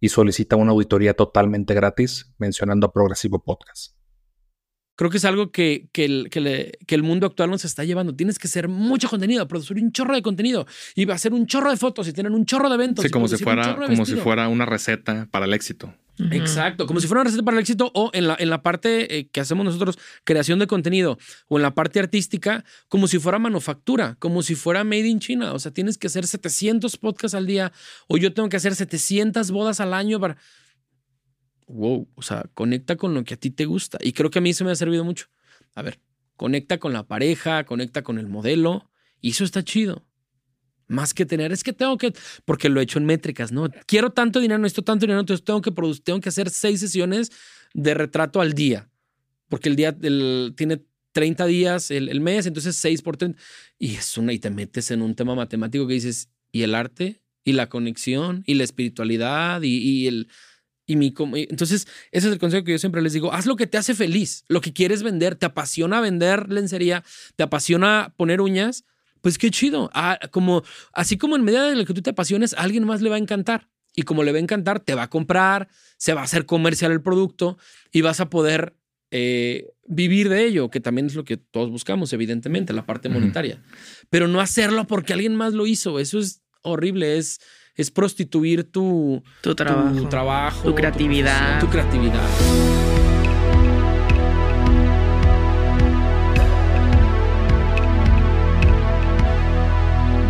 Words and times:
y 0.00 0.08
solicita 0.08 0.56
una 0.56 0.72
auditoría 0.72 1.14
totalmente 1.14 1.74
gratis 1.74 2.32
mencionando 2.38 2.86
a 2.86 2.92
Progresivo 2.92 3.44
Podcast. 3.44 3.94
Creo 4.96 5.10
que 5.10 5.16
es 5.16 5.24
algo 5.24 5.50
que, 5.50 5.88
que, 5.92 6.04
el, 6.04 6.28
que, 6.28 6.94
el 6.94 7.02
mundo 7.02 7.26
actual 7.26 7.48
nos 7.48 7.64
está 7.64 7.84
llevando. 7.84 8.14
Tienes 8.14 8.38
que 8.38 8.48
hacer 8.48 8.68
mucho 8.68 9.08
contenido, 9.08 9.48
producir 9.48 9.78
un 9.82 9.92
chorro 9.92 10.14
de 10.14 10.20
contenido 10.20 10.66
y 10.94 11.06
va 11.06 11.14
a 11.14 11.16
hacer 11.16 11.32
un 11.32 11.46
chorro 11.46 11.70
de 11.70 11.78
fotos 11.78 12.06
y 12.08 12.12
tener 12.12 12.30
un 12.32 12.44
chorro 12.44 12.68
de 12.68 12.74
eventos. 12.74 13.02
Sí, 13.04 13.10
como, 13.10 13.26
si 13.26 13.42
fuera, 13.42 13.76
como 13.76 14.04
si 14.04 14.16
fuera 14.16 14.48
una 14.48 14.66
receta 14.66 15.26
para 15.30 15.46
el 15.46 15.54
éxito. 15.54 15.94
Exacto, 16.18 16.86
como 16.86 17.00
si 17.00 17.06
fuera 17.06 17.22
una 17.22 17.28
receta 17.28 17.44
para 17.44 17.56
el 17.56 17.62
éxito 17.62 17.90
o 17.94 18.10
en 18.12 18.26
la, 18.26 18.36
en 18.38 18.50
la 18.50 18.62
parte 18.62 19.18
eh, 19.18 19.28
que 19.28 19.40
hacemos 19.40 19.64
nosotros, 19.64 19.98
creación 20.24 20.58
de 20.58 20.66
contenido, 20.66 21.18
o 21.48 21.56
en 21.56 21.62
la 21.62 21.74
parte 21.74 21.98
artística, 21.98 22.64
como 22.88 23.06
si 23.08 23.18
fuera 23.18 23.38
manufactura, 23.38 24.16
como 24.18 24.42
si 24.42 24.54
fuera 24.54 24.84
made 24.84 25.06
in 25.06 25.20
China. 25.20 25.52
O 25.52 25.58
sea, 25.58 25.72
tienes 25.72 25.98
que 25.98 26.08
hacer 26.08 26.26
700 26.26 26.96
podcasts 26.98 27.34
al 27.34 27.46
día 27.46 27.72
o 28.08 28.18
yo 28.18 28.32
tengo 28.34 28.48
que 28.48 28.56
hacer 28.56 28.74
700 28.74 29.50
bodas 29.50 29.80
al 29.80 29.94
año 29.94 30.20
para... 30.20 30.36
Wow, 31.66 32.08
o 32.14 32.22
sea, 32.22 32.44
conecta 32.54 32.96
con 32.96 33.14
lo 33.14 33.24
que 33.24 33.34
a 33.34 33.36
ti 33.36 33.50
te 33.50 33.64
gusta. 33.64 33.98
Y 34.02 34.12
creo 34.12 34.30
que 34.30 34.40
a 34.40 34.42
mí 34.42 34.52
se 34.52 34.64
me 34.64 34.72
ha 34.72 34.74
servido 34.74 35.04
mucho. 35.04 35.26
A 35.74 35.82
ver, 35.82 36.00
conecta 36.36 36.78
con 36.78 36.92
la 36.92 37.06
pareja, 37.06 37.64
conecta 37.64 38.02
con 38.02 38.18
el 38.18 38.26
modelo, 38.26 38.90
y 39.20 39.30
eso 39.30 39.44
está 39.44 39.62
chido 39.62 40.04
más 40.90 41.14
que 41.14 41.24
tener, 41.24 41.52
es 41.52 41.62
que 41.62 41.72
tengo 41.72 41.96
que, 41.96 42.12
porque 42.44 42.68
lo 42.68 42.80
he 42.80 42.82
hecho 42.82 42.98
en 42.98 43.06
métricas, 43.06 43.52
¿no? 43.52 43.70
Quiero 43.86 44.10
tanto 44.10 44.40
dinero, 44.40 44.58
necesito 44.58 44.82
tanto 44.82 45.06
dinero, 45.06 45.20
entonces 45.20 45.44
tengo 45.44 45.62
que 45.62 45.72
producir, 45.72 46.04
tengo 46.04 46.20
que 46.20 46.28
hacer 46.28 46.50
seis 46.50 46.80
sesiones 46.80 47.30
de 47.72 47.94
retrato 47.94 48.40
al 48.40 48.52
día, 48.52 48.90
porque 49.48 49.68
el 49.68 49.76
día 49.76 49.96
tiene 49.96 50.84
30 51.12 51.46
días 51.46 51.90
el, 51.90 52.20
mes, 52.20 52.46
entonces 52.46 52.76
seis 52.76 53.02
por 53.02 53.16
30, 53.16 53.40
y 53.78 53.94
es 53.94 54.18
una, 54.18 54.32
y 54.32 54.38
te 54.38 54.50
metes 54.50 54.90
en 54.90 55.02
un 55.02 55.14
tema 55.14 55.34
matemático 55.34 55.86
que 55.86 55.94
dices, 55.94 56.28
¿y 56.52 56.62
el 56.62 56.74
arte? 56.74 57.22
¿Y 57.44 57.52
la 57.52 57.68
conexión? 57.68 58.42
¿Y 58.46 58.54
la 58.54 58.64
espiritualidad? 58.64 59.62
¿Y, 59.62 59.78
y 59.78 60.06
el... 60.06 60.28
Y 60.86 60.96
mi, 60.96 61.14
entonces, 61.48 61.86
ese 62.10 62.26
es 62.26 62.32
el 62.32 62.40
consejo 62.40 62.64
que 62.64 62.72
yo 62.72 62.78
siempre 62.78 63.00
les 63.00 63.12
digo, 63.12 63.32
haz 63.32 63.46
lo 63.46 63.54
que 63.54 63.68
te 63.68 63.78
hace 63.78 63.94
feliz, 63.94 64.44
lo 64.48 64.60
que 64.60 64.72
quieres 64.72 65.04
vender, 65.04 65.36
te 65.36 65.46
apasiona 65.46 66.00
vender 66.00 66.50
lencería, 66.50 67.04
te 67.36 67.44
apasiona 67.44 68.12
poner 68.16 68.40
uñas, 68.40 68.84
pues 69.20 69.38
qué 69.38 69.50
chido. 69.50 69.90
Ah, 69.94 70.18
como, 70.30 70.62
así 70.92 71.16
como 71.18 71.36
en 71.36 71.44
medida 71.44 71.68
de 71.68 71.76
lo 71.76 71.84
que 71.84 71.94
tú 71.94 72.02
te 72.02 72.10
apasiones, 72.10 72.54
a 72.54 72.60
alguien 72.60 72.84
más 72.84 73.02
le 73.02 73.10
va 73.10 73.16
a 73.16 73.18
encantar. 73.18 73.68
Y 73.94 74.02
como 74.02 74.22
le 74.22 74.32
va 74.32 74.38
a 74.38 74.40
encantar, 74.40 74.80
te 74.80 74.94
va 74.94 75.04
a 75.04 75.10
comprar, 75.10 75.68
se 75.96 76.14
va 76.14 76.20
a 76.20 76.24
hacer 76.24 76.46
comercial 76.46 76.92
el 76.92 77.02
producto 77.02 77.58
y 77.90 78.02
vas 78.02 78.20
a 78.20 78.30
poder 78.30 78.76
eh, 79.10 79.66
vivir 79.86 80.28
de 80.28 80.44
ello, 80.46 80.70
que 80.70 80.80
también 80.80 81.06
es 81.08 81.14
lo 81.14 81.24
que 81.24 81.36
todos 81.36 81.70
buscamos, 81.70 82.12
evidentemente, 82.12 82.72
la 82.72 82.86
parte 82.86 83.08
monetaria. 83.08 83.62
Pero 84.08 84.28
no 84.28 84.40
hacerlo 84.40 84.86
porque 84.86 85.12
alguien 85.12 85.34
más 85.34 85.54
lo 85.54 85.66
hizo. 85.66 85.98
Eso 85.98 86.18
es 86.20 86.42
horrible. 86.62 87.18
Es, 87.18 87.40
es 87.74 87.90
prostituir 87.90 88.64
tu, 88.64 89.22
tu 89.42 89.54
trabajo, 89.54 89.96
tu, 89.96 90.08
trabajo, 90.08 90.62
tu 90.68 90.74
creatividad. 90.74 91.60
tu 91.60 91.68
creatividad. 91.68 92.89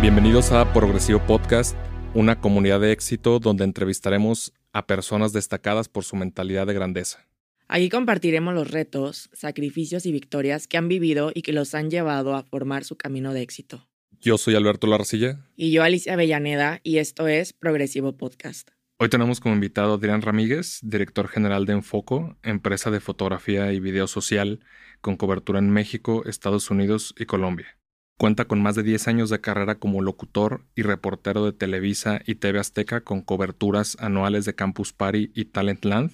Bienvenidos 0.01 0.51
a 0.51 0.73
Progresivo 0.73 1.19
Podcast, 1.27 1.77
una 2.15 2.41
comunidad 2.41 2.79
de 2.79 2.91
éxito 2.91 3.37
donde 3.37 3.65
entrevistaremos 3.65 4.51
a 4.73 4.87
personas 4.87 5.31
destacadas 5.31 5.89
por 5.89 6.03
su 6.03 6.15
mentalidad 6.15 6.65
de 6.65 6.73
grandeza. 6.73 7.27
Aquí 7.67 7.89
compartiremos 7.89 8.55
los 8.55 8.71
retos, 8.71 9.29
sacrificios 9.31 10.07
y 10.07 10.11
victorias 10.11 10.67
que 10.67 10.77
han 10.77 10.87
vivido 10.87 11.31
y 11.35 11.43
que 11.43 11.53
los 11.53 11.75
han 11.75 11.91
llevado 11.91 12.33
a 12.33 12.41
formar 12.41 12.83
su 12.83 12.97
camino 12.97 13.31
de 13.31 13.43
éxito. 13.43 13.87
Yo 14.19 14.39
soy 14.39 14.55
Alberto 14.55 14.87
Larcilla. 14.87 15.45
Y 15.55 15.69
yo 15.69 15.83
Alicia 15.83 16.13
Avellaneda, 16.13 16.79
y 16.81 16.97
esto 16.97 17.27
es 17.27 17.53
Progresivo 17.53 18.17
Podcast. 18.17 18.71
Hoy 18.97 19.09
tenemos 19.09 19.39
como 19.39 19.53
invitado 19.53 19.91
a 19.91 19.95
Adrián 19.97 20.23
Ramírez, 20.23 20.79
director 20.81 21.27
general 21.27 21.67
de 21.67 21.73
Enfoco, 21.73 22.37
empresa 22.41 22.89
de 22.89 23.01
fotografía 23.01 23.71
y 23.71 23.79
video 23.79 24.07
social 24.07 24.61
con 24.99 25.15
cobertura 25.15 25.59
en 25.59 25.69
México, 25.69 26.23
Estados 26.25 26.71
Unidos 26.71 27.13
y 27.19 27.25
Colombia. 27.25 27.77
Cuenta 28.21 28.45
con 28.45 28.61
más 28.61 28.75
de 28.75 28.83
10 28.83 29.07
años 29.07 29.31
de 29.31 29.41
carrera 29.41 29.79
como 29.79 30.03
locutor 30.03 30.63
y 30.75 30.83
reportero 30.83 31.43
de 31.43 31.53
Televisa 31.53 32.21
y 32.23 32.35
TV 32.35 32.59
Azteca 32.59 33.01
con 33.01 33.21
coberturas 33.21 33.97
anuales 33.99 34.45
de 34.45 34.53
Campus 34.53 34.93
Party 34.93 35.31
y 35.33 35.45
Talentland, 35.45 36.11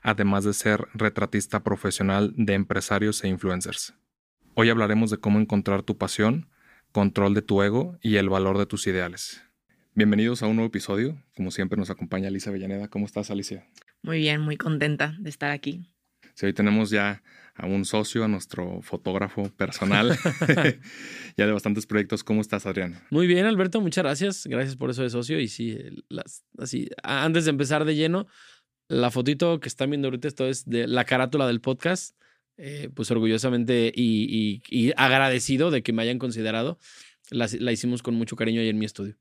además 0.00 0.44
de 0.44 0.52
ser 0.52 0.86
retratista 0.94 1.64
profesional 1.64 2.32
de 2.36 2.54
empresarios 2.54 3.24
e 3.24 3.28
influencers. 3.28 3.92
Hoy 4.54 4.70
hablaremos 4.70 5.10
de 5.10 5.16
cómo 5.16 5.40
encontrar 5.40 5.82
tu 5.82 5.98
pasión, 5.98 6.48
control 6.92 7.34
de 7.34 7.42
tu 7.42 7.60
ego 7.60 7.98
y 8.02 8.18
el 8.18 8.28
valor 8.28 8.56
de 8.56 8.66
tus 8.66 8.86
ideales. 8.86 9.42
Bienvenidos 9.96 10.44
a 10.44 10.46
un 10.46 10.54
nuevo 10.54 10.68
episodio. 10.68 11.20
Como 11.34 11.50
siempre 11.50 11.76
nos 11.76 11.90
acompaña 11.90 12.28
Alicia 12.28 12.52
Villaneda. 12.52 12.86
¿Cómo 12.86 13.04
estás, 13.04 13.32
Alicia? 13.32 13.66
Muy 14.04 14.18
bien, 14.18 14.42
muy 14.42 14.56
contenta 14.56 15.16
de 15.18 15.28
estar 15.28 15.50
aquí. 15.50 15.90
Sí, 16.34 16.46
hoy 16.46 16.52
tenemos 16.52 16.90
ya 16.90 17.24
a 17.58 17.66
un 17.66 17.84
socio, 17.84 18.24
a 18.24 18.28
nuestro 18.28 18.80
fotógrafo 18.82 19.50
personal, 19.50 20.16
ya 21.36 21.46
de 21.46 21.52
bastantes 21.52 21.86
proyectos. 21.86 22.24
¿Cómo 22.24 22.40
estás, 22.40 22.66
Adrián? 22.66 23.00
Muy 23.10 23.26
bien, 23.26 23.44
Alberto, 23.46 23.80
muchas 23.80 24.04
gracias. 24.04 24.46
Gracias 24.46 24.76
por 24.76 24.90
eso 24.90 25.02
de 25.02 25.10
socio. 25.10 25.40
Y 25.40 25.48
sí, 25.48 25.78
las, 26.08 26.44
así, 26.56 26.88
antes 27.02 27.44
de 27.44 27.50
empezar 27.50 27.84
de 27.84 27.96
lleno, 27.96 28.26
la 28.88 29.10
fotito 29.10 29.60
que 29.60 29.68
están 29.68 29.90
viendo 29.90 30.08
ahorita, 30.08 30.28
esto 30.28 30.46
es 30.46 30.64
de 30.64 30.86
la 30.86 31.04
carátula 31.04 31.46
del 31.46 31.60
podcast. 31.60 32.16
Eh, 32.60 32.90
pues 32.92 33.08
orgullosamente 33.12 33.92
y, 33.94 34.92
agradecido 34.96 35.70
de 35.70 35.84
que 35.84 35.92
me 35.92 36.02
hayan 36.02 36.18
considerado. 36.18 36.78
La, 37.30 37.48
la 37.60 37.72
hicimos 37.72 38.02
con 38.02 38.14
mucho 38.14 38.34
cariño 38.34 38.60
ahí 38.60 38.68
en 38.68 38.78
mi 38.78 38.84
estudio. 38.84 39.16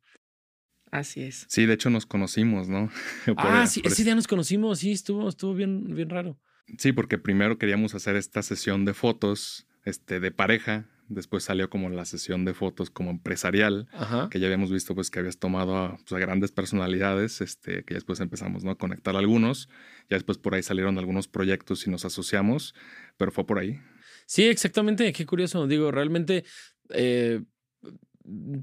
Así 0.92 1.22
es. 1.22 1.46
Sí, 1.50 1.66
de 1.66 1.74
hecho 1.74 1.90
nos 1.90 2.06
conocimos, 2.06 2.70
¿no? 2.70 2.90
ah, 3.38 3.68
sí, 3.68 3.81
ese 3.84 4.03
día 4.03 4.16
nos 4.16 4.28
conocimos, 4.28 4.80
sí, 4.80 4.92
estuvo, 4.92 5.28
estuvo 5.28 5.53
bien, 5.53 5.94
bien 5.94 6.09
raro. 6.09 6.40
Sí, 6.78 6.91
porque 6.91 7.17
primero 7.17 7.57
queríamos 7.57 7.95
hacer 7.95 8.16
esta 8.16 8.41
sesión 8.44 8.85
de 8.85 8.94
fotos 8.94 9.67
este, 9.85 10.19
de 10.19 10.31
pareja, 10.31 10.85
después 11.07 11.44
salió 11.44 11.69
como 11.69 11.89
la 11.89 12.05
sesión 12.05 12.44
de 12.45 12.53
fotos 12.53 12.89
como 12.89 13.09
empresarial, 13.11 13.88
que 14.29 14.39
ya 14.39 14.47
habíamos 14.47 14.72
visto 14.72 14.94
pues 14.94 15.09
que 15.09 15.19
habías 15.19 15.38
tomado 15.38 15.97
pues, 15.97 16.11
a, 16.11 16.19
grandes 16.19 16.51
personalidades, 16.51 17.41
este, 17.41 17.83
que 17.85 17.94
ya 17.94 17.97
después 17.97 18.19
empezamos 18.19 18.63
¿no? 18.63 18.72
a 18.72 18.78
conectar 18.78 19.16
algunos, 19.16 19.69
ya 20.09 20.17
después 20.17 20.38
por 20.38 20.55
ahí 20.55 20.63
salieron 20.63 20.97
algunos 20.97 21.28
proyectos 21.28 21.88
y 21.88 21.89
nos 21.89 22.03
asociamos, 22.03 22.75
pero 23.16 23.31
fue 23.31 23.45
por 23.45 23.59
ahí. 23.59 23.79
Sí, 24.25 24.44
exactamente, 24.44 25.13
qué 25.13 25.25
curioso, 25.25 25.67
digo, 25.67 25.91
realmente 25.91 26.44
eh, 26.89 27.41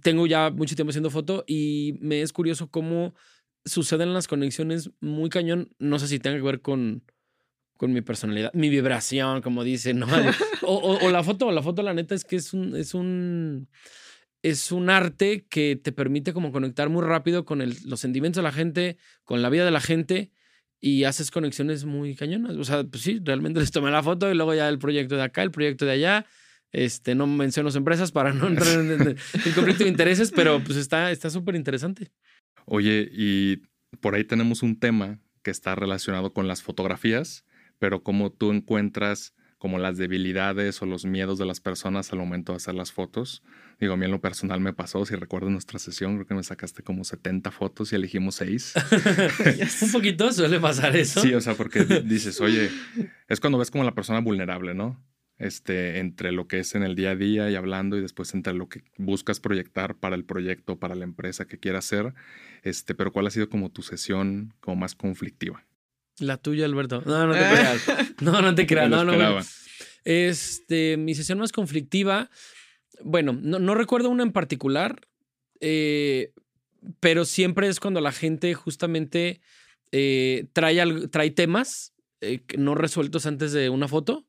tengo 0.03 0.27
ya 0.27 0.51
mucho 0.51 0.77
tiempo 0.77 0.91
haciendo 0.91 1.11
foto 1.11 1.45
y 1.47 1.97
me 2.01 2.21
es 2.21 2.33
curioso 2.33 2.69
cómo 2.69 3.15
suceden 3.65 4.13
las 4.13 4.29
conexiones 4.29 4.91
muy 5.01 5.31
cañón, 5.31 5.71
no 5.79 5.99
sé 5.99 6.09
si 6.09 6.19
tenga 6.19 6.37
que 6.37 6.43
ver 6.43 6.61
con 6.61 7.03
con 7.77 7.93
mi 7.93 8.01
personalidad, 8.01 8.53
mi 8.55 8.69
vibración, 8.69 9.43
como 9.43 9.65
dicen, 9.65 9.99
¿no? 9.99 10.07
O, 10.67 11.11
la 11.11 11.23
foto, 11.23 11.51
la 11.51 11.63
foto, 11.63 11.83
la 11.83 11.93
neta 11.93 12.15
es 12.15 12.25
que 12.25 12.37
es 12.37 12.55
un, 12.55 12.75
es 12.75 12.95
un, 12.95 13.69
es 14.43 14.73
un 14.73 14.89
arte 14.89 15.47
que 15.49 15.77
te 15.77 15.93
permite 15.93 16.33
como 16.33 16.53
conectar 16.53 16.89
muy 16.89 17.03
rápido 17.03 17.45
con 17.45 17.61
el, 17.61 17.77
los 17.85 18.01
sentimientos 18.01 18.37
de 18.37 18.45
la 18.45 18.53
gente, 18.53 18.97
con 19.25 19.43
la 19.43 19.51
vida 19.51 19.65
de 19.65 19.71
la 19.71 19.81
gente 19.81 20.31
y 20.81 21.05
haces 21.05 21.31
conexiones 21.31 21.85
muy 21.85 22.15
cañonas. 22.15 22.57
O 22.57 22.65
sea, 22.65 22.85
pues 22.85 23.03
sí, 23.03 23.21
realmente 23.23 23.61
les 23.61 23.71
tomé 23.71 23.91
la 23.91 24.03
foto 24.03 24.31
y 24.31 24.35
luego 24.35 24.55
ya 24.55 24.69
el 24.69 24.79
proyecto 24.79 25.17
de 25.17 25.23
acá, 25.23 25.43
el 25.43 25.51
proyecto 25.51 25.85
de 25.85 25.93
allá. 25.93 26.27
Este, 26.73 27.15
no 27.15 27.27
menciono 27.27 27.71
empresas 27.71 28.11
para 28.11 28.33
no 28.33 28.49
entrar 28.49 28.81
en, 28.81 28.91
el 28.91 29.55
conflicto 29.55 29.85
de 29.85 29.91
intereses, 29.91 30.33
pero 30.33 30.63
pues 30.65 30.77
está 30.77 31.31
súper 31.31 31.55
interesante. 31.55 32.11
Oye, 32.67 33.09
y 33.13 33.63
por 34.01 34.15
ahí 34.15 34.25
tenemos 34.25 34.63
un 34.63 34.79
tema 34.79 35.21
que 35.43 35.51
está 35.51 35.75
relacionado 35.75 36.33
con 36.33 36.49
las 36.49 36.63
fotografías 36.63 37.45
pero 37.79 38.03
cómo 38.03 38.31
tú 38.31 38.53
encuentras 38.53 39.35
como 39.65 39.79
las 39.79 39.97
debilidades 39.97 40.83
o 40.83 40.85
los 40.85 41.07
miedos 41.07 41.39
de 41.39 41.47
las 41.47 41.59
personas 41.59 42.13
al 42.13 42.19
momento 42.19 42.53
de 42.53 42.57
hacer 42.57 42.75
las 42.75 42.93
fotos. 42.93 43.43
Digo, 43.81 43.95
a 43.95 43.97
mí 43.97 44.05
en 44.05 44.11
lo 44.11 44.21
personal 44.21 44.61
me 44.61 44.75
pasó, 44.75 45.07
si 45.07 45.15
recuerdo 45.15 45.49
nuestra 45.49 45.79
sesión, 45.79 46.17
creo 46.17 46.27
que 46.27 46.35
me 46.35 46.43
sacaste 46.43 46.83
como 46.83 47.03
70 47.03 47.51
fotos 47.51 47.91
y 47.91 47.97
elegimos 47.97 48.35
6. 48.35 48.75
Un 49.85 49.93
poquito 49.93 50.31
suele 50.35 50.61
pasar 50.61 50.95
eso. 50.97 51.23
Sí, 51.23 51.33
o 51.33 51.41
sea, 51.41 51.55
porque 51.55 51.83
dices, 52.05 52.43
oye, 52.43 52.69
es 53.29 53.41
cuando 53.41 53.57
ves 53.57 53.71
como 53.71 53.85
la 53.85 53.95
persona 53.95 54.21
vulnerable, 54.21 54.75
¿no? 54.75 55.03
Este, 55.39 55.99
entre 55.99 56.31
lo 56.31 56.47
que 56.47 56.59
es 56.59 56.75
en 56.75 56.83
el 56.83 56.95
día 56.95 57.13
a 57.13 57.17
día 57.17 57.51
y 57.51 57.55
hablando 57.55 57.97
y 57.97 58.03
después 58.03 58.35
entre 58.35 58.53
lo 58.53 58.69
que 58.69 58.85
buscas 58.99 59.41
proyectar 59.41 59.97
para 59.97 60.15
el 60.15 60.27
proyecto, 60.27 60.79
para 60.79 60.95
la 60.95 61.05
empresa 61.05 61.47
que 61.47 61.59
quieras 61.59 61.87
hacer. 61.87 62.13
Este, 62.65 62.95
pero 62.95 63.13
¿cuál 63.13 63.29
ha 63.29 63.31
sido 63.31 63.49
como 63.49 63.71
tu 63.71 63.81
sesión 63.81 64.53
como 64.61 64.77
más 64.77 64.95
conflictiva? 64.95 65.65
La 66.19 66.37
tuya, 66.37 66.65
Alberto. 66.65 67.03
No, 67.07 67.27
no 67.27 67.33
te 67.33 67.39
creas. 67.39 67.83
No, 68.21 68.43
no 68.43 68.55
te 68.55 68.67
creas. 68.69 68.91
No, 68.91 69.05
no, 69.05 69.41
Este, 70.05 70.97
mi 70.97 71.15
sesión 71.15 71.39
más 71.39 71.53
conflictiva. 71.53 72.31
Bueno, 73.03 73.37
no, 73.41 73.59
no 73.59 73.75
recuerdo 73.75 74.11
una 74.11 74.23
en 74.23 74.33
particular, 74.33 75.09
eh, 75.61 76.33
pero 77.01 77.25
siempre 77.25 77.69
es 77.69 77.81
cuando 77.81 78.01
la 78.01 78.13
gente 78.13 78.55
justamente 78.55 79.41
eh, 79.91 80.47
trae, 80.53 81.09
trae 81.09 81.31
temas 81.31 81.95
eh, 82.21 82.43
no 82.57 82.75
resueltos 82.75 83.27
antes 83.27 83.53
de 83.53 83.69
una 83.71 83.89
foto 83.89 84.27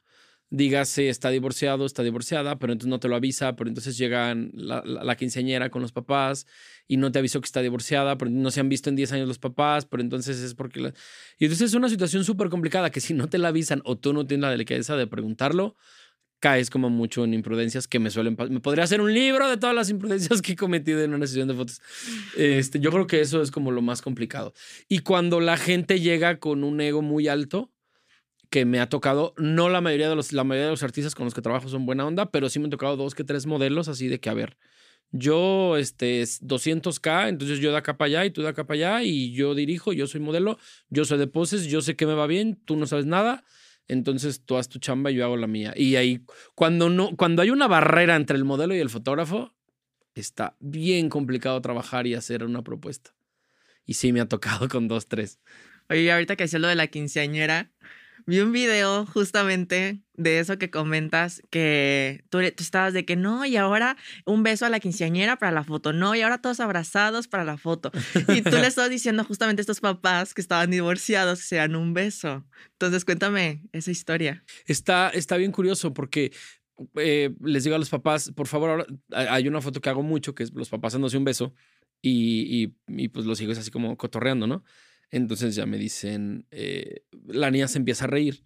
dígase 0.55 1.09
está 1.09 1.29
divorciado, 1.29 1.85
está 1.85 2.03
divorciada, 2.03 2.57
pero 2.57 2.73
entonces 2.73 2.89
no 2.89 2.99
te 2.99 3.07
lo 3.07 3.15
avisa, 3.15 3.55
pero 3.55 3.69
entonces 3.69 3.97
llegan 3.97 4.51
la, 4.53 4.81
la, 4.85 5.15
quinceañera 5.15 5.69
con 5.69 5.81
los 5.81 5.91
papás 5.91 6.47
y 6.87 6.97
no 6.97 7.11
te 7.11 7.19
avisó 7.19 7.41
que 7.41 7.45
está 7.45 7.61
divorciada, 7.61 8.17
pero 8.17 8.31
no 8.31 8.51
se 8.51 8.61
han 8.61 8.69
visto 8.69 8.89
en 8.89 8.95
10 8.95 9.11
años 9.13 9.27
los 9.27 9.39
papás, 9.39 9.85
pero 9.85 10.01
entonces 10.01 10.39
es 10.39 10.53
porque... 10.55 10.79
La... 10.79 10.93
Y 11.37 11.45
entonces 11.45 11.69
es 11.69 11.73
una 11.73 11.89
situación 11.89 12.23
súper 12.23 12.49
complicada 12.49 12.89
que 12.89 13.01
si 13.01 13.13
no 13.13 13.27
te 13.27 13.37
la 13.37 13.49
avisan 13.49 13.81
o 13.83 13.97
tú 13.97 14.13
no 14.13 14.25
tienes 14.25 14.43
la 14.43 14.51
delicadeza 14.51 14.95
de 14.95 15.07
preguntarlo, 15.07 15.75
caes 16.39 16.69
como 16.69 16.89
mucho 16.89 17.23
en 17.23 17.33
imprudencias 17.33 17.87
que 17.87 17.99
me 17.99 18.09
suelen 18.09 18.37
Me 18.49 18.59
podría 18.59 18.83
hacer 18.83 19.01
un 19.01 19.13
libro 19.13 19.49
de 19.49 19.57
todas 19.57 19.75
las 19.75 19.89
imprudencias 19.89 20.41
que 20.41 20.53
he 20.53 20.55
cometido 20.55 21.01
en 21.01 21.13
una 21.13 21.27
sesión 21.27 21.47
de 21.47 21.53
fotos. 21.53 21.81
Este, 22.37 22.79
yo 22.79 22.91
creo 22.91 23.07
que 23.07 23.19
eso 23.19 23.41
es 23.41 23.51
como 23.51 23.71
lo 23.71 23.81
más 23.81 24.01
complicado. 24.01 24.53
Y 24.87 24.99
cuando 24.99 25.39
la 25.39 25.57
gente 25.57 25.99
llega 25.99 26.39
con 26.39 26.63
un 26.63 26.79
ego 26.81 27.01
muy 27.01 27.27
alto, 27.27 27.71
que 28.55 28.63
me 28.63 28.79
ha 28.79 28.87
tocado, 28.87 29.33
no 29.35 29.67
la 29.67 29.81
mayoría 29.81 30.07
de 30.07 30.15
los, 30.15 30.31
la 30.31 30.45
mayoría 30.45 30.67
de 30.67 30.71
los 30.71 30.81
artistas 30.81 31.13
con 31.13 31.25
los 31.25 31.33
que 31.33 31.41
trabajo 31.41 31.67
son 31.67 31.85
buena 31.85 32.05
onda, 32.05 32.31
pero 32.31 32.47
sí 32.47 32.57
me 32.57 32.67
han 32.67 32.71
tocado 32.71 32.95
dos 32.95 33.13
que 33.13 33.25
tres 33.25 33.47
modelos 33.47 33.89
así 33.89 34.07
de 34.07 34.21
que, 34.21 34.29
a 34.29 34.33
ver, 34.33 34.55
yo, 35.11 35.75
este, 35.75 36.23
200K, 36.23 37.27
entonces 37.27 37.59
yo 37.59 37.71
de 37.71 37.77
acá 37.77 37.97
para 37.97 38.07
allá 38.07 38.25
y 38.25 38.31
tú 38.31 38.43
de 38.43 38.47
acá 38.47 38.65
para 38.65 38.77
allá 38.77 39.03
y 39.03 39.33
yo 39.33 39.55
dirijo, 39.55 39.91
yo 39.91 40.07
soy 40.07 40.21
modelo, 40.21 40.57
yo 40.89 41.03
soy 41.03 41.17
de 41.17 41.27
poses, 41.27 41.65
yo 41.65 41.81
sé 41.81 41.97
que 41.97 42.05
me 42.05 42.13
va 42.13 42.27
bien, 42.27 42.57
tú 42.63 42.77
no 42.77 42.87
sabes 42.87 43.05
nada, 43.05 43.43
entonces 43.89 44.45
tú 44.45 44.55
haz 44.55 44.69
tu 44.69 44.79
chamba 44.79 45.11
y 45.11 45.15
yo 45.15 45.25
hago 45.25 45.35
la 45.35 45.47
mía. 45.47 45.73
Y 45.75 45.97
ahí, 45.97 46.21
cuando, 46.53 46.89
no, 46.89 47.13
cuando 47.17 47.41
hay 47.41 47.49
una 47.49 47.67
barrera 47.67 48.15
entre 48.15 48.37
el 48.37 48.45
modelo 48.45 48.73
y 48.73 48.79
el 48.79 48.89
fotógrafo, 48.89 49.53
está 50.13 50.55
bien 50.61 51.09
complicado 51.09 51.59
trabajar 51.59 52.07
y 52.07 52.13
hacer 52.13 52.45
una 52.45 52.63
propuesta. 52.63 53.13
Y 53.85 53.95
sí 53.95 54.13
me 54.13 54.21
ha 54.21 54.29
tocado 54.29 54.69
con 54.69 54.87
dos, 54.87 55.07
tres. 55.07 55.41
Oye, 55.89 56.09
ahorita 56.09 56.37
que 56.37 56.45
decía 56.45 56.59
lo 56.59 56.69
de 56.69 56.75
la 56.75 56.87
quinceañera, 56.87 57.73
Vi 58.27 58.39
un 58.39 58.51
video 58.51 59.05
justamente 59.05 60.01
de 60.15 60.39
eso 60.39 60.57
que 60.57 60.71
comentas, 60.71 61.43
que 61.51 62.23
tú, 62.29 62.39
tú, 62.39 62.63
estabas 62.63 62.93
de 62.93 63.05
que 63.05 63.15
no, 63.15 63.45
y 63.45 63.55
ahora 63.55 63.97
un 64.25 64.41
beso 64.41 64.65
a 64.65 64.69
la 64.69 64.79
quinceañera 64.79 65.37
para 65.37 65.51
la 65.51 65.63
foto, 65.63 65.93
no, 65.93 66.15
y 66.15 66.21
ahora 66.21 66.41
todos 66.41 66.59
abrazados 66.59 67.27
para 67.27 67.43
la 67.43 67.57
foto. 67.57 67.91
Y 68.29 68.41
tú 68.41 68.51
le 68.57 68.65
estabas 68.67 68.89
diciendo 68.89 69.23
justamente 69.23 69.59
a 69.59 69.63
estos 69.63 69.79
papás 69.79 70.33
que 70.33 70.41
estaban 70.41 70.71
divorciados 70.71 71.39
que 71.39 71.45
se 71.45 71.55
dan 71.57 71.75
un 71.75 71.93
beso. 71.93 72.45
Entonces, 72.71 73.05
cuéntame 73.05 73.61
esa 73.73 73.91
historia. 73.91 74.43
Está, 74.65 75.09
está 75.09 75.37
bien 75.37 75.51
curioso 75.51 75.93
porque 75.93 76.31
eh, 76.95 77.31
les 77.41 77.63
digo 77.63 77.75
a 77.75 77.79
los 77.79 77.89
papás, 77.89 78.31
por 78.35 78.47
favor, 78.47 78.69
ahora, 78.69 78.85
hay 79.11 79.47
una 79.47 79.61
foto 79.61 79.81
que 79.81 79.89
hago 79.89 80.01
mucho, 80.01 80.33
que 80.33 80.43
es 80.43 80.53
los 80.53 80.69
papás 80.69 80.93
dándose 80.93 81.17
un 81.17 81.25
beso 81.25 81.53
y, 82.01 82.73
y, 82.87 83.03
y 83.03 83.09
pues 83.09 83.25
los 83.25 83.39
hijos 83.41 83.57
así 83.57 83.69
como 83.69 83.95
cotorreando, 83.97 84.47
¿no? 84.47 84.63
Entonces 85.11 85.55
ya 85.55 85.65
me 85.65 85.77
dicen, 85.77 86.47
eh, 86.51 87.03
la 87.27 87.51
niña 87.51 87.67
se 87.67 87.77
empieza 87.77 88.05
a 88.05 88.07
reír. 88.07 88.43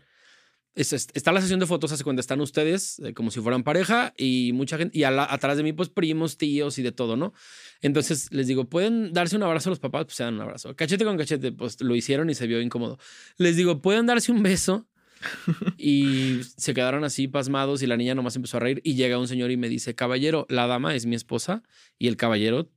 está 0.75 1.31
la 1.31 1.41
sesión 1.41 1.59
de 1.59 1.65
fotos 1.65 1.91
hace 1.91 2.03
cuando 2.03 2.19
están 2.19 2.41
ustedes 2.41 2.99
eh, 2.99 3.13
como 3.13 3.31
si 3.31 3.41
fueran 3.41 3.63
pareja 3.63 4.13
y 4.17 4.51
mucha 4.53 4.77
gente, 4.77 4.97
y 4.97 5.03
atrás 5.03 5.57
de 5.57 5.63
mí 5.63 5.73
pues 5.73 5.89
primos, 5.89 6.37
tíos 6.37 6.77
y 6.77 6.83
de 6.83 6.91
todo, 6.91 7.15
¿no? 7.17 7.33
Entonces 7.81 8.31
les 8.31 8.47
digo, 8.47 8.65
¿pueden 8.69 9.13
darse 9.13 9.35
un 9.35 9.43
abrazo 9.43 9.69
a 9.69 9.71
los 9.71 9.79
papás? 9.79 10.05
Pues 10.05 10.15
se 10.15 10.23
dan 10.23 10.35
un 10.35 10.41
abrazo. 10.41 10.75
Cachete 10.75 11.05
con 11.05 11.17
cachete, 11.17 11.51
pues 11.51 11.81
lo 11.81 11.95
hicieron 11.95 12.29
y 12.29 12.35
se 12.35 12.47
vio 12.47 12.61
incómodo. 12.61 12.97
Les 13.37 13.55
digo, 13.55 13.81
¿pueden 13.81 14.05
darse 14.05 14.31
un 14.31 14.43
beso? 14.43 14.87
y 15.77 16.41
se 16.57 16.73
quedaron 16.73 17.03
así 17.03 17.27
pasmados 17.27 17.81
y 17.81 17.87
la 17.87 17.97
niña 17.97 18.15
nomás 18.15 18.35
empezó 18.35 18.57
a 18.57 18.59
reír 18.61 18.81
y 18.83 18.95
llega 18.95 19.17
un 19.17 19.27
señor 19.27 19.51
y 19.51 19.57
me 19.57 19.69
dice, 19.69 19.95
caballero, 19.95 20.45
la 20.49 20.67
dama 20.67 20.95
es 20.95 21.05
mi 21.05 21.15
esposa 21.15 21.63
y 21.97 22.07
el 22.07 22.17
caballero 22.17 22.71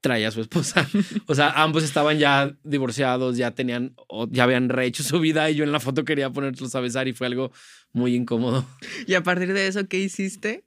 traía 0.00 0.28
a 0.28 0.30
su 0.30 0.40
esposa. 0.40 0.88
O 1.26 1.34
sea, 1.34 1.50
ambos 1.50 1.84
estaban 1.84 2.18
ya 2.18 2.56
divorciados, 2.64 3.36
ya 3.36 3.50
tenían, 3.52 3.94
ya 4.30 4.44
habían 4.44 4.68
rehecho 4.68 5.02
su 5.02 5.20
vida 5.20 5.50
y 5.50 5.56
yo 5.56 5.64
en 5.64 5.72
la 5.72 5.80
foto 5.80 6.04
quería 6.04 6.30
ponerlos 6.30 6.74
a 6.74 6.80
besar 6.80 7.08
y 7.08 7.12
fue 7.12 7.26
algo 7.26 7.52
muy 7.92 8.14
incómodo. 8.14 8.64
Y 9.06 9.14
a 9.14 9.22
partir 9.22 9.52
de 9.52 9.66
eso, 9.66 9.86
¿qué 9.88 9.98
hiciste? 9.98 10.64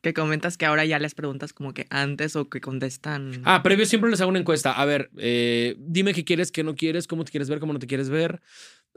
Que 0.00 0.14
comentas 0.14 0.56
que 0.56 0.66
ahora 0.66 0.84
ya 0.84 0.98
les 1.00 1.14
preguntas 1.14 1.52
como 1.52 1.74
que 1.74 1.86
antes 1.90 2.36
o 2.36 2.48
que 2.48 2.60
contestan. 2.60 3.42
Ah, 3.44 3.62
previo 3.64 3.84
siempre 3.86 4.10
les 4.10 4.20
hago 4.20 4.30
una 4.30 4.38
encuesta. 4.38 4.72
A 4.72 4.84
ver, 4.84 5.10
eh, 5.16 5.74
dime 5.78 6.14
qué 6.14 6.24
quieres, 6.24 6.52
qué 6.52 6.62
no 6.62 6.76
quieres, 6.76 7.08
cómo 7.08 7.24
te 7.24 7.32
quieres 7.32 7.48
ver, 7.48 7.58
cómo 7.58 7.72
no 7.72 7.80
te 7.80 7.88
quieres 7.88 8.08
ver. 8.08 8.40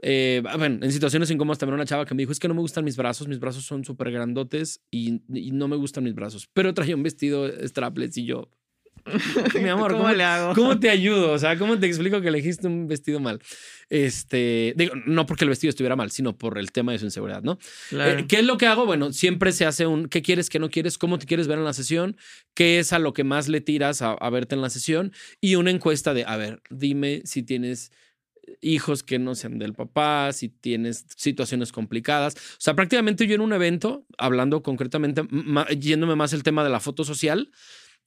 Eh, 0.00 0.42
bueno, 0.56 0.84
en 0.84 0.92
situaciones 0.92 1.30
incómodas 1.30 1.58
también 1.58 1.74
una 1.74 1.86
chava 1.86 2.04
que 2.04 2.14
me 2.14 2.22
dijo, 2.22 2.32
es 2.32 2.38
que 2.38 2.48
no 2.48 2.54
me 2.54 2.60
gustan 2.60 2.84
mis 2.84 2.96
brazos, 2.96 3.28
mis 3.28 3.40
brazos 3.40 3.64
son 3.64 3.84
súper 3.84 4.10
grandotes 4.10 4.80
y, 4.90 5.22
y, 5.32 5.50
no 5.52 5.68
me 5.68 5.76
gustan 5.76 6.04
mis 6.04 6.14
brazos. 6.14 6.48
Pero 6.52 6.74
traía 6.74 6.96
un 6.96 7.02
vestido 7.02 7.48
strapless 7.66 8.16
y 8.16 8.24
yo, 8.24 8.50
Mi 9.62 9.68
amor, 9.68 9.92
¿cómo, 9.92 10.10
le 10.10 10.24
hago? 10.24 10.54
¿cómo 10.54 10.78
te 10.78 10.90
ayudo? 10.90 11.32
O 11.32 11.38
sea, 11.38 11.58
¿cómo 11.58 11.78
te 11.78 11.86
explico 11.86 12.20
que 12.20 12.28
elegiste 12.28 12.66
un 12.66 12.86
vestido 12.86 13.20
mal? 13.20 13.40
Este, 13.88 14.74
digo, 14.76 14.94
no 15.06 15.26
porque 15.26 15.44
el 15.44 15.50
vestido 15.50 15.70
estuviera 15.70 15.96
mal, 15.96 16.10
sino 16.10 16.36
por 16.36 16.58
el 16.58 16.72
tema 16.72 16.92
de 16.92 16.98
su 16.98 17.04
inseguridad, 17.04 17.42
¿no? 17.42 17.58
Eh, 17.90 18.24
¿Qué 18.28 18.36
es 18.36 18.44
lo 18.44 18.56
que 18.56 18.66
hago? 18.66 18.86
Bueno, 18.86 19.12
siempre 19.12 19.52
se 19.52 19.66
hace 19.66 19.86
un 19.86 20.08
¿qué 20.08 20.22
quieres, 20.22 20.48
qué 20.48 20.58
no 20.58 20.70
quieres? 20.70 20.98
¿Cómo 20.98 21.18
te 21.18 21.26
quieres 21.26 21.48
ver 21.48 21.58
en 21.58 21.64
la 21.64 21.72
sesión? 21.72 22.16
¿Qué 22.54 22.78
es 22.78 22.92
a 22.92 22.98
lo 22.98 23.12
que 23.12 23.24
más 23.24 23.48
le 23.48 23.60
tiras 23.60 24.02
a, 24.02 24.12
a 24.12 24.30
verte 24.30 24.54
en 24.54 24.62
la 24.62 24.70
sesión? 24.70 25.12
Y 25.40 25.56
una 25.56 25.70
encuesta 25.70 26.14
de, 26.14 26.24
a 26.24 26.36
ver, 26.36 26.62
dime 26.70 27.22
si 27.24 27.42
tienes 27.42 27.92
hijos 28.60 29.02
que 29.02 29.18
no 29.18 29.34
sean 29.34 29.58
del 29.58 29.74
papá, 29.74 30.32
si 30.32 30.48
tienes 30.48 31.06
situaciones 31.16 31.72
complicadas. 31.72 32.34
O 32.34 32.60
sea, 32.60 32.74
prácticamente 32.74 33.26
yo 33.26 33.34
en 33.34 33.40
un 33.40 33.52
evento, 33.52 34.06
hablando 34.18 34.62
concretamente, 34.62 35.22
yéndome 35.78 36.16
más 36.16 36.32
el 36.32 36.42
tema 36.42 36.64
de 36.64 36.70
la 36.70 36.80
foto 36.80 37.04
social, 37.04 37.50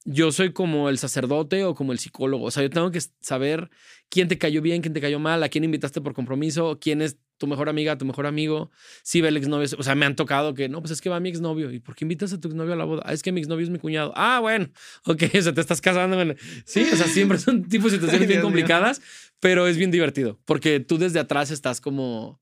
yo 0.06 0.30
soy 0.30 0.52
como 0.52 0.88
el 0.88 0.98
sacerdote 0.98 1.64
o 1.64 1.74
como 1.74 1.92
el 1.92 1.98
psicólogo. 1.98 2.44
O 2.44 2.50
sea, 2.52 2.62
yo 2.62 2.70
tengo 2.70 2.92
que 2.92 3.00
saber 3.20 3.70
quién 4.08 4.28
te 4.28 4.38
cayó 4.38 4.62
bien, 4.62 4.80
quién 4.80 4.94
te 4.94 5.00
cayó 5.00 5.18
mal, 5.18 5.42
a 5.42 5.48
quién 5.48 5.64
invitaste 5.64 6.00
por 6.00 6.14
compromiso, 6.14 6.78
quién 6.80 7.02
es 7.02 7.18
tu 7.38 7.48
mejor 7.48 7.68
amiga, 7.68 7.98
tu 7.98 8.06
mejor 8.06 8.26
amigo, 8.26 8.70
si 9.02 9.20
ve 9.20 9.28
el 9.28 9.36
exnovio. 9.36 9.68
O 9.76 9.82
sea, 9.82 9.96
me 9.96 10.06
han 10.06 10.14
tocado 10.14 10.54
que 10.54 10.68
no, 10.68 10.80
pues 10.80 10.92
es 10.92 11.00
que 11.00 11.08
va 11.08 11.18
mi 11.18 11.28
exnovio. 11.28 11.72
¿Y 11.72 11.80
por 11.80 11.96
qué 11.96 12.04
invitas 12.04 12.32
a 12.32 12.40
tu 12.40 12.46
exnovio 12.48 12.72
a 12.72 12.76
la 12.76 12.84
boda? 12.84 13.02
Ah, 13.04 13.12
es 13.12 13.22
que 13.22 13.32
mi 13.32 13.40
exnovio 13.40 13.64
es 13.64 13.70
mi 13.70 13.80
cuñado. 13.80 14.12
Ah, 14.14 14.38
bueno, 14.40 14.68
ok, 15.04 15.24
o 15.36 15.42
sea, 15.42 15.52
te 15.52 15.60
estás 15.60 15.80
casando. 15.80 16.16
Sí, 16.64 16.86
o 16.92 16.96
sea, 16.96 17.08
siempre 17.08 17.38
son 17.38 17.64
tipos 17.68 17.90
de 17.90 17.98
situaciones 17.98 18.28
bien 18.28 18.42
complicadas, 18.42 19.02
pero 19.40 19.66
es 19.66 19.76
bien 19.76 19.90
divertido 19.90 20.38
porque 20.44 20.78
tú 20.78 20.98
desde 20.98 21.18
atrás 21.18 21.50
estás 21.50 21.80
como. 21.80 22.40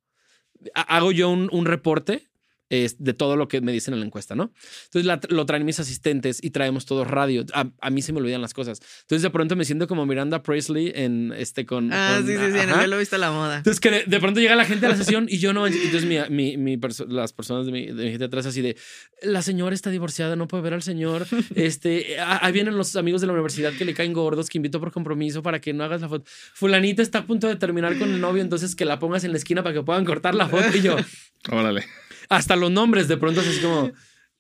Hago 0.75 1.12
yo 1.12 1.28
un, 1.31 1.49
un 1.52 1.66
reporte 1.66 2.28
de 2.71 3.14
todo 3.14 3.37
lo 3.37 3.49
que 3.49 3.61
me 3.61 3.73
dicen 3.73 3.94
en 3.94 4.00
la 4.00 4.06
encuesta, 4.06 4.35
¿no? 4.35 4.52
Entonces 4.92 5.30
lo 5.30 5.47
traen 5.47 5.64
mis 5.64 5.78
asistentes 5.80 6.42
y 6.42 6.50
traemos 6.50 6.87
todos 6.87 7.06
radio. 7.06 7.44
A, 7.52 7.90
mí 7.90 8.02
se 8.02 8.12
me 8.12 8.21
olvidan 8.21 8.40
las 8.40 8.54
cosas. 8.54 8.80
Entonces 9.02 9.23
de 9.23 9.30
pronto 9.30 9.54
me 9.56 9.64
siento 9.64 9.87
como 9.87 10.06
Miranda 10.06 10.42
Presley 10.42 10.92
en 10.94 11.33
este 11.37 11.66
con. 11.66 11.92
Ah, 11.92 12.21
sí, 12.25 12.33
sí, 12.33 12.52
sí, 12.52 12.59
en 12.59 12.71
el 12.71 12.90
lo 12.90 12.99
viste 12.99 13.18
la 13.18 13.30
moda. 13.30 13.59
Entonces 13.59 13.80
que 13.80 14.04
de, 14.04 14.21
pronto 14.21 14.40
llega 14.40 14.56
la 14.56 14.64
gente 14.64 14.87
a 14.87 14.88
la 14.88 14.97
sesión 14.97 15.26
y 15.28 15.38
yo 15.38 15.52
no. 15.52 15.66
Entonces 15.66 16.04
mi, 16.30 16.56
mi, 16.56 16.78
las 17.09 17.33
personas 17.33 17.66
de 17.66 17.73
mi, 17.73 17.87
de 17.87 18.11
gente 18.11 18.25
atrás 18.25 18.47
así 18.47 18.61
de 18.61 18.76
la 19.23 19.42
señora 19.42 19.75
está 19.75 19.90
divorciada, 19.90 20.37
no 20.37 20.49
puede 20.49 20.62
ver 20.62 20.75
al 20.75 20.83
señor. 20.83 21.26
Este, 21.54 22.18
ahí 22.18 22.52
vienen 22.52 22.76
los 22.76 22.97
amigos 22.97 23.21
de 23.21 23.26
la 23.26 23.33
universidad 23.33 23.73
que 23.75 23.85
le 23.85 23.94
caen 23.94 24.12
gordos, 24.12 24.49
que 24.49 24.59
invito 24.59 24.80
por 24.80 24.90
compromiso 24.90 25.42
para 25.42 25.61
que 25.61 25.73
no 25.73 25.85
hagas 25.85 26.00
la 26.00 26.09
foto. 26.09 26.25
Fulanita 26.54 27.02
está 27.02 27.18
a 27.18 27.26
punto 27.26 27.47
de 27.47 27.56
terminar 27.56 27.97
con 27.99 28.12
el 28.12 28.21
novio, 28.21 28.42
entonces 28.42 28.75
que 28.75 28.85
la 28.85 28.99
pongas 28.99 29.25
en 29.25 29.33
la 29.33 29.38
esquina 29.38 29.62
para 29.62 29.75
que 29.75 29.83
puedan 29.83 30.04
cortar 30.04 30.35
la 30.35 30.49
foto 30.49 30.76
y 30.76 30.80
yo. 30.80 30.97
Órale. 31.50 31.85
Hasta 32.28 32.57
los 32.57 32.71
nombres 32.71 33.09
de 33.09 33.16
pronto 33.16 33.40
es 33.40 33.59
como, 33.59 33.93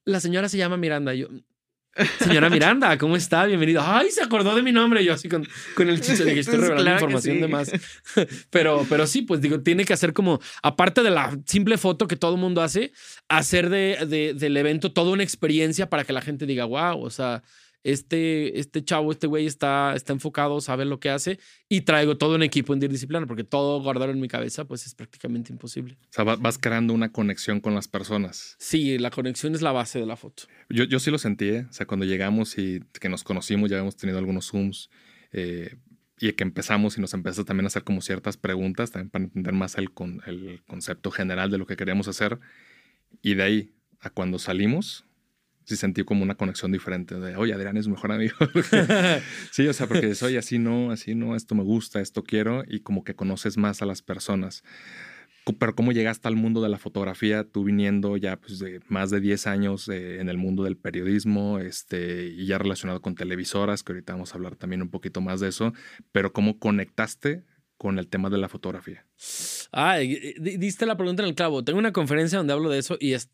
la 0.04 0.20
señora 0.20 0.48
se 0.48 0.58
llama 0.58 0.76
Miranda. 0.76 1.14
yo, 1.14 1.28
señora 2.18 2.50
Miranda, 2.50 2.98
¿cómo 2.98 3.16
está? 3.16 3.46
Bienvenido. 3.46 3.82
Ay, 3.84 4.10
se 4.10 4.22
acordó 4.22 4.54
de 4.54 4.62
mi 4.62 4.72
nombre. 4.72 5.04
Yo 5.04 5.12
así 5.12 5.28
con, 5.28 5.46
con 5.74 5.88
el 5.88 6.00
chiste 6.00 6.24
de 6.24 6.34
que 6.34 6.40
estoy 6.40 6.56
revelando 6.56 6.92
información 6.92 7.40
de 7.40 7.48
más. 7.48 7.72
Pero, 8.50 8.86
pero 8.88 9.06
sí, 9.06 9.22
pues 9.22 9.40
digo, 9.40 9.60
tiene 9.60 9.84
que 9.84 9.92
hacer 9.92 10.12
como, 10.12 10.40
aparte 10.62 11.02
de 11.02 11.10
la 11.10 11.36
simple 11.46 11.78
foto 11.78 12.06
que 12.06 12.16
todo 12.16 12.34
el 12.34 12.40
mundo 12.40 12.62
hace, 12.62 12.92
hacer 13.28 13.68
de, 13.68 14.06
de, 14.06 14.34
del 14.34 14.56
evento 14.56 14.92
toda 14.92 15.10
una 15.10 15.22
experiencia 15.22 15.88
para 15.90 16.04
que 16.04 16.12
la 16.12 16.20
gente 16.20 16.46
diga, 16.46 16.64
wow, 16.64 17.00
o 17.00 17.10
sea, 17.10 17.42
este, 17.84 18.58
este 18.58 18.82
chavo, 18.82 19.12
este 19.12 19.26
güey 19.26 19.46
está, 19.46 19.94
está 19.94 20.14
enfocado, 20.14 20.60
sabe 20.60 20.86
lo 20.86 20.98
que 20.98 21.10
hace 21.10 21.38
y 21.68 21.82
traigo 21.82 22.16
todo 22.16 22.34
un 22.34 22.42
equipo 22.42 22.72
interdisciplinario 22.72 23.28
porque 23.28 23.44
todo 23.44 23.80
guardar 23.82 24.08
en 24.08 24.20
mi 24.20 24.26
cabeza 24.26 24.64
pues 24.64 24.86
es 24.86 24.94
prácticamente 24.94 25.52
imposible. 25.52 25.98
O 26.04 26.12
sea, 26.12 26.24
vas 26.24 26.58
creando 26.58 26.94
una 26.94 27.12
conexión 27.12 27.60
con 27.60 27.74
las 27.74 27.86
personas. 27.86 28.56
Sí, 28.58 28.98
la 28.98 29.10
conexión 29.10 29.54
es 29.54 29.60
la 29.60 29.72
base 29.72 30.00
de 30.00 30.06
la 30.06 30.16
foto. 30.16 30.44
Yo, 30.70 30.84
yo 30.84 30.98
sí 30.98 31.10
lo 31.10 31.18
sentí, 31.18 31.50
¿eh? 31.50 31.66
o 31.68 31.72
sea, 31.72 31.86
cuando 31.86 32.06
llegamos 32.06 32.56
y 32.58 32.80
que 32.98 33.10
nos 33.10 33.22
conocimos, 33.22 33.68
ya 33.68 33.76
habíamos 33.76 33.96
tenido 33.96 34.18
algunos 34.18 34.46
Zooms 34.50 34.88
eh, 35.32 35.76
y 36.18 36.32
que 36.32 36.42
empezamos 36.42 36.96
y 36.96 37.02
nos 37.02 37.12
empezó 37.12 37.44
también 37.44 37.66
a 37.66 37.68
hacer 37.68 37.84
como 37.84 38.00
ciertas 38.00 38.38
preguntas 38.38 38.90
también 38.92 39.10
para 39.10 39.24
entender 39.24 39.52
más 39.52 39.76
el, 39.76 39.92
con, 39.92 40.22
el 40.26 40.62
concepto 40.66 41.10
general 41.10 41.50
de 41.50 41.58
lo 41.58 41.66
que 41.66 41.76
queríamos 41.76 42.08
hacer 42.08 42.38
y 43.20 43.34
de 43.34 43.42
ahí 43.42 43.74
a 44.00 44.08
cuando 44.08 44.38
salimos 44.38 45.04
sí 45.64 45.76
sentí 45.76 46.04
como 46.04 46.22
una 46.22 46.36
conexión 46.36 46.72
diferente 46.72 47.18
de, 47.18 47.36
oye, 47.36 47.54
Adrián 47.54 47.76
es 47.76 47.86
mi 47.86 47.94
mejor 47.94 48.12
amigo. 48.12 48.36
sí, 49.50 49.66
o 49.66 49.72
sea, 49.72 49.86
porque 49.86 50.14
soy 50.14 50.36
así 50.36 50.58
no, 50.58 50.90
así 50.90 51.14
no, 51.14 51.36
esto 51.36 51.54
me 51.54 51.62
gusta, 51.62 52.00
esto 52.00 52.22
quiero 52.22 52.62
y 52.66 52.80
como 52.80 53.04
que 53.04 53.14
conoces 53.14 53.56
más 53.56 53.82
a 53.82 53.86
las 53.86 54.02
personas. 54.02 54.62
Pero 55.58 55.74
cómo 55.74 55.92
llegaste 55.92 56.26
al 56.26 56.36
mundo 56.36 56.62
de 56.62 56.70
la 56.70 56.78
fotografía, 56.78 57.44
tú 57.44 57.64
viniendo 57.64 58.16
ya 58.16 58.36
pues, 58.36 58.58
de 58.58 58.80
más 58.88 59.10
de 59.10 59.20
10 59.20 59.46
años 59.46 59.88
eh, 59.88 60.20
en 60.20 60.30
el 60.30 60.38
mundo 60.38 60.64
del 60.64 60.78
periodismo 60.78 61.58
este, 61.58 62.28
y 62.28 62.46
ya 62.46 62.56
relacionado 62.56 63.02
con 63.02 63.14
televisoras, 63.14 63.82
que 63.82 63.92
ahorita 63.92 64.14
vamos 64.14 64.32
a 64.32 64.36
hablar 64.36 64.56
también 64.56 64.80
un 64.80 64.88
poquito 64.88 65.20
más 65.20 65.40
de 65.40 65.48
eso, 65.48 65.74
pero 66.12 66.32
cómo 66.32 66.58
conectaste 66.58 67.44
con 67.76 67.98
el 67.98 68.08
tema 68.08 68.30
de 68.30 68.38
la 68.38 68.48
fotografía. 68.48 69.04
Ah, 69.72 69.98
diste 69.98 70.86
la 70.86 70.96
pregunta 70.96 71.22
en 71.22 71.28
el 71.28 71.34
clavo. 71.34 71.62
Tengo 71.64 71.78
una 71.78 71.92
conferencia 71.92 72.38
donde 72.38 72.54
hablo 72.54 72.70
de 72.70 72.78
eso 72.78 72.96
y 72.98 73.12
es, 73.12 73.30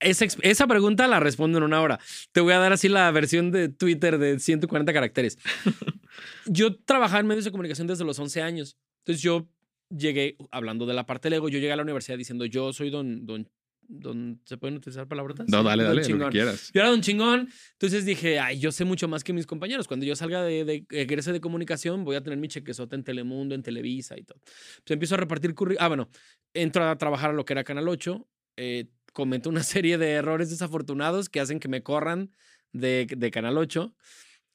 esa, 0.00 0.26
esa, 0.42 0.66
pregunta 0.66 1.06
la 1.06 1.20
respondo 1.20 1.58
en 1.58 1.64
una 1.64 1.80
hora. 1.80 1.98
Te 2.32 2.40
voy 2.40 2.52
a 2.52 2.58
dar 2.58 2.72
así 2.72 2.88
la 2.88 3.10
versión 3.10 3.50
de 3.50 3.68
Twitter 3.68 4.18
de 4.18 4.38
140 4.38 4.92
caracteres. 4.92 5.38
yo 6.46 6.76
trabajaba 6.76 7.20
en 7.20 7.26
medios 7.26 7.44
de 7.44 7.50
comunicación 7.50 7.86
desde 7.86 8.04
los 8.04 8.18
11 8.18 8.42
años. 8.42 8.76
Entonces 9.00 9.22
yo 9.22 9.48
llegué, 9.90 10.36
hablando 10.50 10.86
de 10.86 10.94
la 10.94 11.06
parte 11.06 11.28
del 11.28 11.34
ego, 11.34 11.48
yo 11.48 11.58
llegué 11.58 11.72
a 11.72 11.76
la 11.76 11.82
universidad 11.82 12.16
diciendo, 12.16 12.44
yo 12.44 12.72
soy 12.72 12.90
don, 12.90 13.26
don, 13.26 13.48
don 13.88 14.40
¿se 14.44 14.56
pueden 14.56 14.76
utilizar 14.76 15.06
palabrotas? 15.08 15.48
No, 15.48 15.62
dale, 15.62 15.84
dale, 15.84 16.08
lo 16.08 16.26
que 16.26 16.30
quieras. 16.30 16.70
Yo 16.72 16.80
era 16.80 16.90
don 16.90 17.00
chingón, 17.00 17.48
entonces 17.72 18.04
dije, 18.04 18.38
ay, 18.38 18.58
yo 18.58 18.72
sé 18.72 18.84
mucho 18.84 19.08
más 19.08 19.24
que 19.24 19.32
mis 19.32 19.46
compañeros. 19.46 19.88
Cuando 19.88 20.06
yo 20.06 20.14
salga 20.16 20.42
de, 20.42 20.64
de 20.64 20.86
egrese 20.90 21.32
de 21.32 21.40
comunicación, 21.40 22.04
voy 22.04 22.16
a 22.16 22.22
tener 22.22 22.38
mi 22.38 22.48
chequezota 22.48 22.96
en 22.96 23.04
Telemundo, 23.04 23.54
en 23.54 23.62
Televisa 23.62 24.18
y 24.18 24.22
todo. 24.22 24.38
Pues 24.40 24.90
empiezo 24.90 25.14
a 25.14 25.18
repartir 25.18 25.54
currículum. 25.54 25.84
Ah, 25.84 25.88
bueno, 25.88 26.08
entro 26.54 26.88
a 26.88 26.96
trabajar 26.96 27.30
a 27.30 27.32
lo 27.32 27.44
que 27.44 27.52
era 27.52 27.64
Canal 27.64 27.88
8, 27.88 28.26
eh, 28.56 28.86
cometo 29.12 29.50
una 29.50 29.62
serie 29.62 29.98
de 29.98 30.12
errores 30.12 30.50
desafortunados 30.50 31.28
que 31.28 31.40
hacen 31.40 31.60
que 31.60 31.68
me 31.68 31.82
corran 31.82 32.30
de, 32.72 33.06
de 33.08 33.30
Canal 33.30 33.58
8. 33.58 33.94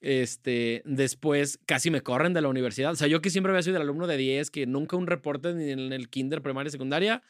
Este, 0.01 0.83
después 0.85 1.59
casi 1.65 1.89
me 1.89 2.01
corren 2.01 2.33
de 2.33 2.41
la 2.41 2.49
universidad. 2.49 2.91
O 2.91 2.95
sea, 2.95 3.07
yo 3.07 3.21
que 3.21 3.29
siempre 3.29 3.51
había 3.51 3.63
sido 3.63 3.77
el 3.77 3.81
alumno 3.81 4.07
de 4.07 4.17
10, 4.17 4.51
que 4.51 4.67
nunca 4.67 4.97
un 4.97 5.07
reporte 5.07 5.53
ni 5.53 5.71
en 5.71 5.93
el 5.93 6.09
kinder, 6.09 6.41
primaria, 6.41 6.69
secundaria, 6.69 7.23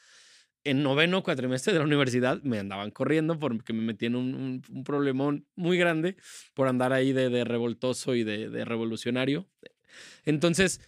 en 0.66 0.82
noveno 0.82 1.24
cuatrimestre 1.24 1.74
de 1.74 1.80
la 1.80 1.86
universidad 1.86 2.42
me 2.42 2.60
andaban 2.60 2.90
corriendo 2.90 3.38
porque 3.38 3.72
me 3.72 3.82
metí 3.82 4.08
en 4.08 4.16
un, 4.16 4.64
un, 4.68 4.84
problemón 4.84 5.46
muy 5.56 5.78
grande 5.78 6.18
por 6.56 6.68
andar 6.68 6.92
ahí 6.92 7.14
de, 7.14 7.30
de 7.30 7.44
revoltoso 7.44 8.16
y 8.16 8.24
de, 8.24 8.50
de, 8.50 8.66
revolucionario. 8.66 9.48
Entonces, 10.26 10.82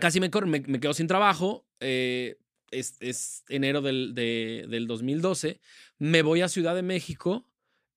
casi 0.00 0.20
me, 0.20 0.30
me, 0.46 0.60
me 0.60 0.80
quedo 0.80 0.94
sin 0.94 1.06
trabajo. 1.06 1.66
Eh, 1.80 2.38
es, 2.70 2.96
es, 3.00 3.44
enero 3.48 3.82
del, 3.82 4.14
de, 4.14 4.66
del 4.68 4.86
2012. 4.86 5.60
Me 5.98 6.22
voy 6.22 6.42
a 6.42 6.48
Ciudad 6.48 6.74
de 6.74 6.82
México 6.82 7.44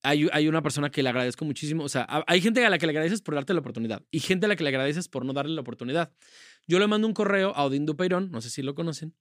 hay, 0.04 0.48
una 0.48 0.62
persona 0.62 0.90
que 0.90 1.04
le 1.04 1.10
agradezco 1.10 1.46
muchísimo. 1.46 1.84
O 1.84 1.90
sea, 1.90 2.08
hay 2.28 2.42
gente 2.42 2.66
a 2.66 2.70
la 2.70 2.78
que 2.78 2.86
le 2.86 2.92
agradeces 2.92 3.22
por 3.22 3.36
darte 3.36 3.54
la 3.54 3.60
oportunidad 3.60 4.02
y 4.12 4.20
gente 4.20 4.46
a 4.46 4.50
la 4.50 4.56
que 4.56 4.64
le 4.64 4.70
agradeces 4.70 5.08
por 5.08 5.26
no 5.26 5.34
darle 5.34 5.54
la 5.54 5.62
oportunidad. 5.62 6.12
Yo 6.68 6.80
le 6.80 6.88
mando 6.88 7.08
un 7.08 7.14
correo 7.14 7.54
a 7.56 7.66
Odín 7.66 7.86
Dupeirón, 7.86 8.32
no 8.32 8.42
sé 8.42 8.50
si 8.50 8.62
lo 8.62 8.74
conocen. 8.76 9.14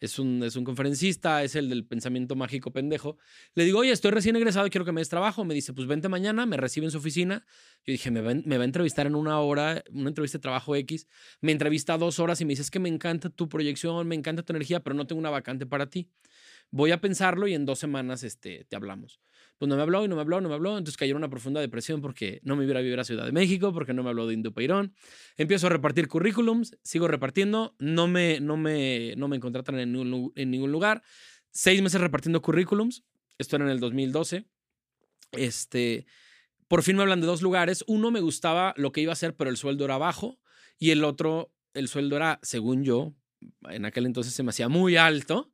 Es 0.00 0.18
un, 0.18 0.42
es 0.42 0.56
un 0.56 0.64
conferencista, 0.64 1.44
es 1.44 1.54
el 1.54 1.68
del 1.68 1.86
pensamiento 1.86 2.34
mágico 2.34 2.72
pendejo. 2.72 3.18
Le 3.54 3.64
digo, 3.64 3.80
oye, 3.80 3.92
estoy 3.92 4.10
recién 4.10 4.34
egresado 4.34 4.68
quiero 4.70 4.84
que 4.84 4.92
me 4.92 5.00
des 5.02 5.10
trabajo. 5.10 5.44
Me 5.44 5.54
dice, 5.54 5.74
pues 5.74 5.86
vente 5.86 6.08
mañana, 6.08 6.46
me 6.46 6.56
recibe 6.56 6.86
en 6.86 6.90
su 6.90 6.98
oficina. 6.98 7.44
Yo 7.86 7.92
dije, 7.92 8.10
me 8.10 8.22
va, 8.22 8.34
me 8.34 8.56
va 8.56 8.62
a 8.62 8.64
entrevistar 8.64 9.06
en 9.06 9.14
una 9.14 9.38
hora, 9.40 9.84
una 9.92 10.08
entrevista 10.08 10.38
de 10.38 10.42
trabajo 10.42 10.74
X. 10.74 11.06
Me 11.40 11.52
entrevista 11.52 11.98
dos 11.98 12.18
horas 12.18 12.40
y 12.40 12.46
me 12.46 12.52
dice, 12.52 12.62
es 12.62 12.70
que 12.70 12.80
me 12.80 12.88
encanta 12.88 13.28
tu 13.28 13.48
proyección, 13.48 14.08
me 14.08 14.14
encanta 14.14 14.42
tu 14.42 14.52
energía, 14.52 14.80
pero 14.80 14.94
no 14.94 15.06
tengo 15.06 15.20
una 15.20 15.30
vacante 15.30 15.66
para 15.66 15.90
ti. 15.90 16.08
Voy 16.70 16.92
a 16.92 17.00
pensarlo 17.00 17.46
y 17.46 17.54
en 17.54 17.66
dos 17.66 17.78
semanas 17.78 18.22
este, 18.22 18.64
te 18.64 18.76
hablamos 18.76 19.20
pues 19.60 19.68
no 19.68 19.76
me 19.76 19.82
habló 19.82 20.06
y 20.06 20.08
no 20.08 20.14
me 20.14 20.22
habló, 20.22 20.40
no 20.40 20.48
me 20.48 20.54
habló. 20.54 20.78
Entonces 20.78 20.96
cayó 20.96 21.10
en 21.10 21.18
una 21.18 21.28
profunda 21.28 21.60
depresión 21.60 22.00
porque 22.00 22.40
no 22.44 22.56
me 22.56 22.64
iba 22.64 22.78
a 22.78 22.80
vivir 22.80 22.98
a 22.98 23.04
Ciudad 23.04 23.26
de 23.26 23.32
México, 23.32 23.74
porque 23.74 23.92
no 23.92 24.02
me 24.02 24.08
habló 24.08 24.26
de 24.26 24.32
Indopeirón. 24.32 24.94
Empiezo 25.36 25.66
a 25.66 25.70
repartir 25.70 26.08
currículums, 26.08 26.78
sigo 26.82 27.08
repartiendo, 27.08 27.76
no 27.78 28.08
me, 28.08 28.40
no 28.40 28.56
me, 28.56 29.12
no 29.18 29.28
me 29.28 29.38
contratan 29.38 29.78
en 29.78 29.92
ningún, 29.92 30.32
en 30.34 30.50
ningún 30.50 30.72
lugar. 30.72 31.02
Seis 31.50 31.82
meses 31.82 32.00
repartiendo 32.00 32.40
currículums, 32.40 33.04
esto 33.36 33.56
era 33.56 33.66
en 33.66 33.72
el 33.72 33.80
2012. 33.80 34.46
Este, 35.32 36.06
por 36.66 36.82
fin 36.82 36.96
me 36.96 37.02
hablan 37.02 37.20
de 37.20 37.26
dos 37.26 37.42
lugares. 37.42 37.84
Uno 37.86 38.10
me 38.10 38.20
gustaba 38.20 38.72
lo 38.78 38.92
que 38.92 39.02
iba 39.02 39.12
a 39.12 39.12
hacer, 39.12 39.36
pero 39.36 39.50
el 39.50 39.58
sueldo 39.58 39.84
era 39.84 39.98
bajo. 39.98 40.40
Y 40.78 40.90
el 40.90 41.04
otro, 41.04 41.52
el 41.74 41.88
sueldo 41.88 42.16
era, 42.16 42.40
según 42.42 42.82
yo, 42.82 43.14
en 43.68 43.84
aquel 43.84 44.06
entonces 44.06 44.32
se 44.32 44.42
me 44.42 44.50
hacía 44.50 44.70
muy 44.70 44.96
alto. 44.96 45.52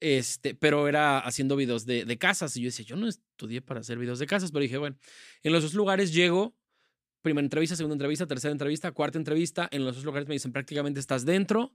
Este, 0.00 0.54
pero 0.54 0.86
era 0.88 1.18
haciendo 1.18 1.56
videos 1.56 1.84
de, 1.84 2.04
de, 2.04 2.18
casas. 2.18 2.56
Y 2.56 2.62
yo 2.62 2.66
decía, 2.66 2.84
yo 2.84 2.96
no 2.96 3.08
estudié 3.08 3.60
para 3.62 3.80
hacer 3.80 3.98
videos 3.98 4.18
de 4.18 4.26
casas, 4.26 4.52
pero 4.52 4.62
dije, 4.62 4.78
bueno, 4.78 4.96
en 5.42 5.52
los 5.52 5.62
dos 5.62 5.74
lugares 5.74 6.12
llego, 6.12 6.56
primera 7.22 7.44
entrevista, 7.44 7.76
segunda 7.76 7.94
entrevista, 7.94 8.26
tercera 8.26 8.52
entrevista, 8.52 8.92
cuarta 8.92 9.18
entrevista. 9.18 9.68
En 9.70 9.84
los 9.84 9.96
dos 9.96 10.04
lugares 10.04 10.28
me 10.28 10.34
dicen, 10.34 10.52
prácticamente 10.52 11.00
estás 11.00 11.24
dentro. 11.24 11.74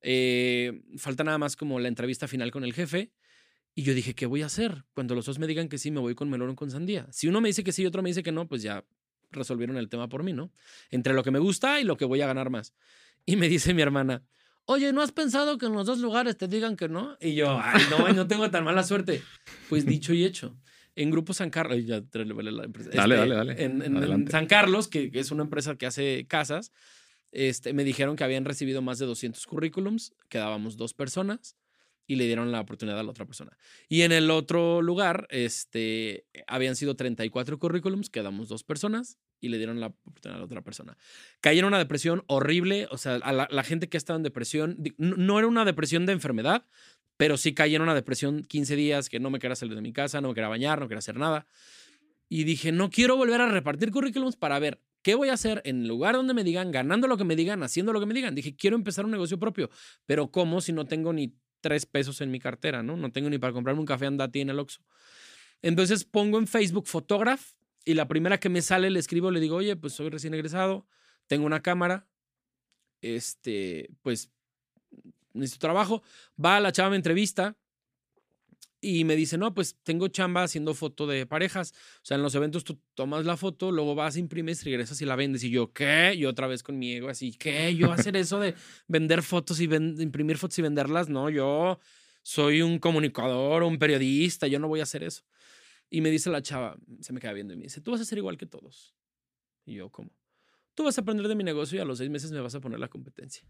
Eh, 0.00 0.82
falta 0.98 1.24
nada 1.24 1.38
más 1.38 1.56
como 1.56 1.78
la 1.80 1.88
entrevista 1.88 2.28
final 2.28 2.50
con 2.50 2.64
el 2.64 2.74
jefe. 2.74 3.12
Y 3.74 3.84
yo 3.84 3.94
dije, 3.94 4.14
¿qué 4.14 4.26
voy 4.26 4.42
a 4.42 4.46
hacer? 4.46 4.84
Cuando 4.94 5.14
los 5.14 5.24
dos 5.24 5.38
me 5.38 5.46
digan 5.46 5.68
que 5.68 5.78
sí, 5.78 5.90
me 5.90 6.00
voy 6.00 6.14
con 6.14 6.28
melón 6.28 6.50
o 6.50 6.56
con 6.56 6.70
sandía. 6.70 7.06
Si 7.10 7.26
uno 7.26 7.40
me 7.40 7.48
dice 7.48 7.64
que 7.64 7.72
sí 7.72 7.82
y 7.82 7.86
otro 7.86 8.02
me 8.02 8.10
dice 8.10 8.22
que 8.22 8.32
no, 8.32 8.46
pues 8.46 8.62
ya 8.62 8.84
resolvieron 9.30 9.78
el 9.78 9.88
tema 9.88 10.08
por 10.08 10.22
mí, 10.22 10.34
¿no? 10.34 10.52
Entre 10.90 11.14
lo 11.14 11.22
que 11.22 11.30
me 11.30 11.38
gusta 11.38 11.80
y 11.80 11.84
lo 11.84 11.96
que 11.96 12.04
voy 12.04 12.20
a 12.20 12.26
ganar 12.26 12.50
más. 12.50 12.74
Y 13.24 13.36
me 13.36 13.48
dice 13.48 13.72
mi 13.72 13.80
hermana, 13.80 14.22
oye, 14.66 14.92
¿no 14.92 15.02
has 15.02 15.12
pensado 15.12 15.58
que 15.58 15.66
en 15.66 15.72
los 15.72 15.86
dos 15.86 15.98
lugares 15.98 16.36
te 16.36 16.48
digan 16.48 16.76
que 16.76 16.88
no? 16.88 17.16
Y 17.20 17.34
yo, 17.34 17.58
ay, 17.60 17.82
no, 17.90 18.08
no 18.12 18.26
tengo 18.26 18.50
tan 18.50 18.64
mala 18.64 18.82
suerte. 18.84 19.22
Pues 19.68 19.86
dicho 19.86 20.12
y 20.12 20.24
hecho. 20.24 20.56
En 20.94 21.10
Grupo 21.10 21.32
San 21.32 21.50
Carlos, 21.50 21.84
ya 21.86 22.02
la 22.12 22.64
empresa. 22.64 22.90
Dale, 22.92 23.16
dale, 23.16 23.34
dale. 23.34 23.64
En, 23.64 23.82
en, 23.82 24.28
San 24.30 24.46
Carlos, 24.46 24.88
que, 24.88 25.10
es 25.14 25.30
una 25.30 25.44
empresa 25.44 25.76
que 25.76 25.86
hace 25.86 26.26
casas, 26.28 26.70
este, 27.30 27.72
me 27.72 27.82
dijeron 27.82 28.14
que 28.14 28.24
habían 28.24 28.44
recibido 28.44 28.82
más 28.82 28.98
de 28.98 29.06
200 29.06 29.46
currículums, 29.46 30.14
quedábamos 30.28 30.76
dos 30.76 30.92
personas 30.92 31.56
y 32.06 32.16
le 32.16 32.26
dieron 32.26 32.52
la 32.52 32.60
oportunidad 32.60 32.98
a 32.98 33.02
la 33.02 33.10
otra 33.10 33.24
persona. 33.24 33.56
Y 33.88 34.02
en 34.02 34.12
el 34.12 34.30
otro 34.30 34.82
lugar, 34.82 35.26
este, 35.30 36.26
habían 36.46 36.76
sido 36.76 36.94
34 36.94 37.58
currículums, 37.58 38.10
quedamos 38.10 38.48
dos 38.48 38.64
personas 38.64 39.18
y 39.42 39.48
le 39.48 39.58
dieron 39.58 39.80
la 39.80 39.88
oportunidad 39.88 40.36
a 40.36 40.38
la 40.38 40.44
otra 40.46 40.62
persona. 40.62 40.96
Caí 41.40 41.58
en 41.58 41.64
una 41.66 41.78
depresión 41.78 42.22
horrible, 42.28 42.86
o 42.90 42.96
sea, 42.96 43.18
la, 43.18 43.64
gente 43.64 43.88
que 43.88 43.96
ha 43.96 43.98
estado 43.98 44.16
en 44.16 44.22
depresión, 44.22 44.78
no, 44.96 45.38
era 45.38 45.48
una 45.48 45.64
depresión 45.64 46.06
de 46.06 46.12
enfermedad, 46.12 46.64
pero 47.16 47.36
sí 47.36 47.52
caí 47.52 47.74
en 47.74 47.82
una 47.82 47.94
depresión 47.94 48.44
15 48.44 48.76
días 48.76 49.08
que 49.08 49.20
no 49.20 49.30
me 49.30 49.40
quería 49.40 49.56
salir 49.56 49.74
de 49.74 49.82
mi 49.82 49.92
casa, 49.92 50.20
no 50.20 50.28
me 50.28 50.34
quería 50.34 50.48
bañar, 50.48 50.80
no 50.80 50.86
quería 50.86 51.00
hacer 51.00 51.16
nada. 51.16 51.46
Y 52.28 52.44
dije, 52.44 52.70
no 52.70 52.88
quiero 52.88 53.16
volver 53.16 53.40
a 53.40 53.48
repartir 53.48 53.90
currículums 53.90 54.36
para 54.36 54.58
ver 54.60 54.80
qué 55.02 55.16
voy 55.16 55.28
a 55.28 55.34
hacer 55.34 55.60
en 55.64 55.82
el 55.82 55.88
lugar 55.88 56.14
donde 56.14 56.34
me 56.34 56.44
digan, 56.44 56.70
ganando 56.70 57.08
lo 57.08 57.18
que 57.18 57.24
me 57.24 57.34
digan, 57.34 57.64
haciendo 57.64 57.92
lo 57.92 57.98
que 57.98 58.06
me 58.06 58.14
digan. 58.14 58.36
Dije, 58.36 58.54
quiero 58.54 58.76
empezar 58.76 59.04
un 59.04 59.10
negocio 59.10 59.40
propio, 59.40 59.70
pero 60.06 60.30
¿cómo 60.30 60.60
si 60.60 60.72
no 60.72 60.86
tengo 60.86 61.12
ni 61.12 61.34
tres 61.60 61.84
pesos 61.84 62.20
en 62.20 62.30
mi 62.30 62.38
cartera, 62.38 62.84
¿no? 62.84 62.96
No 62.96 63.10
tengo 63.10 63.28
ni 63.28 63.38
para 63.38 63.52
comprarme 63.52 63.80
un 63.80 63.86
café 63.86 64.06
andati 64.06 64.40
en 64.40 64.50
el 64.50 64.60
Oxxo. 64.60 64.80
Entonces 65.62 66.04
pongo 66.04 66.38
en 66.38 66.46
Facebook 66.46 66.86
Photograph 66.86 67.42
y 67.84 67.94
la 67.94 68.08
primera 68.08 68.38
que 68.38 68.48
me 68.48 68.62
sale 68.62 68.90
le 68.90 68.98
escribo, 68.98 69.30
le 69.30 69.40
digo, 69.40 69.56
oye, 69.56 69.76
pues 69.76 69.92
soy 69.94 70.08
recién 70.10 70.34
egresado, 70.34 70.86
tengo 71.26 71.46
una 71.46 71.62
cámara, 71.62 72.06
este, 73.00 73.90
pues 74.02 74.30
necesito 75.32 75.66
trabajo. 75.66 76.02
Va 76.42 76.60
la 76.60 76.72
chava, 76.72 76.90
me 76.90 76.96
entrevista 76.96 77.56
y 78.80 79.04
me 79.04 79.14
dice, 79.14 79.38
no, 79.38 79.54
pues 79.54 79.76
tengo 79.84 80.08
chamba 80.08 80.42
haciendo 80.42 80.74
foto 80.74 81.06
de 81.06 81.24
parejas. 81.24 81.72
O 81.98 82.04
sea, 82.04 82.16
en 82.16 82.22
los 82.22 82.34
eventos 82.34 82.64
tú 82.64 82.80
tomas 82.94 83.24
la 83.24 83.36
foto, 83.36 83.70
luego 83.70 83.94
vas, 83.94 84.16
imprimes, 84.16 84.64
regresas 84.64 85.00
y 85.00 85.06
la 85.06 85.14
vendes. 85.14 85.44
Y 85.44 85.50
yo, 85.50 85.72
¿qué? 85.72 86.14
Y 86.16 86.24
otra 86.24 86.48
vez 86.48 86.62
con 86.62 86.78
mi 86.78 86.94
ego 86.94 87.08
así, 87.08 87.32
¿qué? 87.32 87.74
Yo 87.76 87.92
hacer 87.92 88.16
eso 88.16 88.40
de 88.40 88.54
vender 88.88 89.22
fotos 89.22 89.60
y 89.60 89.64
imprimir 89.64 90.36
fotos 90.36 90.58
y 90.58 90.62
venderlas, 90.62 91.08
no, 91.08 91.30
yo 91.30 91.78
soy 92.22 92.62
un 92.62 92.78
comunicador, 92.80 93.62
un 93.62 93.78
periodista, 93.78 94.48
yo 94.48 94.58
no 94.58 94.66
voy 94.66 94.80
a 94.80 94.84
hacer 94.84 95.04
eso. 95.04 95.22
Y 95.94 96.00
me 96.00 96.10
dice 96.10 96.30
la 96.30 96.40
chava, 96.40 96.74
se 97.00 97.12
me 97.12 97.20
queda 97.20 97.34
viendo 97.34 97.52
y 97.52 97.56
me 97.58 97.64
dice, 97.64 97.82
tú 97.82 97.90
vas 97.90 98.00
a 98.00 98.06
ser 98.06 98.16
igual 98.16 98.38
que 98.38 98.46
todos. 98.46 98.94
Y 99.66 99.74
yo, 99.74 99.90
¿cómo? 99.90 100.10
Tú 100.74 100.84
vas 100.84 100.96
a 100.96 101.02
aprender 101.02 101.28
de 101.28 101.34
mi 101.34 101.44
negocio 101.44 101.76
y 101.76 101.82
a 101.82 101.84
los 101.84 101.98
seis 101.98 102.08
meses 102.08 102.32
me 102.32 102.40
vas 102.40 102.54
a 102.54 102.60
poner 102.60 102.80
la 102.80 102.88
competencia. 102.88 103.46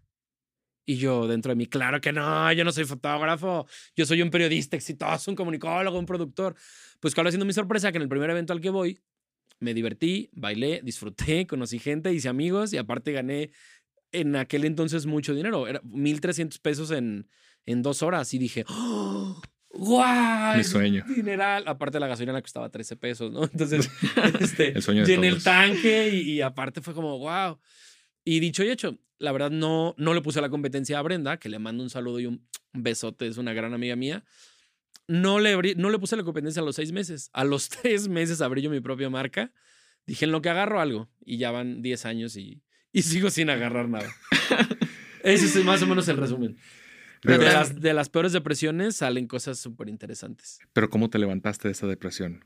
Y 0.84 0.96
yo 0.96 1.28
dentro 1.28 1.50
de 1.50 1.54
mí, 1.54 1.66
claro 1.66 2.00
que 2.00 2.12
no, 2.12 2.52
yo 2.52 2.64
no 2.64 2.72
soy 2.72 2.84
fotógrafo, 2.84 3.68
yo 3.94 4.04
soy 4.04 4.22
un 4.22 4.30
periodista 4.30 4.76
exitoso, 4.76 5.30
un 5.30 5.36
comunicólogo, 5.36 5.96
un 5.96 6.04
productor. 6.04 6.56
Pues 6.98 7.14
claro, 7.14 7.28
haciendo 7.28 7.46
mi 7.46 7.52
sorpresa 7.52 7.92
que 7.92 7.98
en 7.98 8.02
el 8.02 8.08
primer 8.08 8.28
evento 8.30 8.52
al 8.52 8.60
que 8.60 8.70
voy, 8.70 8.98
me 9.60 9.72
divertí, 9.72 10.28
bailé, 10.32 10.80
disfruté, 10.82 11.46
conocí 11.46 11.78
gente, 11.78 12.12
hice 12.12 12.28
amigos 12.28 12.72
y 12.72 12.76
aparte 12.76 13.12
gané 13.12 13.52
en 14.10 14.34
aquel 14.34 14.64
entonces 14.64 15.06
mucho 15.06 15.32
dinero. 15.32 15.68
Era 15.68 15.80
1.300 15.82 16.60
pesos 16.60 16.90
en, 16.90 17.28
en 17.66 17.82
dos 17.82 18.02
horas 18.02 18.34
y 18.34 18.38
dije, 18.38 18.64
¡Oh! 18.68 19.40
¡Guau! 19.74 20.56
Mi 20.56 20.64
sueño. 20.64 21.04
Dineral. 21.08 21.64
Aparte, 21.66 21.98
la 21.98 22.06
gasolina 22.06 22.40
costaba 22.42 22.68
13 22.68 22.96
pesos, 22.96 23.32
¿no? 23.32 23.44
Entonces, 23.44 23.90
este, 24.40 24.72
el 24.76 24.82
sueño 24.82 25.04
llené 25.04 25.28
el 25.28 25.42
tanque 25.42 26.10
y, 26.10 26.40
aparte 26.40 26.80
fue 26.80 26.94
como, 26.94 27.18
wow. 27.18 27.58
Y 28.24 28.40
dicho 28.40 28.62
y 28.62 28.70
hecho, 28.70 28.98
la 29.18 29.32
verdad 29.32 29.50
no, 29.50 29.94
no 29.98 30.14
le 30.14 30.20
puse 30.20 30.40
la 30.40 30.50
competencia 30.50 30.98
a 30.98 31.02
Brenda, 31.02 31.38
que 31.38 31.48
le 31.48 31.58
mando 31.58 31.82
un 31.82 31.90
saludo 31.90 32.20
y 32.20 32.26
un 32.26 32.46
besote, 32.72 33.26
es 33.26 33.38
una 33.38 33.52
gran 33.52 33.72
amiga 33.74 33.96
mía. 33.96 34.24
no 35.08 35.40
le, 35.40 35.74
no 35.74 35.90
le 35.90 35.98
puse 35.98 36.16
la 36.16 36.22
competencia 36.22 36.60
a 36.60 36.64
los 36.64 36.76
seis 36.76 36.92
meses. 36.92 37.30
A 37.32 37.44
los 37.44 37.68
tres 37.82 38.08
meses 38.08 38.40
abrí 38.40 38.62
yo 38.62 38.70
mi 38.70 38.80
propia 38.80 39.08
marca. 39.08 39.52
Dije, 40.06 40.26
en 40.26 40.32
lo 40.32 40.42
que 40.42 40.50
agarro 40.50 40.80
algo. 40.80 41.08
Y 41.24 41.38
ya 41.38 41.50
van 41.50 41.80
10 41.80 42.06
años 42.06 42.36
y, 42.36 42.62
y 42.92 43.02
sigo 43.02 43.30
sin 43.30 43.48
agarrar 43.48 43.88
nada. 43.88 44.10
Ese 45.22 45.46
es 45.46 45.64
más 45.64 45.80
o 45.82 45.86
menos 45.86 46.08
el 46.08 46.16
resumen. 46.16 46.58
Pero- 47.22 47.44
de, 47.44 47.52
las, 47.52 47.80
de 47.80 47.94
las 47.94 48.08
peores 48.08 48.32
depresiones 48.32 48.96
salen 48.96 49.26
cosas 49.26 49.58
súper 49.58 49.88
interesantes. 49.88 50.58
Pero 50.72 50.90
¿cómo 50.90 51.08
te 51.08 51.18
levantaste 51.18 51.68
de 51.68 51.72
esa 51.72 51.86
depresión? 51.86 52.44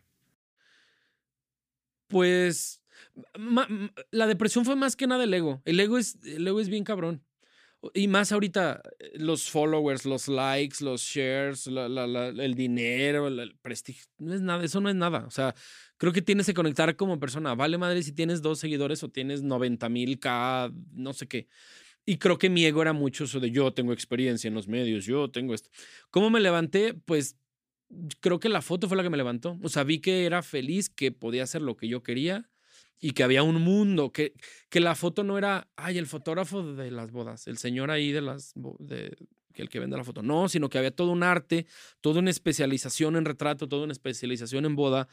Pues 2.08 2.82
ma- 3.38 3.68
la 4.10 4.26
depresión 4.26 4.64
fue 4.64 4.76
más 4.76 4.96
que 4.96 5.06
nada 5.06 5.24
el 5.24 5.34
ego. 5.34 5.62
El 5.64 5.80
ego 5.80 5.98
es, 5.98 6.16
el 6.24 6.46
ego 6.46 6.60
es 6.60 6.68
bien 6.68 6.84
cabrón. 6.84 7.24
Y 7.94 8.08
más 8.08 8.32
ahorita, 8.32 8.80
eh, 8.98 9.12
los 9.18 9.50
followers, 9.50 10.06
los 10.06 10.28
likes, 10.28 10.82
los 10.82 11.02
shares, 11.02 11.66
la- 11.66 11.88
la- 11.88 12.06
la- 12.06 12.28
el 12.28 12.54
dinero, 12.54 13.28
el 13.28 13.56
prestigio. 13.60 14.04
No 14.18 14.34
es 14.34 14.40
nada, 14.40 14.64
eso 14.64 14.80
no 14.80 14.88
es 14.88 14.94
nada. 14.96 15.24
O 15.26 15.30
sea, 15.30 15.54
creo 15.96 16.12
que 16.12 16.22
tienes 16.22 16.46
que 16.46 16.54
conectar 16.54 16.94
como 16.96 17.20
persona. 17.20 17.54
Vale 17.54 17.78
madre 17.78 18.02
si 18.02 18.12
tienes 18.12 18.40
dos 18.42 18.58
seguidores 18.58 19.02
o 19.02 19.08
tienes 19.10 19.42
90 19.42 19.88
mil 19.88 20.18
K, 20.18 20.70
no 20.92 21.12
sé 21.12 21.28
qué. 21.28 21.48
Y 22.08 22.18
creo 22.18 22.38
que 22.38 22.48
mi 22.48 22.64
ego 22.64 22.82
era 22.82 22.92
mucho 22.92 23.24
eso 23.24 23.40
de 23.40 23.50
yo 23.50 23.72
tengo 23.74 23.92
experiencia 23.92 24.46
en 24.46 24.54
los 24.54 24.68
medios, 24.68 25.04
yo 25.04 25.28
tengo 25.28 25.52
esto. 25.54 25.70
¿Cómo 26.10 26.30
me 26.30 26.38
levanté? 26.40 26.94
Pues 26.94 27.36
creo 28.20 28.38
que 28.38 28.48
la 28.48 28.62
foto 28.62 28.86
fue 28.88 28.96
la 28.96 29.02
que 29.02 29.10
me 29.10 29.16
levantó. 29.16 29.58
O 29.62 29.68
sea, 29.68 29.82
vi 29.82 29.98
que 29.98 30.24
era 30.24 30.42
feliz, 30.42 30.88
que 30.88 31.10
podía 31.10 31.42
hacer 31.42 31.62
lo 31.62 31.76
que 31.76 31.88
yo 31.88 32.04
quería 32.04 32.48
y 33.00 33.10
que 33.10 33.24
había 33.24 33.42
un 33.42 33.60
mundo, 33.60 34.12
que, 34.12 34.34
que 34.70 34.78
la 34.80 34.94
foto 34.94 35.24
no 35.24 35.36
era, 35.36 35.68
ay, 35.74 35.98
el 35.98 36.06
fotógrafo 36.06 36.62
de 36.74 36.90
las 36.92 37.10
bodas, 37.10 37.48
el 37.48 37.58
señor 37.58 37.90
ahí 37.90 38.12
de 38.12 38.22
las, 38.22 38.52
de, 38.78 39.16
el 39.54 39.68
que 39.68 39.80
vende 39.80 39.96
la 39.96 40.04
foto. 40.04 40.22
No, 40.22 40.48
sino 40.48 40.68
que 40.68 40.78
había 40.78 40.92
todo 40.92 41.10
un 41.10 41.24
arte, 41.24 41.66
toda 42.00 42.20
una 42.20 42.30
especialización 42.30 43.16
en 43.16 43.24
retrato, 43.24 43.68
toda 43.68 43.82
una 43.82 43.92
especialización 43.92 44.64
en 44.64 44.76
boda 44.76 45.08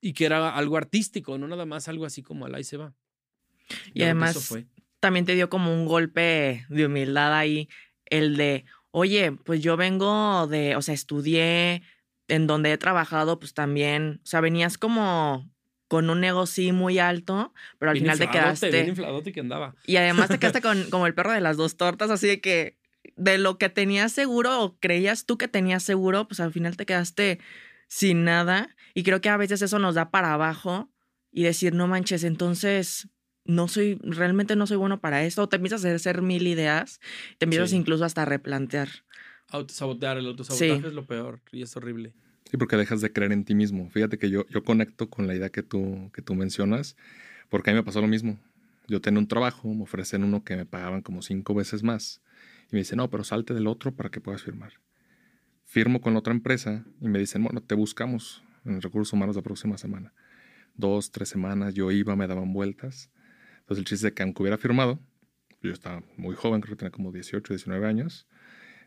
y 0.00 0.14
que 0.14 0.24
era 0.24 0.56
algo 0.56 0.78
artístico, 0.78 1.36
no 1.36 1.46
nada 1.46 1.66
más 1.66 1.88
algo 1.88 2.06
así 2.06 2.22
como 2.22 2.46
al 2.46 2.54
ahí 2.54 2.64
se 2.64 2.78
va. 2.78 2.94
Y 3.88 3.98
que 3.98 4.04
además- 4.04 4.46
fue. 4.46 4.66
También 5.00 5.24
te 5.24 5.34
dio 5.34 5.48
como 5.48 5.72
un 5.72 5.86
golpe 5.86 6.66
de 6.68 6.86
humildad 6.86 7.34
ahí, 7.36 7.68
el 8.06 8.36
de, 8.36 8.64
oye, 8.90 9.32
pues 9.32 9.60
yo 9.62 9.76
vengo 9.76 10.46
de, 10.46 10.76
o 10.76 10.82
sea, 10.82 10.94
estudié, 10.94 11.82
en 12.28 12.46
donde 12.46 12.72
he 12.72 12.78
trabajado, 12.78 13.38
pues 13.38 13.54
también, 13.54 14.20
o 14.22 14.26
sea, 14.26 14.40
venías 14.40 14.78
como 14.78 15.50
con 15.88 16.10
un 16.10 16.22
ego 16.22 16.44
sí 16.46 16.72
muy 16.72 16.98
alto, 16.98 17.54
pero 17.78 17.90
al 17.90 17.94
Bien 17.94 18.04
final 18.04 18.18
te 18.18 18.24
infladote, 18.24 18.66
bien 18.70 18.72
quedaste, 18.84 18.88
infladote 18.90 19.32
que 19.32 19.40
andaba. 19.40 19.74
y 19.86 19.96
además 19.96 20.28
te 20.28 20.38
quedaste 20.38 20.60
con 20.62 20.90
como 20.90 21.06
el 21.06 21.14
perro 21.14 21.32
de 21.32 21.40
las 21.40 21.56
dos 21.56 21.76
tortas, 21.76 22.10
así 22.10 22.26
de 22.26 22.40
que 22.40 22.76
de 23.16 23.38
lo 23.38 23.56
que 23.56 23.70
tenías 23.70 24.12
seguro 24.12 24.62
o 24.62 24.78
creías 24.78 25.24
tú 25.24 25.38
que 25.38 25.48
tenías 25.48 25.82
seguro, 25.82 26.28
pues 26.28 26.40
al 26.40 26.52
final 26.52 26.76
te 26.76 26.84
quedaste 26.84 27.40
sin 27.86 28.24
nada, 28.24 28.76
y 28.92 29.02
creo 29.02 29.22
que 29.22 29.30
a 29.30 29.38
veces 29.38 29.62
eso 29.62 29.78
nos 29.78 29.94
da 29.94 30.10
para 30.10 30.34
abajo 30.34 30.90
y 31.32 31.44
decir, 31.44 31.74
no 31.74 31.86
manches, 31.86 32.22
entonces 32.22 33.08
no 33.48 33.66
soy, 33.66 33.98
realmente 34.04 34.54
no 34.54 34.66
soy 34.68 34.76
bueno 34.76 35.00
para 35.00 35.24
esto, 35.24 35.42
o 35.42 35.48
te 35.48 35.56
empiezas 35.56 35.84
a 35.84 35.92
hacer 35.92 36.22
mil 36.22 36.46
ideas, 36.46 37.00
te 37.38 37.46
empiezas 37.46 37.70
Sí. 37.70 37.76
incluso 37.76 38.04
hasta 38.04 38.22
a 38.22 38.24
replantear. 38.26 38.88
Autosabotear, 39.48 40.18
el 40.18 40.26
autosabotaje 40.26 40.80
Sí. 40.80 40.86
es 40.86 40.92
lo 40.94 41.06
peor 41.06 41.40
y 41.50 41.62
es 41.62 41.76
horrible. 41.76 42.12
Sí, 42.50 42.56
porque 42.56 42.76
dejas 42.76 43.00
de 43.00 43.12
creer 43.12 43.32
en 43.32 43.44
ti 43.44 43.54
mismo. 43.54 43.90
Fíjate 43.90 44.18
que 44.18 44.30
yo, 44.30 44.46
yo 44.48 44.62
conecto 44.62 45.10
con 45.10 45.26
la 45.26 45.34
idea 45.34 45.48
que 45.50 45.62
tú, 45.62 46.10
que 46.14 46.22
tú 46.22 46.34
mencionas, 46.34 46.96
porque 47.48 47.70
a 47.70 47.72
mí 47.72 47.78
me 47.78 47.84
pasó 47.84 48.00
lo 48.00 48.06
mismo. 48.06 48.38
Yo 48.86 49.00
tenía 49.00 49.18
un 49.18 49.28
trabajo, 49.28 49.72
me 49.74 49.82
ofrecen 49.82 50.24
uno 50.24 50.44
que 50.44 50.56
me 50.56 50.64
pagaban 50.64 51.02
como 51.02 51.20
cinco 51.22 51.54
veces 51.54 51.82
más. 51.82 52.22
Y 52.70 52.76
me 52.76 52.78
dicen, 52.80 52.98
no, 52.98 53.10
pero 53.10 53.24
salte 53.24 53.52
del 53.54 53.66
otro 53.66 53.92
para 53.94 54.10
que 54.10 54.20
puedas 54.20 54.42
firmar. 54.42 54.72
Firmo 55.64 56.00
con 56.00 56.14
la 56.14 56.20
otra 56.20 56.32
empresa 56.32 56.84
y 57.00 57.08
me 57.08 57.18
dicen, 57.18 57.42
bueno, 57.42 57.62
te 57.62 57.74
buscamos 57.74 58.42
en 58.64 58.80
recursos 58.80 59.12
humanos 59.12 59.36
la 59.36 59.42
próxima 59.42 59.76
semana. 59.76 60.12
Dos, 60.74 61.10
tres 61.10 61.28
semanas, 61.28 61.74
yo 61.74 61.90
iba, 61.90 62.16
me 62.16 62.26
daban 62.26 62.52
vueltas. 62.52 63.10
Entonces 63.68 63.78
el 63.82 63.84
chiste 63.84 64.08
es 64.08 64.14
que 64.14 64.22
aunque 64.22 64.42
hubiera 64.42 64.56
firmado, 64.56 64.98
yo 65.62 65.72
estaba 65.72 66.02
muy 66.16 66.34
joven, 66.34 66.62
creo 66.62 66.74
que 66.74 66.78
tenía 66.78 66.90
como 66.90 67.12
18, 67.12 67.52
19 67.52 67.86
años, 67.86 68.26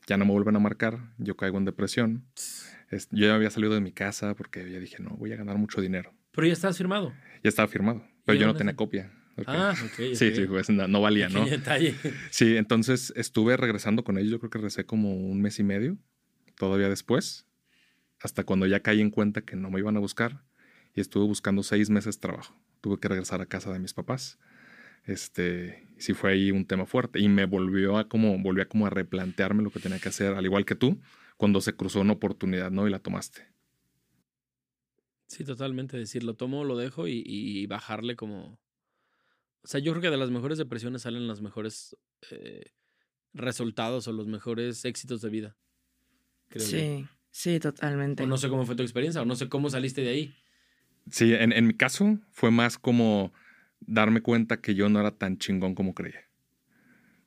ya 0.07 0.17
no 0.17 0.25
me 0.25 0.31
vuelven 0.31 0.55
a 0.55 0.59
marcar, 0.59 0.97
yo 1.19 1.37
caigo 1.37 1.59
en 1.59 1.65
depresión. 1.65 2.25
Es- 2.89 3.07
Yo 3.11 3.27
ya 3.27 3.35
había 3.35 3.51
salido 3.51 3.75
de 3.75 3.79
mi 3.79 3.91
casa 3.91 4.33
porque 4.35 4.71
ya 4.71 4.79
dije, 4.79 4.97
no, 4.99 5.11
voy 5.11 5.31
a 5.33 5.35
ganar 5.35 5.57
mucho 5.57 5.81
dinero. 5.81 6.15
Pero 6.31 6.47
ya 6.47 6.53
estás 6.53 6.77
firmado. 6.79 7.13
Ya 7.43 7.49
estaba 7.49 7.67
firmado, 7.67 8.03
pero 8.25 8.37
¿Y 8.37 8.41
yo 8.41 8.47
no 8.47 8.55
tenía 8.55 8.75
copia. 8.75 9.11
Ok. 9.37 9.47
Ah, 9.49 9.71
ok. 9.85 10.15
Sí, 10.15 10.29
ok. 10.29 10.35
sí, 10.35 10.45
pues 10.47 10.69
no, 10.71 10.87
no 10.87 10.99
valía, 10.99 11.29
¿no? 11.29 11.45
Detalle. 11.45 11.95
Sí, 12.31 12.57
entonces 12.57 13.13
estuve 13.15 13.57
regresando 13.57 14.03
con 14.03 14.17
ellos, 14.17 14.31
yo 14.31 14.39
creo 14.39 14.49
que 14.49 14.57
regresé 14.57 14.85
como 14.87 15.15
un 15.15 15.41
mes 15.41 15.59
y 15.59 15.63
medio, 15.63 15.99
todavía 16.57 16.89
después, 16.89 17.45
hasta 18.19 18.43
cuando 18.45 18.65
ya 18.65 18.79
caí 18.79 18.99
en 18.99 19.11
cuenta 19.11 19.41
que 19.41 19.55
no 19.55 19.69
me 19.69 19.77
iban 19.79 19.95
a 19.95 19.99
buscar 19.99 20.43
y 20.95 21.01
estuve 21.01 21.25
buscando 21.25 21.61
seis 21.61 21.91
meses 21.91 22.19
trabajo. 22.19 22.59
Tuve 22.81 22.99
que 22.99 23.07
regresar 23.07 23.41
a 23.41 23.45
casa 23.45 23.71
de 23.71 23.77
mis 23.79 23.93
papás. 23.93 24.39
Este, 25.05 25.87
sí 25.97 26.13
fue 26.13 26.31
ahí 26.31 26.51
un 26.51 26.65
tema 26.65 26.85
fuerte 26.85 27.19
y 27.19 27.27
me 27.27 27.45
volvió 27.45 27.97
a 27.97 28.07
como, 28.07 28.37
volví 28.37 28.61
a 28.61 28.67
como 28.67 28.85
a 28.85 28.89
replantearme 28.89 29.63
lo 29.63 29.71
que 29.71 29.79
tenía 29.79 29.99
que 29.99 30.09
hacer, 30.09 30.33
al 30.33 30.45
igual 30.45 30.65
que 30.65 30.75
tú, 30.75 31.01
cuando 31.37 31.59
se 31.61 31.73
cruzó 31.73 32.01
una 32.01 32.13
oportunidad, 32.13 32.71
¿no? 32.71 32.87
Y 32.87 32.91
la 32.91 32.99
tomaste. 32.99 33.47
Sí, 35.27 35.43
totalmente. 35.43 35.97
Decir, 35.97 36.23
lo 36.23 36.35
tomo, 36.35 36.63
lo 36.63 36.77
dejo 36.77 37.07
y, 37.07 37.23
y 37.25 37.65
bajarle 37.65 38.15
como. 38.15 38.59
O 39.63 39.67
sea, 39.67 39.79
yo 39.79 39.91
creo 39.93 40.01
que 40.01 40.09
de 40.09 40.17
las 40.17 40.29
mejores 40.29 40.57
depresiones 40.57 41.03
salen 41.03 41.27
los 41.27 41.41
mejores 41.41 41.95
eh, 42.31 42.65
resultados 43.33 44.07
o 44.07 44.11
los 44.11 44.27
mejores 44.27 44.83
éxitos 44.85 45.21
de 45.21 45.29
vida. 45.29 45.57
Creo 46.49 46.65
yo. 46.65 46.77
Sí, 46.77 47.07
sí, 47.29 47.59
totalmente. 47.59 48.23
O 48.23 48.27
no 48.27 48.37
sé 48.37 48.49
cómo 48.49 48.65
fue 48.65 48.75
tu 48.75 48.83
experiencia, 48.83 49.21
o 49.21 49.25
no 49.25 49.35
sé 49.35 49.47
cómo 49.47 49.69
saliste 49.69 50.01
de 50.01 50.09
ahí. 50.09 50.35
Sí, 51.09 51.33
en, 51.33 51.53
en 51.53 51.65
mi 51.65 51.73
caso 51.75 52.19
fue 52.31 52.51
más 52.51 52.77
como 52.77 53.33
darme 53.81 54.21
cuenta 54.21 54.61
que 54.61 54.75
yo 54.75 54.89
no 54.89 54.99
era 54.99 55.11
tan 55.11 55.37
chingón 55.37 55.75
como 55.75 55.93
creía. 55.93 56.21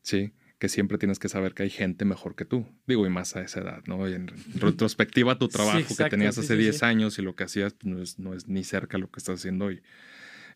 Sí, 0.03 0.33
que 0.59 0.69
siempre 0.69 0.99
tienes 0.99 1.19
que 1.19 1.29
saber 1.29 1.55
que 1.55 1.63
hay 1.65 1.71
gente 1.71 2.05
mejor 2.05 2.35
que 2.37 2.45
tú. 2.45 2.67
Digo, 2.87 3.07
y 3.07 3.11
más 3.11 3.37
a 3.37 3.43
esa 3.43 3.61
edad, 3.61 3.83
¿no? 3.87 4.09
Y 4.09 4.15
en 4.15 4.29
retrospectiva, 4.55 5.39
tu 5.39 5.47
Sí, 5.47 5.53
trabajo 5.53 5.97
que 5.97 6.05
tenías 6.07 6.39
hace 6.39 6.57
sí, 6.57 6.63
10 6.63 6.79
sí. 6.79 6.85
años 6.85 7.19
y 7.19 7.23
lo 7.23 7.35
que 7.35 7.45
hacías 7.45 7.75
pues, 7.75 7.87
no, 7.95 8.03
es, 8.03 8.19
no 8.19 8.35
es 8.35 8.49
ni 8.49 8.65
cerca 8.65 8.99
lo 8.99 9.11
que 9.11 9.19
estás 9.19 9.41
haciendo 9.41 9.67
hoy. 9.67 9.83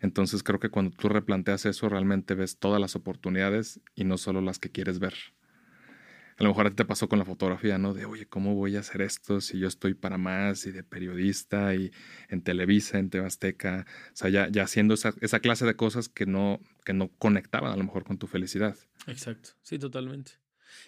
Entonces 0.01 0.43
creo 0.43 0.61
que 0.61 0.69
cuando 0.71 0.93
tú 0.97 1.09
replanteas 1.09 1.67
eso, 1.67 1.89
realmente 1.89 2.35
ves 2.35 2.59
todas 2.59 2.81
las 2.81 2.95
oportunidades 2.97 3.81
y 3.95 4.05
no 4.05 4.19
solo 4.19 4.41
las 4.41 4.59
que 4.59 4.71
quieres 4.71 4.99
ver. 5.01 5.15
A 6.39 6.45
lo 6.45 6.51
mejor 6.51 6.67
a 6.69 6.71
ti 6.71 6.77
te 6.77 6.85
pasó 6.85 7.09
con 7.09 7.19
la 7.19 7.25
fotografía, 7.25 7.79
¿no? 7.79 7.95
De, 7.95 8.05
oye, 8.05 8.27
¿cómo 8.27 8.55
voy 8.55 8.77
a 8.77 8.81
hacer 8.81 9.03
esto 9.03 9.41
si 9.41 9.59
yo 9.59 9.67
estoy 9.67 9.95
para 9.95 10.19
más 10.19 10.67
y 10.67 10.71
de 10.71 10.85
periodista 10.85 11.75
y 11.75 11.91
en 12.29 12.43
Televisa, 12.43 13.01
en 13.01 13.11
Tebasteca? 13.11 13.87
O 14.13 14.17
sea, 14.17 14.31
ya, 14.31 14.49
ya 14.49 14.63
haciendo 14.63 14.95
esa, 14.95 15.15
esa 15.21 15.41
clase 15.41 15.67
de 15.67 15.75
cosas 15.75 16.09
que 16.09 16.27
no, 16.27 16.61
que 16.85 16.93
no 16.93 17.09
conectaban 17.19 17.73
a 17.73 17.77
lo 17.77 17.83
mejor 17.83 18.05
con 18.05 18.19
tu 18.19 18.29
felicidad. 18.29 18.77
Exacto. 19.09 19.51
Sí, 19.63 19.81
totalmente. 19.81 20.33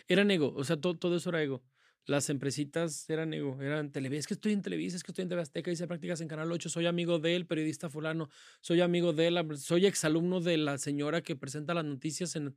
Eran 0.07 0.31
ego. 0.31 0.55
O 0.55 0.63
sea, 0.63 0.77
todo, 0.77 0.97
todo 0.97 1.17
eso 1.17 1.31
era 1.31 1.43
ego. 1.43 1.65
Las 2.07 2.31
empresitas 2.31 3.11
eran 3.11 3.35
ego, 3.35 3.61
eran 3.61 3.91
Televisa. 3.91 4.21
Es 4.21 4.27
que 4.29 4.35
estoy 4.35 4.53
en 4.53 4.63
Televisa, 4.63 4.97
es 4.97 5.03
que 5.03 5.11
estoy 5.11 5.25
en 5.25 5.29
TV 5.29 5.43
Azteca, 5.43 5.71
hice 5.71 5.87
prácticas 5.89 6.21
en 6.21 6.29
Canal 6.29 6.51
8, 6.51 6.69
soy 6.69 6.87
amigo 6.87 7.19
del 7.19 7.47
periodista 7.47 7.91
fulano, 7.91 8.31
soy 8.61 8.81
amigo 8.81 9.13
de 9.13 9.31
la, 9.31 9.45
soy 9.57 9.87
exalumno 9.87 10.41
de 10.41 10.57
la 10.59 10.79
señora 10.79 11.23
que 11.23 11.37
presenta 11.37 11.75
las 11.75 11.85
noticias 11.85 12.37
en... 12.37 12.57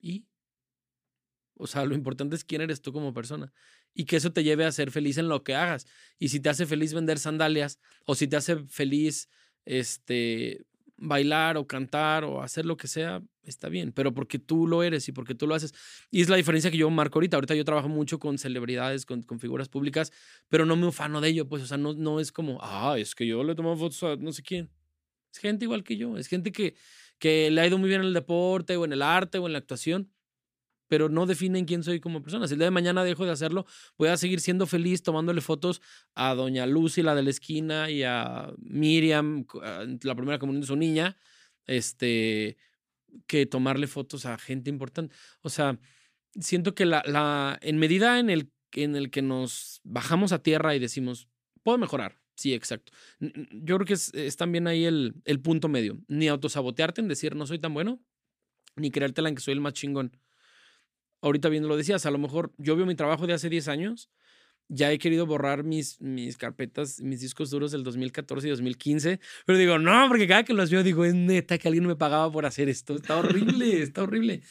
¿Y? 0.00 0.26
O 1.60 1.66
sea, 1.66 1.84
lo 1.84 1.94
importante 1.94 2.36
es 2.36 2.44
quién 2.44 2.62
eres 2.62 2.80
tú 2.80 2.92
como 2.92 3.12
persona 3.12 3.52
y 3.94 4.04
que 4.04 4.16
eso 4.16 4.32
te 4.32 4.42
lleve 4.42 4.64
a 4.64 4.72
ser 4.72 4.90
feliz 4.90 5.18
en 5.18 5.28
lo 5.28 5.42
que 5.44 5.54
hagas. 5.54 5.86
Y 6.18 6.28
si 6.28 6.40
te 6.40 6.48
hace 6.48 6.66
feliz 6.66 6.94
vender 6.94 7.18
sandalias 7.18 7.78
o 8.06 8.14
si 8.14 8.26
te 8.28 8.36
hace 8.36 8.56
feliz 8.64 9.28
este 9.64 10.64
bailar 10.96 11.56
o 11.56 11.66
cantar 11.66 12.24
o 12.24 12.42
hacer 12.42 12.66
lo 12.66 12.76
que 12.76 12.86
sea, 12.86 13.22
está 13.42 13.68
bien, 13.68 13.92
pero 13.92 14.12
porque 14.12 14.38
tú 14.38 14.66
lo 14.66 14.82
eres 14.82 15.08
y 15.08 15.12
porque 15.12 15.34
tú 15.34 15.46
lo 15.46 15.54
haces. 15.54 15.72
Y 16.10 16.20
es 16.20 16.28
la 16.28 16.36
diferencia 16.36 16.70
que 16.70 16.76
yo 16.76 16.90
marco 16.90 17.18
ahorita. 17.18 17.36
Ahorita 17.36 17.54
yo 17.54 17.64
trabajo 17.64 17.88
mucho 17.88 18.18
con 18.18 18.38
celebridades, 18.38 19.06
con, 19.06 19.24
figuras 19.40 19.68
públicas, 19.68 20.12
pero 20.48 20.66
no 20.66 20.76
me 20.76 20.86
ufano 20.86 21.20
de 21.20 21.28
ello, 21.30 21.48
pues, 21.48 21.62
o 21.62 21.66
sea, 21.66 21.78
no, 21.78 21.94
no 21.94 22.20
es 22.20 22.32
como, 22.32 22.58
ah, 22.62 22.96
es 22.98 23.14
que 23.14 23.26
yo 23.26 23.42
le 23.42 23.54
tomo 23.54 23.76
fotos 23.76 24.02
a 24.02 24.16
no 24.16 24.32
sé 24.32 24.42
quién. 24.42 24.70
Es 25.32 25.38
gente 25.38 25.64
igual 25.64 25.84
que 25.84 25.96
yo, 25.96 26.16
es 26.18 26.26
gente 26.26 26.52
que, 26.52 26.74
que 27.18 27.50
le 27.50 27.60
ha 27.60 27.66
ido 27.66 27.78
muy 27.78 27.88
bien 27.88 28.02
en 28.02 28.08
el 28.08 28.14
deporte 28.14 28.76
o 28.76 28.84
en 28.84 28.92
el 28.92 29.02
arte 29.02 29.38
o 29.38 29.46
en 29.46 29.52
la 29.52 29.58
actuación, 29.58 30.10
pero 30.90 31.08
no 31.08 31.24
definen 31.24 31.66
quién 31.66 31.84
soy 31.84 32.00
como 32.00 32.20
persona. 32.20 32.48
Si 32.48 32.54
el 32.54 32.58
día 32.58 32.66
de 32.66 32.72
mañana 32.72 33.04
dejo 33.04 33.24
de 33.24 33.30
hacerlo, 33.30 33.64
voy 33.96 34.08
a 34.08 34.16
seguir 34.16 34.40
siendo 34.40 34.66
feliz 34.66 35.04
tomándole 35.04 35.40
fotos 35.40 35.80
a 36.16 36.34
doña 36.34 36.66
Lucy, 36.66 37.02
la 37.02 37.14
de 37.14 37.22
la 37.22 37.30
esquina, 37.30 37.88
y 37.88 38.02
a 38.02 38.52
Miriam, 38.58 39.44
cu- 39.44 39.60
a 39.60 39.84
la 40.02 40.14
primera 40.16 40.40
comunión 40.40 40.62
de 40.62 40.66
su 40.66 40.74
niña, 40.74 41.16
este, 41.66 42.56
que 43.28 43.46
tomarle 43.46 43.86
fotos 43.86 44.26
a 44.26 44.36
gente 44.36 44.68
importante. 44.68 45.14
O 45.42 45.48
sea, 45.48 45.78
siento 46.40 46.74
que 46.74 46.86
la, 46.86 47.04
la, 47.06 47.56
en 47.62 47.78
medida 47.78 48.18
en 48.18 48.28
el, 48.28 48.50
en 48.72 48.96
el 48.96 49.10
que 49.12 49.22
nos 49.22 49.80
bajamos 49.84 50.32
a 50.32 50.42
tierra 50.42 50.74
y 50.74 50.80
decimos, 50.80 51.28
puedo 51.62 51.78
mejorar. 51.78 52.18
Sí, 52.34 52.52
exacto. 52.52 52.90
Yo 53.20 53.76
creo 53.76 53.86
que 53.86 53.94
es, 53.94 54.12
es 54.12 54.36
también 54.36 54.66
ahí 54.66 54.86
el, 54.86 55.14
el 55.24 55.40
punto 55.40 55.68
medio. 55.68 56.00
Ni 56.08 56.26
autosabotearte 56.26 57.00
en 57.00 57.06
decir 57.06 57.36
no 57.36 57.46
soy 57.46 57.60
tan 57.60 57.74
bueno, 57.74 58.02
ni 58.74 58.90
creértela 58.90 59.28
en 59.28 59.36
que 59.36 59.42
soy 59.42 59.54
el 59.54 59.60
más 59.60 59.74
chingón 59.74 60.16
ahorita 61.20 61.48
bien 61.48 61.68
lo 61.68 61.76
decías, 61.76 62.06
a 62.06 62.10
lo 62.10 62.18
mejor 62.18 62.52
yo 62.58 62.76
veo 62.76 62.86
mi 62.86 62.94
trabajo 62.94 63.26
de 63.26 63.34
hace 63.34 63.48
10 63.48 63.68
años 63.68 64.10
ya 64.70 64.90
he 64.92 64.98
querido 64.98 65.26
borrar 65.26 65.64
mis, 65.64 66.00
mis 66.00 66.36
carpetas, 66.36 67.00
mis 67.00 67.20
discos 67.20 67.50
duros 67.50 67.72
del 67.72 67.82
2014 67.82 68.46
y 68.46 68.50
2015, 68.50 69.20
pero 69.44 69.58
digo, 69.58 69.78
no, 69.78 70.06
porque 70.08 70.28
cada 70.28 70.44
que 70.44 70.54
los 70.54 70.70
veo 70.70 70.82
digo, 70.82 71.04
es 71.04 71.14
neta 71.14 71.58
que 71.58 71.68
alguien 71.68 71.86
me 71.86 71.96
pagaba 71.96 72.30
por 72.30 72.46
hacer 72.46 72.68
esto, 72.68 72.94
está 72.94 73.18
horrible, 73.18 73.82
está 73.82 74.04
horrible. 74.04 74.42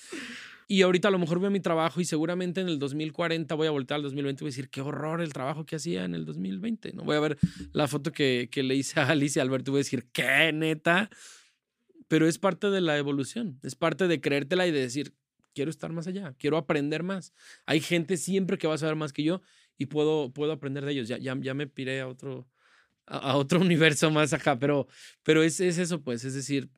Y 0.67 0.84
ahorita 0.84 1.08
a 1.08 1.12
lo 1.12 1.17
mejor 1.17 1.39
veo 1.39 1.49
mi 1.49 1.62
trabajo 1.62 1.99
y 1.99 2.05
seguramente 2.05 2.62
en 2.62 2.67
el 2.67 2.77
2040 2.77 3.55
voy 3.55 3.65
a 3.65 3.71
voltear 3.71 3.95
al 3.95 4.03
2020 4.03 4.39
y 4.39 4.43
voy 4.43 4.49
a 4.49 4.51
decir, 4.51 4.69
qué 4.69 4.82
horror 4.82 5.19
el 5.21 5.34
trabajo 5.34 5.65
que 5.65 5.77
hacía 5.77 6.03
en 6.05 6.13
el 6.13 6.25
2020. 6.25 6.93
¿no? 6.93 7.03
Voy 7.03 7.15
a 7.15 7.21
ver 7.21 7.39
la 7.71 7.88
foto 7.88 8.12
que, 8.12 8.49
que 8.51 8.62
le 8.62 8.75
hice 8.75 8.99
a 8.99 9.08
Alicia 9.08 9.41
Alberto 9.41 9.71
y 9.71 9.73
voy 9.73 9.77
a 9.79 9.84
decir, 9.86 10.10
qué 10.12 10.51
neta. 10.53 11.10
Pero 12.08 12.27
es 12.27 12.38
parte 12.38 12.69
de 12.69 12.82
la 12.82 12.99
evolución, 12.99 13.60
es 13.63 13.73
parte 13.73 14.08
de 14.08 14.21
creértela 14.21 14.67
y 14.67 14.71
de 14.71 14.82
decir, 14.82 15.15
quiero 15.60 15.72
estar 15.72 15.91
más 15.91 16.08
allá, 16.08 16.34
quiero 16.39 16.56
aprender 16.56 17.04
más. 17.04 17.34
Hay 17.65 17.82
gente 17.82 18.15
siempre 18.15 18.58
que 18.58 18.65
va 18.65 18.76
a 18.76 18.78
saber 18.78 18.95
más 18.95 19.12
que 19.12 19.24
yo 19.24 19.41
y 19.78 19.88
puedo, 19.88 20.32
puedo 20.32 20.54
aprender 20.54 20.86
de 20.86 20.93
ellos. 20.93 21.10
Ya, 21.10 21.17
ya, 21.17 21.38
ya 21.38 21.54
me 21.54 21.67
piré 21.67 22.00
a 22.00 22.08
otro, 22.08 22.48
a, 23.06 23.36
otro 23.36 23.60
universo 23.60 24.10
más 24.10 24.32
acá, 24.32 24.58
pero, 24.58 24.88
pero 25.22 25.43
es, 25.43 25.60
es 25.60 25.78
eso, 25.78 26.02
pues, 26.02 26.24
es 26.24 26.34
decir, 26.34 26.69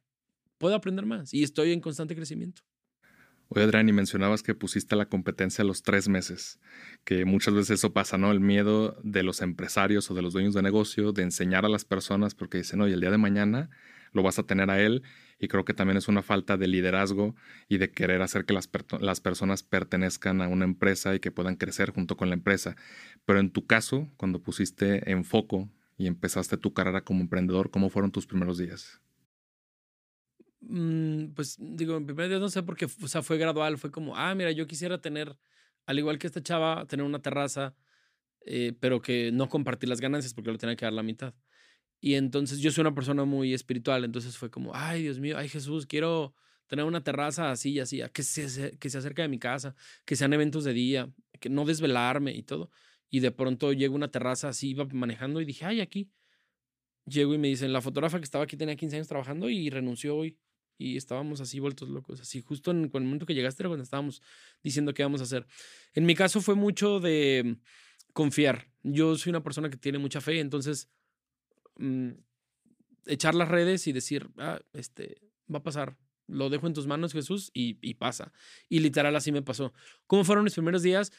puedo 0.57 0.73
aprender 0.73 1.05
más 1.05 1.31
y 1.31 1.43
estoy 1.43 1.73
en 1.73 1.79
constante 1.79 2.15
crecimiento. 2.15 2.63
Oye, 3.49 3.65
Adrián, 3.65 3.87
y 3.87 3.93
mencionabas 3.93 4.41
que 4.41 4.55
pusiste 4.55 4.95
la 4.95 5.05
competencia 5.05 5.61
a 5.61 5.67
los 5.67 5.83
tres 5.83 6.09
meses, 6.09 6.59
que 7.03 7.23
muchas 7.23 7.53
veces 7.53 7.69
eso 7.77 7.93
pasa, 7.93 8.17
¿no? 8.17 8.31
El 8.31 8.39
miedo 8.39 8.99
de 9.03 9.21
los 9.21 9.43
empresarios 9.43 10.09
o 10.09 10.15
de 10.15 10.23
los 10.23 10.33
dueños 10.33 10.55
de 10.55 10.63
negocio 10.63 11.11
de 11.11 11.21
enseñar 11.21 11.65
a 11.65 11.69
las 11.69 11.85
personas 11.85 12.33
porque 12.33 12.57
dicen, 12.57 12.81
oye, 12.81 12.95
el 12.95 13.01
día 13.01 13.11
de 13.11 13.19
mañana 13.19 13.69
lo 14.11 14.23
vas 14.23 14.39
a 14.39 14.43
tener 14.43 14.69
a 14.69 14.81
él 14.81 15.03
y 15.39 15.47
creo 15.47 15.65
que 15.65 15.73
también 15.73 15.97
es 15.97 16.07
una 16.07 16.21
falta 16.21 16.57
de 16.57 16.67
liderazgo 16.67 17.35
y 17.67 17.77
de 17.77 17.91
querer 17.91 18.21
hacer 18.21 18.45
que 18.45 18.53
las, 18.53 18.69
las 18.99 19.21
personas 19.21 19.63
pertenezcan 19.63 20.41
a 20.41 20.47
una 20.47 20.65
empresa 20.65 21.15
y 21.15 21.19
que 21.19 21.31
puedan 21.31 21.55
crecer 21.55 21.91
junto 21.91 22.17
con 22.17 22.29
la 22.29 22.35
empresa. 22.35 22.75
Pero 23.25 23.39
en 23.39 23.51
tu 23.51 23.65
caso, 23.65 24.11
cuando 24.17 24.41
pusiste 24.43 25.09
en 25.11 25.23
foco 25.23 25.69
y 25.97 26.07
empezaste 26.07 26.57
tu 26.57 26.73
carrera 26.73 27.03
como 27.03 27.21
emprendedor, 27.21 27.71
¿cómo 27.71 27.89
fueron 27.89 28.11
tus 28.11 28.27
primeros 28.27 28.57
días? 28.57 29.01
Mm, 30.61 31.33
pues 31.33 31.57
digo, 31.59 31.97
en 31.97 32.05
primer 32.05 32.29
día 32.29 32.39
no 32.39 32.49
sé 32.49 32.61
porque, 32.63 32.85
o 32.85 33.07
sea, 33.07 33.23
fue 33.23 33.37
gradual, 33.37 33.77
fue 33.77 33.91
como, 33.91 34.15
ah, 34.15 34.33
mira, 34.35 34.51
yo 34.51 34.67
quisiera 34.67 35.01
tener, 35.01 35.37
al 35.85 35.97
igual 35.97 36.19
que 36.19 36.27
esta 36.27 36.43
chava, 36.43 36.85
tener 36.85 37.05
una 37.05 37.21
terraza, 37.21 37.75
eh, 38.45 38.73
pero 38.79 39.01
que 39.01 39.31
no 39.31 39.49
compartir 39.49 39.89
las 39.89 40.01
ganancias 40.01 40.33
porque 40.33 40.51
lo 40.51 40.57
tenía 40.57 40.75
que 40.75 40.85
dar 40.85 40.93
la 40.93 41.03
mitad. 41.03 41.33
Y 42.01 42.15
entonces 42.15 42.59
yo 42.59 42.71
soy 42.71 42.81
una 42.81 42.95
persona 42.95 43.23
muy 43.25 43.53
espiritual, 43.53 44.03
entonces 44.03 44.35
fue 44.35 44.49
como, 44.49 44.71
ay 44.73 45.03
Dios 45.03 45.19
mío, 45.19 45.37
ay 45.37 45.47
Jesús, 45.47 45.85
quiero 45.85 46.33
tener 46.65 46.83
una 46.83 47.03
terraza 47.03 47.51
así 47.51 47.71
y 47.71 47.79
así, 47.79 48.01
que 48.11 48.23
se, 48.23 48.77
que 48.79 48.89
se 48.89 48.97
acerque 48.97 49.21
de 49.21 49.27
mi 49.27 49.37
casa, 49.37 49.75
que 50.03 50.15
sean 50.15 50.33
eventos 50.33 50.63
de 50.63 50.73
día, 50.73 51.13
que 51.39 51.49
no 51.49 51.65
desvelarme 51.65 52.33
y 52.33 52.43
todo. 52.43 52.71
Y 53.09 53.19
de 53.19 53.31
pronto 53.31 53.73
llego 53.73 53.93
una 53.93 54.09
terraza 54.09 54.49
así, 54.49 54.69
iba 54.69 54.85
manejando 54.85 55.41
y 55.41 55.45
dije, 55.45 55.65
ay, 55.65 55.81
aquí. 55.81 56.09
Llego 57.05 57.33
y 57.33 57.37
me 57.37 57.49
dicen, 57.49 57.73
la 57.73 57.81
fotógrafa 57.81 58.19
que 58.19 58.23
estaba 58.23 58.45
aquí 58.45 58.55
tenía 58.55 58.75
15 58.75 58.95
años 58.95 59.07
trabajando 59.07 59.49
y 59.49 59.69
renunció 59.69 60.15
hoy. 60.15 60.37
Y 60.77 60.97
estábamos 60.97 61.41
así 61.41 61.59
vueltos 61.59 61.89
locos, 61.89 62.21
así 62.21 62.41
justo 62.41 62.71
en, 62.71 62.89
el 62.91 63.03
momento 63.03 63.25
que 63.25 63.35
llegaste 63.35 63.61
era 63.63 63.69
cuando 63.69 63.83
estábamos 63.83 64.21
diciendo 64.63 64.93
qué 64.93 65.01
íbamos 65.03 65.19
a 65.19 65.25
hacer. 65.25 65.45
En 65.93 66.05
mi 66.05 66.15
caso 66.15 66.41
fue 66.41 66.55
mucho 66.55 66.99
de 66.99 67.57
confiar. 68.13 68.71
Yo 68.81 69.15
soy 69.17 69.31
una 69.31 69.43
persona 69.43 69.69
que 69.69 69.77
tiene 69.77 69.97
mucha 69.97 70.21
fe, 70.21 70.39
entonces 70.39 70.89
Mm, 71.77 72.11
echar 73.05 73.35
las 73.35 73.47
redes 73.47 73.87
y 73.87 73.93
decir, 73.93 74.29
ah, 74.37 74.59
este, 74.73 75.21
va 75.53 75.59
a 75.59 75.63
pasar. 75.63 75.97
Lo 76.27 76.49
dejo 76.49 76.67
en 76.67 76.73
tus 76.73 76.87
manos, 76.87 77.13
Jesús, 77.13 77.51
y, 77.53 77.93
pasa. 77.95 78.31
Y 78.69 78.79
literal 78.79 79.15
así 79.15 79.31
me 79.31 79.41
pasó. 79.41 79.73
¿Cómo 80.07 80.23
fueron 80.23 80.43
mis 80.43 80.53
primeros 80.53 80.81
días? 80.81 81.11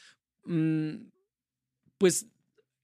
Mm, 0.45 1.09
pues 1.99 2.27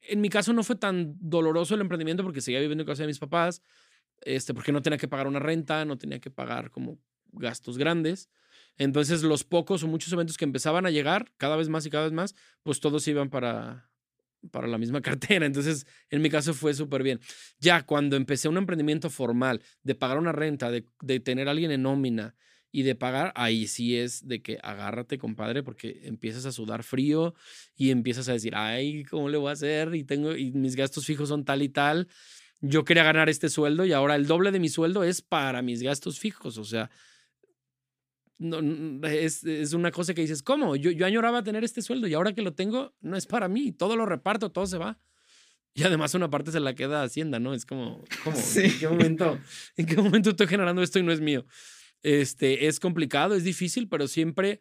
en 0.03 0.21
mi 0.21 0.29
caso 0.29 0.53
no 0.53 0.63
fue 0.63 0.77
tan 0.77 1.17
doloroso 1.21 1.75
el 1.75 1.81
emprendimiento 1.81 2.23
porque 2.23 2.41
seguía 2.41 2.61
viviendo 2.61 2.83
en 2.83 2.87
casa 2.87 3.03
de 3.03 3.09
mis 3.09 3.19
papás, 3.19 3.63
este, 4.21 4.55
porque 4.55 4.73
no 4.73 4.83
tenía 4.83 4.99
que 4.99 5.09
pagar 5.09 5.27
una 5.27 5.39
renta, 5.39 5.85
no 5.85 5.97
tenía 5.99 6.21
que 6.21 6.31
pagar 6.31 6.71
como 6.71 6.99
gastos 7.33 7.79
grandes. 7.79 8.29
Entonces 8.77 9.23
los 9.23 9.45
pocos 9.45 9.83
o 9.83 9.89
muchos 9.89 10.13
eventos 10.13 10.37
que 10.37 10.45
empezaban 10.45 10.87
a 10.87 10.91
llegar, 10.91 11.33
cada 11.37 11.57
vez 11.57 11.69
más 11.69 11.85
y 11.87 11.91
cada 11.91 12.05
vez 12.05 12.13
más, 12.13 12.35
pues 12.63 12.81
todos 12.81 13.07
iban 13.09 13.29
para, 13.29 13.88
para 14.51 14.67
la 14.67 14.79
misma 14.79 15.01
cartera. 15.03 15.47
Entonces, 15.47 15.87
en 16.11 16.23
mi 16.23 16.31
caso 16.31 16.55
fue 16.55 16.75
súper 16.75 17.03
bien. 17.03 17.21
Ya 17.59 17.85
cuando 17.85 18.17
empecé 18.17 18.49
un 18.49 18.57
emprendimiento 18.57 19.11
formal, 19.11 19.63
de 19.83 19.95
pagar 19.95 20.19
una 20.19 20.33
renta, 20.33 20.71
de, 20.71 20.87
de, 21.03 21.21
tener 21.21 21.49
a 21.49 21.53
alguien 21.53 21.71
en 21.71 21.83
nómina 21.83 22.35
y 22.71 22.83
de 22.83 22.95
pagar, 22.95 23.33
ahí 23.35 23.67
sí 23.67 23.97
es 23.97 24.27
de 24.27 24.43
que 24.43 24.59
agárrate, 24.63 25.19
compadre, 25.19 25.63
porque 25.63 26.01
empiezas 26.05 26.45
a 26.47 26.53
sudar 26.53 26.83
frío 26.83 27.35
y 27.77 27.91
empiezas 27.91 28.29
a 28.29 28.33
decir, 28.33 28.55
ay, 28.55 29.05
¿cómo 29.05 29.29
le 29.29 29.39
voy 29.39 29.49
a 29.49 29.53
hacer? 29.53 29.95
Y, 29.95 30.05
tengo, 30.05 30.37
y 30.37 30.53
mis 30.53 30.77
gastos 30.77 31.07
fijos 31.07 31.29
son 31.29 31.45
tal 31.45 31.63
y 31.63 31.69
tal. 31.69 32.09
Yo 32.61 32.85
quería 32.85 33.05
ganar 33.05 33.29
este 33.29 33.49
sueldo 33.49 33.85
y 33.85 33.93
ahora 33.93 34.17
el 34.17 34.27
doble 34.27 34.51
de 34.51 34.59
mi 34.59 34.69
sueldo 34.69 35.05
es 35.05 35.23
para 35.23 35.63
mis 35.63 35.83
gastos 35.83 36.19
fijos. 36.19 36.59
O 36.59 36.65
sea, 36.65 36.91
no, 38.39 39.07
es, 39.07 39.45
es, 39.45 39.73
una 39.73 39.91
cosa 39.91 40.15
que 40.15 40.21
dices, 40.21 40.43
¿cómo? 40.43 40.77
Yo, 40.77 40.91
yo 40.91 41.07
añoraba 41.07 41.43
tener 41.43 41.65
este 41.65 41.83
sueldo 41.83 42.07
y 42.07 42.15
ahora 42.15 42.33
que 42.33 42.43
lo 42.43 42.55
tengo, 42.55 42.95
no 43.01 43.17
es 43.17 43.27
para 43.27 43.49
mí, 43.49 43.73
todo 43.73 43.97
lo 43.97 44.07
reparto, 44.07 44.51
todo 44.51 44.67
se 44.67 44.79
va. 44.79 44.99
Y 45.75 45.83
además 45.83 46.15
una 46.15 46.31
parte 46.31 46.51
se 46.51 46.61
la 46.61 46.75
queda 46.75 47.03
Hacienda, 47.03 47.39
¿no? 47.39 47.55
Es 47.55 47.67
como, 47.67 48.05
¿cómo? 48.25 48.37
¿En 48.57 48.79
qué 48.79 48.89
momento, 48.89 49.39
en 49.77 49.87
qué 49.87 49.97
momento 49.97 50.31
estoy 50.31 50.47
generando 50.47 50.83
esto 50.83 50.99
y 50.99 51.03
no 51.03 51.13
es 51.13 51.21
mío? 51.21 51.47
Este, 52.03 52.67
es 52.67 52.81
complicado, 52.81 53.35
es 53.35 53.45
difícil, 53.45 53.89
pero 53.89 54.09
siempre 54.09 54.61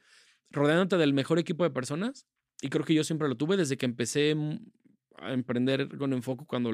rodeándote 0.49 0.97
del 0.97 1.13
mejor 1.13 1.39
equipo 1.39 1.63
de 1.63 1.69
personas. 1.69 2.25
Y 2.61 2.69
creo 2.69 2.85
que 2.85 2.93
yo 2.93 3.03
siempre 3.03 3.27
lo 3.27 3.35
tuve 3.35 3.57
desde 3.57 3.77
que 3.77 3.85
empecé 3.85 4.35
a 5.19 5.33
emprender 5.33 5.87
con 5.97 6.13
enfoque 6.13 6.45
cuando 6.45 6.71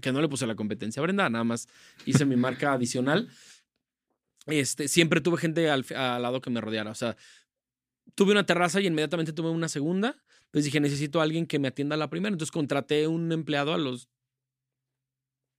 que 0.00 0.12
no 0.12 0.20
le 0.20 0.28
puse 0.28 0.46
la 0.46 0.54
competencia 0.54 1.00
a 1.00 1.04
Brenda, 1.04 1.28
nada 1.28 1.44
más 1.44 1.66
hice 2.06 2.24
mi 2.24 2.36
marca 2.36 2.72
adicional 2.72 3.28
este, 4.48 4.88
siempre 4.88 5.20
tuve 5.20 5.38
gente 5.38 5.70
al, 5.70 5.84
lado 5.90 6.40
que 6.40 6.50
me 6.50 6.60
rodeara. 6.60 6.90
O 6.90 6.94
sea, 6.94 7.16
tuve 8.14 8.32
una 8.32 8.46
terraza 8.46 8.80
y 8.80 8.86
inmediatamente 8.86 9.32
tuve 9.32 9.50
una 9.50 9.68
segunda. 9.68 10.16
Pues 10.50 10.64
dije, 10.64 10.80
necesito 10.80 11.20
a 11.20 11.24
alguien 11.24 11.46
que 11.46 11.58
me 11.58 11.68
atienda 11.68 11.94
a 11.94 11.98
la 11.98 12.10
primera. 12.10 12.32
Entonces 12.32 12.52
contraté 12.52 13.06
un 13.06 13.30
empleado 13.32 13.74
a 13.74 13.78
los 13.78 14.08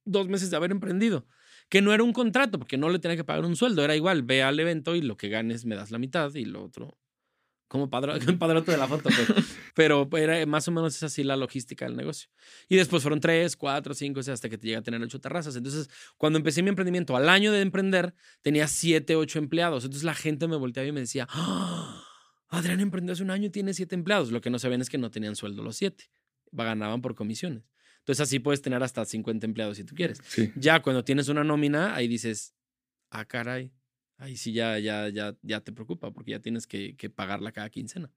dos 0.06 0.28
meses 0.28 0.50
de 0.50 0.58
haber 0.58 0.72
emprendido. 0.72 1.28
Que 1.70 1.82
no 1.82 1.94
era 1.94 2.04
un 2.04 2.14
contrato, 2.14 2.58
porque 2.58 2.78
no 2.78 2.90
le 2.90 3.00
tenía 3.00 3.18
que 3.18 3.24
pagar 3.24 3.46
un 3.46 3.56
sueldo. 3.56 3.84
Era 3.84 3.96
igual, 3.96 4.24
ve 4.24 4.42
al 4.42 4.60
evento 4.60 4.96
y 4.96 5.02
lo 5.02 5.18
que 5.18 5.30
ganes 5.30 5.66
me 5.66 5.76
das 5.76 5.92
la 5.92 6.00
mitad 6.00 6.34
y 6.34 6.46
lo 6.46 6.64
otro 6.64 6.98
como 7.70 7.90
padrote 7.90 8.72
de 8.72 8.78
la 8.78 8.88
foto, 8.88 9.04
pues. 9.04 9.58
pero 9.76 10.10
era, 10.18 10.46
más 10.46 10.68
o 10.68 10.72
menos 10.72 10.96
es 10.96 11.04
así 11.04 11.24
la 11.24 11.38
logística 11.38 11.86
del 11.86 11.96
negocio. 11.96 12.30
Y 12.68 12.76
después 12.76 13.02
fueron 13.02 13.22
tres, 13.22 13.56
cuatro, 13.56 13.94
cinco, 13.94 14.20
hasta 14.20 14.50
que 14.50 14.58
te 14.58 14.68
llega 14.68 14.80
a 14.80 14.82
tener 14.82 15.02
ocho 15.02 15.22
terrazas. 15.22 15.56
Entonces, 15.56 15.90
cuando 16.18 16.38
empecé 16.38 16.62
mi 16.62 16.70
emprendimiento, 16.70 17.16
al 17.16 17.30
año 17.30 17.54
de 17.54 17.62
emprender, 17.62 18.14
tenía 18.42 18.68
siete, 18.68 19.16
ocho 19.16 19.40
empleados. 19.40 19.86
Entonces 19.86 20.04
la 20.04 20.16
gente 20.16 20.50
me 20.50 20.58
volteaba 20.58 20.90
y 20.90 20.92
me 20.92 21.00
decía, 21.00 21.28
¡Ah! 21.30 22.04
Adrián 22.50 22.80
emprendió 22.80 23.14
hace 23.14 23.24
un 23.24 23.30
año 23.32 23.46
y 23.46 23.50
tiene 23.52 23.74
siete 23.74 23.96
empleados. 23.96 24.32
Lo 24.32 24.42
que 24.42 24.50
no 24.50 24.60
sabían 24.60 24.82
es 24.82 24.90
que 24.90 24.98
no 24.98 25.12
tenían 25.12 25.36
sueldo 25.36 25.64
los 25.64 25.78
siete, 25.78 26.10
ganaban 26.52 27.02
por 27.02 27.16
comisiones. 27.16 27.64
Entonces 28.00 28.22
así 28.22 28.40
puedes 28.40 28.62
tener 28.64 28.82
hasta 28.82 29.06
50 29.06 29.46
empleados 29.46 29.78
si 29.78 29.84
tú 29.84 29.94
quieres. 29.94 30.20
Ya 30.56 30.82
cuando 30.82 31.04
tienes 31.04 31.30
una 31.30 31.44
nómina, 31.44 31.94
ahí 31.94 32.08
dices, 32.08 32.56
ah, 33.12 33.26
caray, 33.26 33.72
ahí 34.20 34.38
sí 34.38 34.54
ya, 34.54 34.78
ya, 34.78 35.10
ya, 35.10 35.36
ya 35.42 35.62
te 35.62 35.72
preocupa 35.72 36.12
porque 36.12 36.32
ya 36.32 36.40
tienes 36.40 36.68
que, 36.68 36.96
que 36.96 37.10
pagarla 37.10 37.52
cada 37.52 37.70
quincena. 37.70 38.12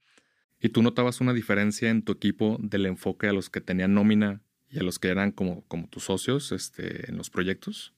¿Y 0.60 0.68
tú 0.68 0.82
notabas 0.82 1.20
una 1.20 1.32
diferencia 1.32 1.90
en 1.90 2.02
tu 2.02 2.12
equipo 2.12 2.58
del 2.60 2.86
enfoque 2.86 3.28
a 3.28 3.32
los 3.32 3.50
que 3.50 3.60
tenían 3.60 3.94
nómina 3.94 4.42
y 4.68 4.78
a 4.78 4.82
los 4.82 4.98
que 4.98 5.08
eran 5.08 5.32
como, 5.32 5.64
como 5.66 5.88
tus 5.88 6.04
socios 6.04 6.52
este, 6.52 7.10
en 7.10 7.16
los 7.16 7.30
proyectos? 7.30 7.94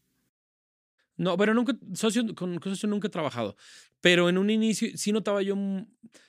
No, 1.17 1.37
pero 1.37 1.55
nunca, 1.55 1.77
socio, 1.95 2.35
con 2.35 2.61
socio 2.63 2.89
nunca 2.89 3.09
he 3.09 3.11
trabajado. 3.11 3.57
Pero 4.01 4.29
en 4.29 4.39
un 4.39 4.51
inicio 4.51 4.89
sí 4.97 5.13
notaba 5.13 5.43
yo, 5.43 5.57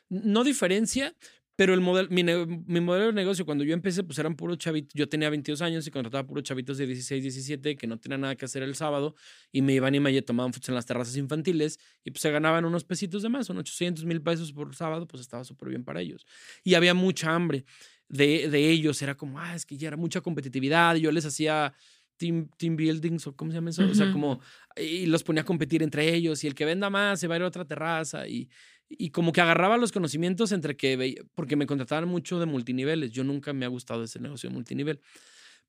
no 0.09 0.43
diferencia, 0.43 1.15
pero 1.55 1.73
el 1.73 1.79
modelo, 1.81 2.09
mi, 2.09 2.23
mi, 2.23 2.81
modelo 2.81 3.07
de 3.07 3.13
negocio, 3.13 3.45
cuando 3.45 3.63
yo 3.63 3.73
empecé, 3.73 4.03
pues 4.03 4.19
eran 4.19 4.35
puros 4.35 4.57
chavitos. 4.57 4.93
Yo 4.93 5.07
tenía 5.07 5.29
22 5.29 5.61
años 5.61 5.87
y 5.87 5.91
contrataba 5.91 6.27
puros 6.27 6.43
chavitos 6.43 6.77
de 6.77 6.85
16, 6.85 7.23
17 7.23 7.77
que 7.77 7.87
no 7.87 7.97
tenían 7.97 8.21
nada 8.21 8.35
que 8.35 8.43
hacer 8.45 8.61
el 8.63 8.75
sábado 8.75 9.15
y 9.51 9.61
me 9.61 9.73
iban 9.73 9.95
y 9.95 9.99
me 10.01 10.21
tomaban 10.21 10.51
fotos 10.51 10.69
en 10.69 10.75
las 10.75 10.85
terrazas 10.85 11.15
infantiles 11.15 11.79
y 12.03 12.11
pues 12.11 12.21
se 12.21 12.31
ganaban 12.31 12.65
unos 12.65 12.83
pesitos 12.83 13.23
de 13.23 13.29
más, 13.29 13.47
son 13.47 13.57
800 13.57 14.03
mil 14.05 14.21
pesos 14.21 14.51
por 14.51 14.75
sábado, 14.75 15.07
pues 15.07 15.21
estaba 15.21 15.43
súper 15.45 15.69
bien 15.69 15.83
para 15.85 16.01
ellos. 16.01 16.25
Y 16.63 16.73
había 16.73 16.93
mucha 16.93 17.33
hambre 17.33 17.65
de, 18.09 18.49
de 18.49 18.69
ellos, 18.69 19.01
era 19.01 19.15
como, 19.15 19.39
ah, 19.39 19.55
es 19.55 19.65
que 19.65 19.77
ya 19.77 19.87
era 19.87 19.97
mucha 19.97 20.21
competitividad. 20.21 20.95
Yo 20.95 21.11
les 21.11 21.25
hacía 21.25 21.73
team, 22.17 22.49
team 22.57 22.75
buildings 22.75 23.27
o 23.27 23.35
cómo 23.35 23.51
se 23.51 23.57
llama 23.57 23.69
eso, 23.69 23.85
o 23.85 23.95
sea, 23.95 24.11
como, 24.11 24.39
y 24.77 25.05
los 25.05 25.23
ponía 25.23 25.41
a 25.41 25.45
competir 25.45 25.83
entre 25.83 26.13
ellos 26.13 26.43
y 26.43 26.47
el 26.47 26.55
que 26.55 26.65
venda 26.65 26.89
más 26.89 27.19
se 27.19 27.27
va 27.27 27.35
a 27.35 27.37
ir 27.37 27.43
a 27.43 27.47
otra 27.47 27.65
terraza 27.65 28.27
y 28.27 28.49
y 28.89 29.09
como 29.09 29.31
que 29.31 29.41
agarraba 29.41 29.77
los 29.77 29.91
conocimientos 29.91 30.51
entre 30.51 30.77
que, 30.77 31.23
porque 31.33 31.55
me 31.55 31.65
contrataban 31.65 32.07
mucho 32.07 32.39
de 32.39 32.45
multiniveles. 32.45 33.11
Yo 33.11 33.23
nunca 33.23 33.53
me 33.53 33.65
ha 33.65 33.69
gustado 33.69 34.03
ese 34.03 34.19
negocio 34.19 34.49
de 34.49 34.53
multinivel. 34.53 35.01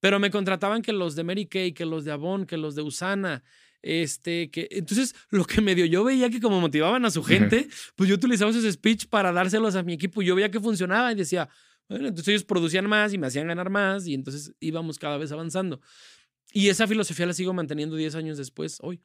Pero 0.01 0.19
me 0.19 0.31
contrataban 0.31 0.83
que 0.83 0.93
los 0.93 1.17
de 1.17 1.25
Mary 1.25 1.47
Kay, 1.47 1.73
que 1.73 1.87
los 1.87 2.05
de 2.05 2.13
Avon, 2.13 2.47
que 2.47 2.57
los 2.57 2.75
de 2.75 2.83
Usana. 2.83 3.43
Este, 3.83 4.51
que 4.51 4.69
entonces 4.73 5.15
lo 5.31 5.45
que 5.45 5.61
me 5.61 5.75
dio, 5.75 5.87
yo 5.87 6.03
veía 6.03 6.29
que 6.29 6.41
como 6.41 6.61
motivaban 6.61 7.05
a 7.05 7.11
su 7.11 7.23
gente, 7.23 7.69
pues 7.95 8.09
yo 8.09 8.17
utilizaba 8.17 8.51
ese 8.51 8.73
speech 8.73 9.07
para 9.07 9.33
dárselos 9.33 9.77
a 9.77 9.83
mi 9.83 9.95
equipo. 9.95 10.23
Yo 10.23 10.35
veía 10.35 10.51
que 10.51 10.61
funcionaba 10.61 11.13
y 11.13 11.15
decía, 11.15 11.49
Bueno, 11.89 12.09
entonces 12.09 12.29
ellos 12.29 12.45
producían 12.45 12.89
más 12.89 13.13
y 13.13 13.19
me 13.19 13.29
hacían 13.29 13.47
ganar 13.47 13.71
más 13.71 14.07
y 14.07 14.15
entonces 14.15 14.53
íbamos 14.61 14.99
cada 14.99 15.17
vez 15.19 15.33
avanzando. 15.33 15.81
Y 16.53 16.69
esa 16.69 16.87
filosofía 16.87 17.27
la 17.27 17.33
sigo 17.33 17.53
manteniendo 17.53 17.97
10 17.97 18.15
años 18.17 18.39
después, 18.39 18.79
hoy. 18.81 19.01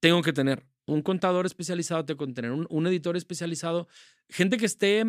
Tengo 0.00 0.22
que 0.22 0.32
tener 0.32 0.64
un 0.88 1.02
contador 1.02 1.46
especializado, 1.46 2.04
tengo 2.04 2.26
que 2.26 2.32
tener 2.32 2.50
un, 2.50 2.86
editor 2.86 3.16
especializado, 3.16 3.88
gente 4.28 4.56
que 4.56 4.66
esté 4.66 5.04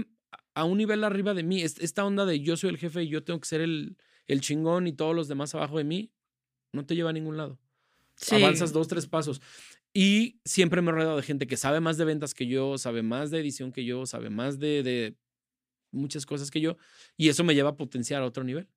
a 0.53 0.63
un 0.65 0.77
nivel 0.77 1.03
arriba 1.03 1.33
de 1.33 1.43
mí. 1.43 1.61
Esta 1.61 2.05
onda 2.05 2.25
de 2.25 2.41
yo 2.41 2.57
soy 2.57 2.69
el 2.69 2.77
jefe 2.77 3.03
y 3.03 3.07
yo 3.07 3.23
tengo 3.23 3.39
que 3.39 3.47
ser 3.47 3.61
el, 3.61 3.97
el 4.27 4.41
chingón 4.41 4.87
y 4.87 4.93
todos 4.93 5.15
los 5.15 5.27
demás 5.27 5.55
abajo 5.55 5.77
de 5.77 5.85
mí, 5.85 6.11
no 6.73 6.85
te 6.85 6.95
lleva 6.95 7.11
a 7.11 7.13
ningún 7.13 7.37
lado. 7.37 7.59
Avanzas 8.31 8.73
dos, 8.73 8.87
tres 8.87 9.07
pasos. 9.07 9.41
Y 9.93 10.39
siempre 10.43 10.81
me 10.81 10.91
he 10.91 10.93
rodeado 10.93 11.15
de 11.15 11.23
gente 11.23 11.47
que 11.47 11.57
sabe 11.57 11.79
más 11.79 11.97
de 11.97 12.05
ventas 12.05 12.33
que 12.33 12.45
yo, 12.45 12.77
sabe 12.77 13.01
más 13.01 13.31
de 13.31 13.39
edición 13.39 13.71
que 13.71 13.85
yo, 13.85 14.05
sabe 14.05 14.29
más 14.29 14.59
de, 14.59 14.83
de 14.83 15.15
muchas 15.91 16.25
cosas 16.25 16.51
que 16.51 16.59
yo. 16.59 16.77
Y 17.15 17.29
eso 17.29 17.43
me 17.45 17.55
lleva 17.55 17.69
a 17.69 17.77
potenciar 17.77 18.21
a 18.21 18.25
otro 18.25 18.43
nivel. 18.43 18.67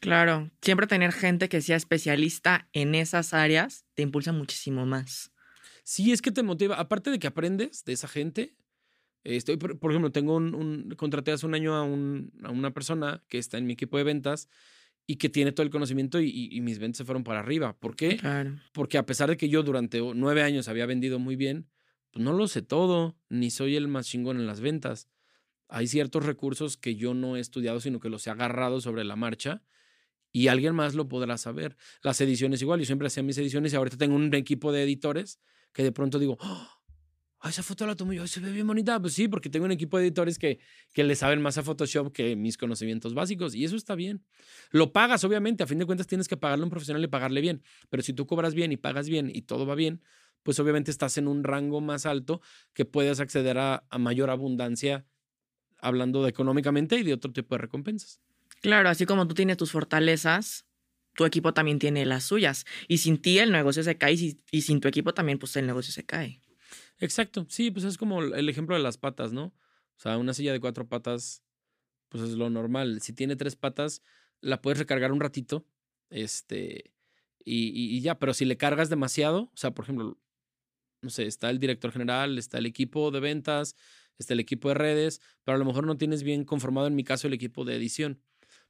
Claro, 0.00 0.50
siempre 0.60 0.88
tener 0.88 1.12
gente 1.12 1.48
que 1.48 1.60
sea 1.60 1.76
especialista 1.76 2.68
en 2.72 2.96
esas 2.96 3.32
áreas 3.32 3.86
te 3.94 4.02
impulsa 4.02 4.32
muchísimo 4.32 4.84
más. 4.84 5.32
Sí, 5.82 6.12
es 6.12 6.22
que 6.22 6.30
te 6.30 6.42
motiva. 6.42 6.76
Aparte 6.76 7.10
de 7.10 7.18
que 7.18 7.26
aprendes 7.26 7.84
de 7.84 7.92
esa 7.92 8.08
gente, 8.08 8.54
estoy, 9.24 9.56
por, 9.56 9.90
ejemplo, 9.90 10.12
tengo 10.12 10.36
un, 10.36 10.54
un, 10.54 10.90
contraté 10.96 11.32
hace 11.32 11.46
un 11.46 11.54
año 11.54 11.74
a, 11.74 11.82
un, 11.82 12.32
a 12.42 12.50
una 12.50 12.72
persona 12.72 13.22
que 13.28 13.38
está 13.38 13.58
en 13.58 13.66
mi 13.66 13.74
equipo 13.74 13.98
de 13.98 14.04
ventas 14.04 14.48
y 15.06 15.16
que 15.16 15.28
tiene 15.28 15.52
todo 15.52 15.64
el 15.64 15.70
conocimiento 15.70 16.20
y, 16.20 16.60
mis 16.60 16.78
ventas 16.78 16.98
se 16.98 17.04
fueron 17.04 17.24
para 17.24 17.40
arriba. 17.40 17.76
¿Por 17.78 17.96
qué? 17.96 18.20
Porque 18.72 18.98
a 18.98 19.06
pesar 19.06 19.28
de 19.30 19.36
que 19.36 19.48
yo 19.48 19.62
durante 19.62 20.00
nueve 20.14 20.42
años 20.42 20.68
había 20.68 20.86
vendido 20.86 21.18
muy 21.18 21.36
bien, 21.36 21.68
pues 22.12 22.24
no 22.24 22.32
lo 22.32 22.46
sé 22.46 22.62
todo, 22.62 23.16
ni 23.28 23.50
soy 23.50 23.76
el 23.76 23.88
más 23.88 24.06
chingón 24.06 24.38
en 24.38 24.46
las 24.46 24.60
ventas. 24.60 25.08
Hay 25.68 25.86
ciertos 25.86 26.24
recursos 26.24 26.76
que 26.76 26.94
yo 26.94 27.14
no 27.14 27.36
he 27.36 27.40
estudiado, 27.40 27.80
sino 27.80 27.98
que 27.98 28.10
los 28.10 28.26
he 28.26 28.30
agarrado 28.30 28.80
sobre 28.80 29.04
la 29.04 29.16
marcha 29.16 29.62
y 30.30 30.48
alguien 30.48 30.74
más 30.74 30.94
lo 30.94 31.08
podrá 31.08 31.36
saber. 31.36 31.76
Las 32.02 32.20
ediciones 32.20 32.62
igual, 32.62 32.80
yo 32.80 32.86
siempre 32.86 33.06
hacía 33.08 33.22
mis 33.22 33.38
ediciones 33.38 33.72
y 33.72 33.76
ahorita 33.76 33.96
tengo 33.96 34.14
un 34.14 34.32
equipo 34.34 34.70
de 34.70 34.82
editores 34.82 35.40
que 35.72 35.82
de 35.82 35.92
pronto 35.92 36.18
digo, 36.18 36.38
¡Oh! 36.40 36.82
Esa 37.48 37.64
foto 37.64 37.86
la 37.86 37.96
tomé 37.96 38.14
yo, 38.14 38.26
se 38.28 38.38
ve 38.38 38.52
bien 38.52 38.66
bonita. 38.66 39.00
Pues 39.00 39.14
sí, 39.14 39.26
porque 39.26 39.50
tengo 39.50 39.64
un 39.64 39.72
equipo 39.72 39.98
de 39.98 40.04
editores 40.04 40.38
que, 40.38 40.60
que 40.92 41.02
le 41.02 41.16
saben 41.16 41.42
más 41.42 41.58
a 41.58 41.64
Photoshop 41.64 42.12
que 42.12 42.36
mis 42.36 42.56
conocimientos 42.56 43.14
básicos 43.14 43.54
y 43.54 43.64
eso 43.64 43.74
está 43.74 43.96
bien. 43.96 44.24
Lo 44.70 44.92
pagas, 44.92 45.24
obviamente, 45.24 45.64
a 45.64 45.66
fin 45.66 45.78
de 45.78 45.86
cuentas 45.86 46.06
tienes 46.06 46.28
que 46.28 46.36
pagarle 46.36 46.62
a 46.62 46.66
un 46.66 46.70
profesional 46.70 47.02
y 47.02 47.08
pagarle 47.08 47.40
bien, 47.40 47.62
pero 47.90 48.02
si 48.02 48.12
tú 48.12 48.26
cobras 48.26 48.54
bien 48.54 48.70
y 48.70 48.76
pagas 48.76 49.08
bien 49.08 49.28
y 49.34 49.42
todo 49.42 49.66
va 49.66 49.74
bien, 49.74 50.02
pues 50.44 50.60
obviamente 50.60 50.92
estás 50.92 51.18
en 51.18 51.26
un 51.26 51.42
rango 51.42 51.80
más 51.80 52.06
alto 52.06 52.40
que 52.74 52.84
puedes 52.84 53.18
acceder 53.18 53.58
a, 53.58 53.84
a 53.90 53.98
mayor 53.98 54.30
abundancia 54.30 55.04
hablando 55.78 56.22
de 56.22 56.30
económicamente 56.30 56.96
y 56.96 57.02
de 57.02 57.12
otro 57.12 57.32
tipo 57.32 57.56
de 57.56 57.58
recompensas. 57.58 58.20
Claro, 58.60 58.88
así 58.88 59.04
como 59.04 59.26
tú 59.26 59.34
tienes 59.34 59.56
tus 59.56 59.72
fortalezas, 59.72 60.64
tu 61.14 61.24
equipo 61.24 61.52
también 61.54 61.78
tiene 61.78 62.04
las 62.06 62.24
suyas. 62.24 62.64
Y 62.88 62.98
sin 62.98 63.20
ti 63.20 63.38
el 63.38 63.52
negocio 63.52 63.82
se 63.82 63.96
cae 63.96 64.14
y, 64.50 64.62
sin 64.62 64.80
tu 64.80 64.88
equipo 64.88 65.14
también, 65.14 65.38
pues 65.38 65.56
el 65.56 65.66
negocio 65.66 65.92
se 65.92 66.04
cae. 66.04 66.40
Exacto, 66.98 67.46
sí, 67.48 67.70
pues 67.70 67.84
es 67.84 67.98
como 67.98 68.22
el 68.22 68.48
ejemplo 68.48 68.76
de 68.76 68.82
las 68.82 68.96
patas, 68.96 69.32
¿no? 69.32 69.46
O 69.46 70.00
sea, 70.02 70.18
una 70.18 70.34
silla 70.34 70.52
de 70.52 70.60
cuatro 70.60 70.88
patas, 70.88 71.42
pues 72.08 72.22
es 72.24 72.30
lo 72.30 72.50
normal. 72.50 73.00
Si 73.02 73.12
tiene 73.12 73.36
tres 73.36 73.56
patas, 73.56 74.02
la 74.40 74.60
puedes 74.60 74.78
recargar 74.78 75.12
un 75.12 75.20
ratito, 75.20 75.66
este, 76.10 76.92
y, 77.44 77.96
y, 77.96 78.00
ya, 78.00 78.18
pero 78.18 78.34
si 78.34 78.44
le 78.44 78.56
cargas 78.56 78.88
demasiado, 78.88 79.42
o 79.44 79.56
sea, 79.56 79.72
por 79.72 79.84
ejemplo, 79.84 80.18
no 81.02 81.10
sé, 81.10 81.26
está 81.26 81.50
el 81.50 81.58
director 81.58 81.92
general, 81.92 82.38
está 82.38 82.58
el 82.58 82.66
equipo 82.66 83.10
de 83.10 83.20
ventas, 83.20 83.76
está 84.18 84.34
el 84.34 84.40
equipo 84.40 84.68
de 84.68 84.74
redes, 84.74 85.20
pero 85.44 85.56
a 85.56 85.58
lo 85.58 85.64
mejor 85.64 85.86
no 85.86 85.96
tienes 85.96 86.22
bien 86.22 86.44
conformado, 86.44 86.86
en 86.86 86.94
mi 86.94 87.04
caso, 87.04 87.26
el 87.26 87.34
equipo 87.34 87.64
de 87.64 87.76
edición. 87.76 88.20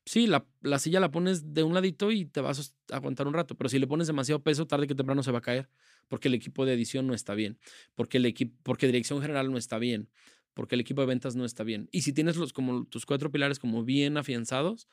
Sí, 0.05 0.27
la, 0.27 0.45
la 0.63 0.79
silla 0.79 0.99
la 0.99 1.11
pones 1.11 1.55
de 1.55 1.63
un 1.63 1.75
ladito 1.75 2.11
y 2.11 2.25
te 2.25 2.41
vas 2.41 2.75
a 2.91 2.97
aguantar 2.97 3.29
un 3.29 3.35
rato, 3.35 3.57
pero 3.57 3.69
si 3.69 3.79
le 3.79 3.87
pones 3.87 4.09
demasiado 4.09 4.43
peso, 4.43 4.67
tarde 4.67 4.87
que 4.87 4.95
temprano 4.95 5.23
se 5.23 5.31
va 5.31 5.39
a 5.39 5.43
caer 5.43 5.69
porque 6.09 6.29
el 6.29 6.35
equipo 6.35 6.67
de 6.67 6.75
edición 6.75 7.07
no 7.07 7.15
está 7.15 7.35
bien, 7.35 7.59
porque 7.95 8.19
el 8.19 8.27
equipo, 8.27 8.55
porque 8.65 8.87
dirección 8.87 9.23
general 9.23 9.51
no 9.51 9.57
está 9.57 9.79
bien, 9.79 10.11
porque 10.53 10.75
el 10.75 10.83
equipo 10.83 11.01
de 11.01 11.07
ventas 11.07 11.37
no 11.37 11.47
está 11.47 11.65
bien. 11.65 11.89
Y 11.91 12.03
si 12.03 12.13
tienes 12.13 12.37
los 12.37 12.53
como 12.53 12.85
tus 12.85 13.07
cuatro 13.07 13.31
pilares 13.31 13.59
como 13.59 13.83
bien 13.83 14.19
afianzados, 14.19 14.89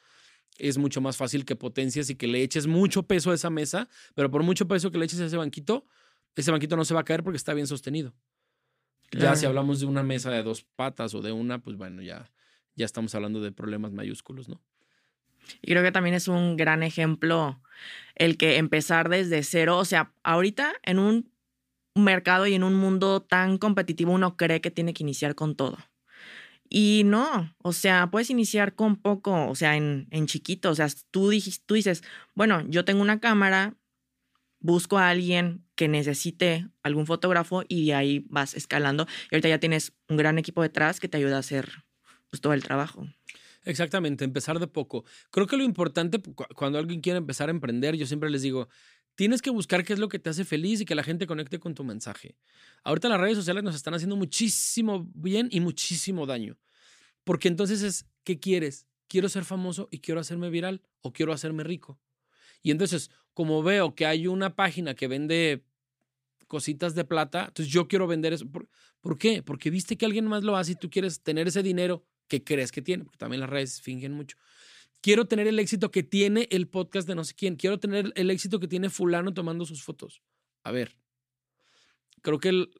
es 0.57 0.77
mucho 0.77 1.01
más 1.01 1.17
fácil 1.17 1.43
que 1.43 1.57
potencias 1.57 2.09
y 2.09 2.15
que 2.15 2.27
le 2.27 2.41
eches 2.41 2.67
mucho 2.67 3.03
peso 3.03 3.31
a 3.31 3.33
esa 3.33 3.49
mesa, 3.49 3.89
pero 4.15 4.31
por 4.31 4.43
mucho 4.43 4.67
peso 4.67 4.91
que 4.91 4.97
le 4.97 5.05
eches 5.05 5.19
a 5.19 5.25
ese 5.25 5.35
banquito, 5.35 5.85
ese 6.35 6.51
banquito 6.51 6.77
no 6.77 6.85
se 6.85 6.93
va 6.93 7.01
a 7.01 7.05
caer 7.05 7.23
porque 7.23 7.37
está 7.37 7.53
bien 7.53 7.67
sostenido. 7.67 8.15
Ya 9.11 9.35
si 9.35 9.45
hablamos 9.45 9.79
de 9.79 9.87
una 9.87 10.03
mesa 10.03 10.31
de 10.31 10.43
dos 10.43 10.63
patas 10.63 11.13
o 11.15 11.21
de 11.21 11.31
una, 11.31 11.61
pues 11.61 11.75
bueno, 11.75 12.01
ya, 12.01 12.31
ya 12.75 12.85
estamos 12.85 13.13
hablando 13.15 13.41
de 13.41 13.51
problemas 13.51 13.91
mayúsculos, 13.91 14.47
¿no? 14.47 14.61
Y 15.61 15.71
creo 15.71 15.83
que 15.83 15.91
también 15.91 16.15
es 16.15 16.27
un 16.27 16.57
gran 16.57 16.83
ejemplo 16.83 17.61
el 18.15 18.37
que 18.37 18.57
empezar 18.57 19.09
desde 19.09 19.43
cero, 19.43 19.77
o 19.77 19.85
sea, 19.85 20.13
ahorita 20.23 20.73
en 20.83 20.99
un 20.99 21.31
mercado 21.95 22.47
y 22.47 22.53
en 22.53 22.63
un 22.63 22.75
mundo 22.75 23.21
tan 23.21 23.57
competitivo 23.57 24.11
uno 24.11 24.37
cree 24.37 24.61
que 24.61 24.71
tiene 24.71 24.93
que 24.93 25.03
iniciar 25.03 25.35
con 25.35 25.55
todo. 25.55 25.77
Y 26.69 27.01
no, 27.05 27.55
o 27.63 27.73
sea, 27.73 28.11
puedes 28.11 28.29
iniciar 28.29 28.75
con 28.75 28.95
poco, 28.95 29.47
o 29.47 29.55
sea, 29.55 29.75
en, 29.75 30.07
en 30.11 30.27
chiquito, 30.27 30.69
o 30.69 30.75
sea, 30.75 30.87
tú, 31.09 31.31
tú 31.65 31.73
dices, 31.73 32.03
bueno, 32.35 32.63
yo 32.67 32.85
tengo 32.85 33.01
una 33.01 33.19
cámara, 33.19 33.75
busco 34.59 34.99
a 34.99 35.09
alguien 35.09 35.65
que 35.75 35.87
necesite 35.87 36.67
algún 36.83 37.07
fotógrafo 37.07 37.63
y 37.67 37.91
ahí 37.91 38.25
vas 38.29 38.53
escalando. 38.53 39.07
Y 39.31 39.35
ahorita 39.35 39.49
ya 39.49 39.59
tienes 39.59 39.93
un 40.09 40.17
gran 40.17 40.37
equipo 40.37 40.61
detrás 40.61 40.99
que 40.99 41.07
te 41.07 41.17
ayuda 41.17 41.37
a 41.37 41.39
hacer 41.39 41.85
pues, 42.29 42.41
todo 42.41 42.53
el 42.53 42.63
trabajo. 42.63 43.07
Exactamente, 43.63 44.23
empezar 44.23 44.59
de 44.59 44.67
poco. 44.67 45.03
Creo 45.31 45.47
que 45.47 45.57
lo 45.57 45.63
importante 45.63 46.21
cuando 46.55 46.79
alguien 46.79 47.01
quiere 47.01 47.17
empezar 47.17 47.49
a 47.49 47.51
emprender, 47.51 47.95
yo 47.95 48.05
siempre 48.05 48.29
les 48.29 48.41
digo, 48.41 48.69
tienes 49.15 49.41
que 49.41 49.49
buscar 49.49 49.83
qué 49.83 49.93
es 49.93 49.99
lo 49.99 50.07
que 50.07 50.17
te 50.17 50.29
hace 50.29 50.45
feliz 50.45 50.79
y 50.79 50.85
que 50.85 50.95
la 50.95 51.03
gente 51.03 51.27
conecte 51.27 51.59
con 51.59 51.75
tu 51.75 51.83
mensaje. 51.83 52.37
Ahorita 52.83 53.09
las 53.09 53.19
redes 53.19 53.37
sociales 53.37 53.63
nos 53.63 53.75
están 53.75 53.93
haciendo 53.93 54.15
muchísimo 54.15 55.09
bien 55.13 55.49
y 55.51 55.59
muchísimo 55.59 56.25
daño. 56.25 56.57
Porque 57.25 57.49
entonces 57.49 57.81
es, 57.81 58.05
¿qué 58.23 58.39
quieres? 58.39 58.87
Quiero 59.07 59.27
ser 59.27 59.43
famoso 59.43 59.89
y 59.91 59.99
quiero 59.99 60.21
hacerme 60.21 60.49
viral 60.49 60.81
o 61.01 61.11
quiero 61.11 61.33
hacerme 61.33 61.63
rico. 61.63 61.99
Y 62.61 62.71
entonces, 62.71 63.11
como 63.33 63.61
veo 63.61 63.93
que 63.93 64.05
hay 64.05 64.27
una 64.27 64.55
página 64.55 64.93
que 64.93 65.07
vende 65.07 65.65
cositas 66.47 66.95
de 66.95 67.05
plata, 67.05 67.45
entonces 67.47 67.73
yo 67.73 67.87
quiero 67.87 68.07
vender 68.07 68.33
eso. 68.33 68.49
¿Por, 68.49 68.69
¿Por, 69.01 69.17
qué? 69.17 69.43
Porque 69.43 69.69
viste 69.69 69.97
que 69.97 70.05
alguien 70.05 70.25
más 70.25 70.43
lo 70.43 70.55
hace 70.55 70.71
y 70.71 70.75
tú 70.75 70.89
quieres 70.89 71.21
tener 71.21 71.47
ese 71.47 71.61
dinero 71.61 72.05
que 72.29 72.43
crees 72.43 72.71
que 72.71 72.81
tiene, 72.81 73.03
porque 73.03 73.17
también 73.17 73.41
las 73.41 73.49
redes 73.49 73.81
fingen 73.81 74.13
mucho. 74.13 74.37
Quiero 75.01 75.25
tener 75.25 75.47
el 75.47 75.59
éxito 75.59 75.91
que 75.91 76.03
tiene 76.03 76.47
el 76.51 76.67
podcast 76.67 77.07
de 77.07 77.15
no 77.15 77.23
sé 77.23 77.33
quién. 77.33 77.55
Quiero 77.55 77.79
tener 77.79 78.13
el 78.15 78.31
éxito 78.31 78.59
que 78.59 78.67
tiene 78.67 78.89
fulano 78.89 79.33
tomando 79.33 79.65
sus 79.65 79.83
fotos. 79.83 80.21
A 80.63 80.71
ver, 80.71 80.95
creo 82.21 82.39
que 82.39 82.49
el 82.49 82.71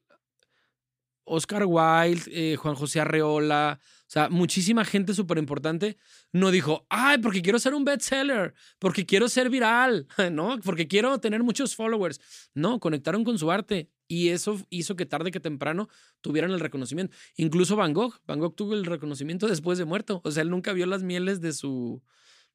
Oscar 1.24 1.64
Wilde, 1.66 2.24
eh, 2.28 2.56
Juan 2.58 2.76
José 2.76 3.00
Arreola, 3.00 3.80
o 3.82 4.12
sea, 4.12 4.30
muchísima 4.30 4.84
gente 4.84 5.14
súper 5.14 5.38
importante 5.38 5.98
no 6.32 6.52
dijo, 6.52 6.86
ay, 6.90 7.20
porque 7.20 7.42
quiero 7.42 7.60
ser 7.60 7.74
un 7.74 7.86
bestseller, 7.86 8.54
porque 8.80 9.06
quiero 9.06 9.30
ser 9.30 9.50
viral, 9.50 10.08
¿no? 10.32 10.60
Porque 10.60 10.88
quiero 10.88 11.20
tener 11.20 11.44
muchos 11.44 11.76
followers. 11.76 12.20
No, 12.54 12.80
conectaron 12.80 13.24
con 13.24 13.38
su 13.38 13.52
arte 13.52 13.90
y 14.10 14.30
eso 14.30 14.60
hizo 14.72 14.96
que 14.96 15.06
tarde 15.06 15.30
que 15.30 15.40
temprano 15.40 15.88
tuvieran 16.20 16.52
el 16.52 16.60
reconocimiento. 16.60 17.16
Incluso 17.38 17.76
Van 17.76 17.94
Gogh, 17.94 18.20
Van 18.26 18.40
Gogh 18.40 18.56
tuvo 18.56 18.74
el 18.74 18.86
reconocimiento 18.86 19.48
después 19.48 19.78
de 19.78 19.86
muerto. 19.86 20.20
O 20.26 20.32
sea, 20.32 20.42
él 20.42 20.50
nunca 20.50 20.74
vio 20.74 20.88
las 20.88 21.04
mieles 21.04 21.42
de 21.42 21.54
su, 21.54 22.02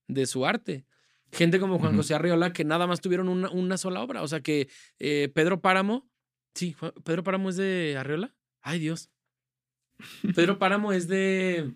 de 0.09 0.27
su 0.27 0.45
arte. 0.45 0.85
Gente 1.31 1.61
como 1.61 1.79
Juan 1.79 1.97
José 1.97 2.15
Arriola 2.15 2.53
que 2.53 2.65
nada 2.65 2.89
más 2.89 3.01
tuvieron 3.01 3.29
una, 3.29 3.51
una 3.51 3.79
sola 3.79 4.03
obra. 4.03 4.23
O 4.23 4.29
sea, 4.29 4.41
que 4.41 4.69
eh, 4.99 5.31
Pedro 5.33 5.61
Páramo, 5.61 6.11
sí, 6.55 6.77
Pedro 7.05 7.23
Páramo 7.23 7.51
es 7.51 7.57
de 7.57 7.97
Arriola. 7.97 8.35
Ay, 8.61 8.81
Dios. 8.81 9.11
Pedro 10.35 10.59
Páramo 10.59 10.93
es 10.93 11.07
de... 11.07 11.73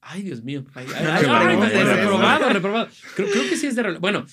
Ay, 0.00 0.22
Dios 0.22 0.42
mío. 0.42 0.64
Ay, 0.72 0.86
reprobado, 0.86 2.48
reprobado. 2.48 2.88
Creo, 3.14 3.30
creo, 3.30 3.48
que 3.50 3.56
sí 3.58 3.66
es 3.66 3.76
de... 3.76 3.98
Bueno, 3.98 4.24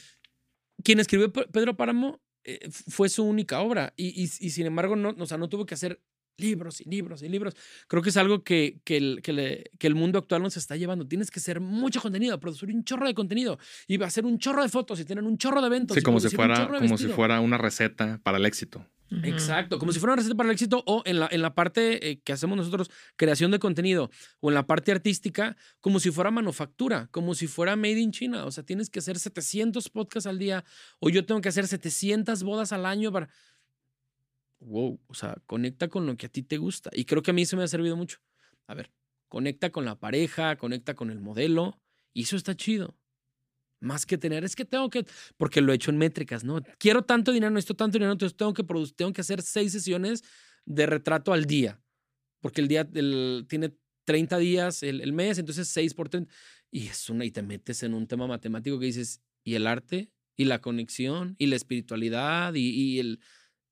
quien 0.85 1.01
escribió 1.01 1.33
Pedro 1.33 1.75
Páramo 1.75 2.21
eh, 2.43 2.69
fue 2.71 3.09
su 3.09 3.23
única 3.25 3.61
obra 3.61 3.93
y, 3.97 4.23
y, 4.23 4.27
sin 4.27 4.65
embargo 4.65 4.95
no, 4.95 5.15
o 5.17 5.25
sea, 5.25 5.37
no 5.37 5.49
tuvo 5.49 5.65
que 5.65 5.73
hacer 5.73 6.01
libros 6.39 6.81
y 6.81 6.89
libros 6.89 7.23
y 7.23 7.29
libros. 7.29 7.55
Creo 7.87 8.01
que 8.01 8.09
es 8.09 8.17
algo 8.17 8.43
que, 8.43 8.79
que, 8.83 8.97
el, 8.97 9.21
que, 9.21 9.71
que, 9.77 9.87
el 9.87 9.95
mundo 9.95 10.19
actual 10.19 10.41
nos 10.41 10.57
está 10.57 10.75
llevando. 10.75 11.07
Tienes 11.07 11.31
que 11.31 11.39
hacer 11.39 11.59
mucho 11.59 12.01
contenido, 12.01 12.39
producir 12.39 12.69
un 12.69 12.83
chorro 12.83 13.07
de 13.07 13.13
contenido 13.13 13.59
y 13.87 13.97
va 13.97 14.05
a 14.05 14.07
hacer 14.07 14.25
un 14.25 14.39
chorro 14.39 14.63
de 14.63 14.69
fotos 14.69 14.99
y 14.99 15.05
tener 15.05 15.23
un 15.23 15.37
chorro 15.37 15.61
de 15.61 15.67
eventos. 15.67 15.95
Sí, 15.95 16.01
como, 16.01 16.19
si 16.19 16.29
fuera, 16.29 16.67
como 16.67 16.97
si 16.97 17.07
fuera 17.07 17.39
una 17.39 17.57
receta 17.57 18.19
para 18.23 18.37
el 18.37 18.45
éxito. 18.45 18.85
Exacto, 19.23 19.79
como 19.79 19.91
si 19.91 19.99
fuera 19.99 20.13
una 20.13 20.17
receta 20.17 20.35
para 20.35 20.49
el 20.49 20.53
éxito 20.53 20.83
o 20.85 21.01
en 21.05 21.19
la, 21.19 21.27
en 21.31 21.41
la 21.41 21.55
parte 21.55 22.09
eh, 22.09 22.19
que 22.19 22.31
hacemos 22.31 22.57
nosotros, 22.57 22.91
creación 23.15 23.49
de 23.49 23.57
contenido 23.57 24.11
o 24.39 24.49
en 24.49 24.53
la 24.53 24.67
parte 24.67 24.91
artística, 24.91 25.57
como 25.81 25.99
si 25.99 26.11
fuera 26.11 26.29
manufactura, 26.29 27.07
como 27.11 27.33
si 27.33 27.47
fuera 27.47 27.75
made 27.75 27.99
in 27.99 28.11
China. 28.11 28.45
O 28.45 28.51
sea, 28.51 28.63
tienes 28.63 28.89
que 28.89 28.99
hacer 28.99 29.17
700 29.17 29.89
podcasts 29.89 30.27
al 30.27 30.37
día 30.37 30.63
o 30.99 31.09
yo 31.09 31.25
tengo 31.25 31.41
que 31.41 31.49
hacer 31.49 31.67
700 31.67 32.43
bodas 32.43 32.71
al 32.71 32.85
año 32.85 33.11
para... 33.11 33.29
Wow, 34.59 34.99
o 35.07 35.13
sea, 35.13 35.37
conecta 35.45 35.87
con 35.87 36.05
lo 36.05 36.17
que 36.17 36.25
a 36.25 36.29
ti 36.29 36.43
te 36.43 36.57
gusta. 36.57 36.89
Y 36.93 37.05
creo 37.05 37.21
que 37.21 37.31
a 37.31 37.33
mí 37.33 37.43
eso 37.43 37.55
me 37.57 37.63
ha 37.63 37.67
servido 37.67 37.95
mucho. 37.95 38.19
A 38.67 38.73
ver, 38.73 38.91
conecta 39.29 39.71
con 39.71 39.85
la 39.85 39.99
pareja, 39.99 40.57
conecta 40.57 40.95
con 40.95 41.11
el 41.11 41.19
modelo, 41.19 41.79
y 42.13 42.23
eso 42.23 42.35
está 42.35 42.55
chido. 42.55 42.97
Más 43.81 44.05
que 44.05 44.17
tener, 44.17 44.43
es 44.43 44.55
que 44.55 44.65
tengo 44.65 44.89
que, 44.89 45.05
porque 45.37 45.61
lo 45.61 45.71
he 45.71 45.75
hecho 45.75 45.91
en 45.91 45.97
métricas, 45.97 46.43
¿no? 46.43 46.61
Quiero 46.77 47.03
tanto 47.03 47.31
dinero, 47.31 47.51
necesito 47.51 47.75
tanto 47.75 47.97
dinero, 47.97 48.11
entonces 48.11 48.35
tengo 48.35 48.53
que, 48.53 48.63
tengo 48.95 49.13
que 49.13 49.21
hacer 49.21 49.41
seis 49.41 49.71
sesiones 49.71 50.23
de 50.65 50.85
retrato 50.85 51.31
al 51.31 51.45
día, 51.45 51.81
porque 52.41 52.59
el 52.59 52.67
día 52.67 52.85
tiene 52.89 53.73
30 54.03 54.37
días 54.39 54.83
el, 54.83 55.13
mes, 55.13 55.37
entonces 55.37 55.69
6 55.69 55.93
por 55.93 56.09
30. 56.09 56.33
Y 56.71 56.87
es 56.87 57.09
una, 57.09 57.23
y 57.23 57.31
te 57.31 57.41
metes 57.41 57.83
en 57.83 57.93
un 57.93 58.07
tema 58.07 58.27
matemático 58.27 58.79
que 58.79 58.87
dices, 58.87 59.21
¿y 59.43 59.55
el 59.55 59.65
arte? 59.65 60.11
¿Y 60.35 60.45
la 60.45 60.59
conexión? 60.59 61.35
¿Y 61.37 61.47
la 61.47 61.55
espiritualidad? 61.55 62.53
¿Y, 62.55 62.69
y 62.69 62.99
el, 62.99 63.19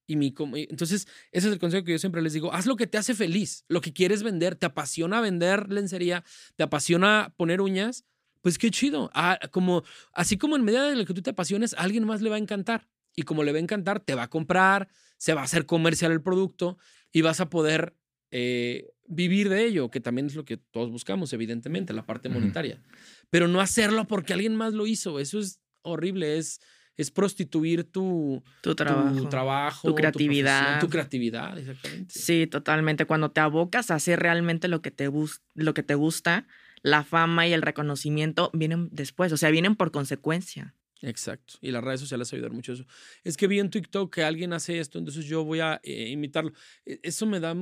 y 0.07 0.15
mi, 0.15 0.33
entonces, 0.69 1.05
ese 1.33 1.47
es 1.47 1.53
el 1.53 1.59
consejo 1.59 1.83
que 1.83 1.91
yo 1.91 1.99
siempre 1.99 2.21
les 2.21 2.31
digo, 2.31 2.53
haz 2.53 2.65
lo 2.65 2.77
que 2.77 2.87
te 2.87 2.97
hace 2.97 3.13
feliz, 3.13 3.65
lo 3.67 3.81
que 3.81 3.91
quieres 3.91 4.23
vender, 4.23 4.55
te 4.55 4.65
apasiona 4.65 5.19
vender 5.19 5.69
lencería, 5.69 6.23
te 6.55 6.63
apasiona 6.63 7.33
poner 7.35 7.59
uñas, 7.59 8.05
pues 8.41 8.57
qué 8.57 8.71
chido. 8.71 9.11
Ah, 9.13 9.37
como, 9.51 9.83
así 10.13 10.37
como 10.37 10.55
en 10.55 10.63
medida 10.63 10.89
de 10.89 10.95
lo 10.95 11.05
que 11.05 11.13
tú 11.13 11.21
te 11.21 11.31
apasiones, 11.31 11.73
a 11.73 11.81
alguien 11.81 12.05
más 12.05 12.21
le 12.21 12.29
va 12.29 12.37
a 12.37 12.39
encantar. 12.39 12.87
Y 13.17 13.23
como 13.23 13.43
le 13.43 13.51
va 13.51 13.57
a 13.57 13.61
encantar, 13.61 13.99
te 13.99 14.15
va 14.15 14.23
a 14.23 14.29
comprar, 14.29 14.87
se 15.17 15.33
va 15.33 15.41
a 15.41 15.43
hacer 15.43 15.65
comercial 15.65 16.13
el 16.13 16.21
producto 16.21 16.77
y 17.11 17.21
vas 17.21 17.41
a 17.41 17.49
poder 17.49 17.93
eh, 18.31 18.87
vivir 19.07 19.49
de 19.49 19.65
ello, 19.65 19.89
que 19.89 19.99
también 19.99 20.27
es 20.27 20.35
lo 20.35 20.45
que 20.45 20.55
todos 20.55 20.89
buscamos, 20.89 21.33
evidentemente, 21.33 21.91
la 21.91 22.05
parte 22.05 22.29
monetaria. 22.29 22.81
Pero 23.29 23.49
no 23.49 23.59
hacerlo 23.59 24.07
porque 24.07 24.31
alguien 24.31 24.55
más 24.55 24.73
lo 24.73 24.87
hizo, 24.87 25.19
eso 25.19 25.39
es 25.39 25.59
horrible, 25.81 26.37
es 26.37 26.61
es 26.97 27.11
prostituir 27.11 27.83
tu, 27.83 28.43
tu 28.61 28.75
trabajo, 28.75 29.15
tu, 29.15 29.29
trabajo, 29.29 29.87
tu 29.87 29.95
creatividad. 29.95 30.79
Tu, 30.79 30.89
creatividad, 30.89 31.57
exactamente. 31.57 32.13
Sí, 32.13 32.47
totalmente. 32.47 33.05
Cuando 33.05 33.29
te 33.31 33.39
abocas 33.39 33.91
a 33.91 33.95
hacer 33.95 34.19
realmente 34.19 34.67
lo 34.67 34.81
que 34.81 34.89
te, 34.89 35.09
lo 35.53 35.73
que 35.75 35.83
te 35.83 35.95
gusta, 35.95 36.47
la 36.81 37.03
fama 37.03 37.47
y 37.47 37.53
el 37.53 37.61
reconocimiento 37.61 38.49
vienen 38.53 38.89
después, 38.91 39.31
o 39.31 39.37
sea, 39.37 39.51
vienen 39.51 39.75
por 39.75 39.91
consecuencia. 39.91 40.75
Exacto. 41.01 41.55
Y 41.61 41.69
las 41.69 41.83
redes 41.83 41.99
sociales 41.99 42.33
ayudan 42.33 42.53
mucho 42.53 42.73
eso. 42.73 42.85
Es 43.23 43.37
que 43.37 43.47
vi 43.47 43.59
en 43.59 43.69
TikTok 43.69 44.13
que 44.13 44.23
alguien 44.23 44.51
hace 44.53 44.79
esto, 44.79 44.97
entonces 44.97 45.25
yo 45.25 45.43
voy 45.43 45.59
a 45.59 45.79
eh, 45.83 46.09
imitarlo. 46.09 46.51
E, 46.85 46.99
eso 47.03 47.27
me 47.27 47.39
da, 47.39 47.55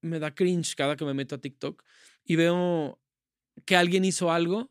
me 0.00 0.18
da 0.18 0.34
cringe 0.34 0.74
cada 0.74 0.96
que 0.96 1.04
me 1.04 1.14
meto 1.14 1.36
a 1.36 1.40
TikTok 1.40 1.84
y 2.24 2.34
veo 2.34 3.00
que 3.64 3.76
alguien 3.76 4.04
hizo 4.04 4.32
algo, 4.32 4.70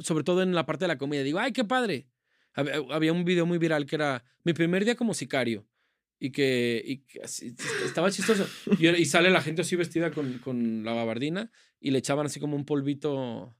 sobre 0.00 0.24
todo 0.24 0.42
en 0.42 0.54
la 0.54 0.66
parte 0.66 0.84
de 0.84 0.88
la 0.88 0.98
comida. 0.98 1.22
Digo, 1.22 1.38
ay, 1.38 1.52
qué 1.52 1.64
padre. 1.64 2.08
Había 2.54 3.12
un 3.12 3.24
video 3.24 3.46
muy 3.46 3.58
viral 3.58 3.86
que 3.86 3.96
era 3.96 4.24
mi 4.44 4.52
primer 4.52 4.84
día 4.84 4.94
como 4.94 5.14
sicario 5.14 5.66
y 6.22 6.30
que, 6.30 7.02
estaba 7.84 8.10
chistoso. 8.10 8.46
Y, 8.78 9.04
sale 9.06 9.28
la 9.30 9.42
gente 9.42 9.62
así 9.62 9.74
vestida 9.74 10.12
con, 10.12 10.38
con, 10.38 10.84
la 10.84 10.94
gabardina 10.94 11.50
y 11.80 11.90
le 11.90 11.98
echaban 11.98 12.26
así 12.26 12.38
como 12.38 12.54
un 12.54 12.64
polvito, 12.64 13.56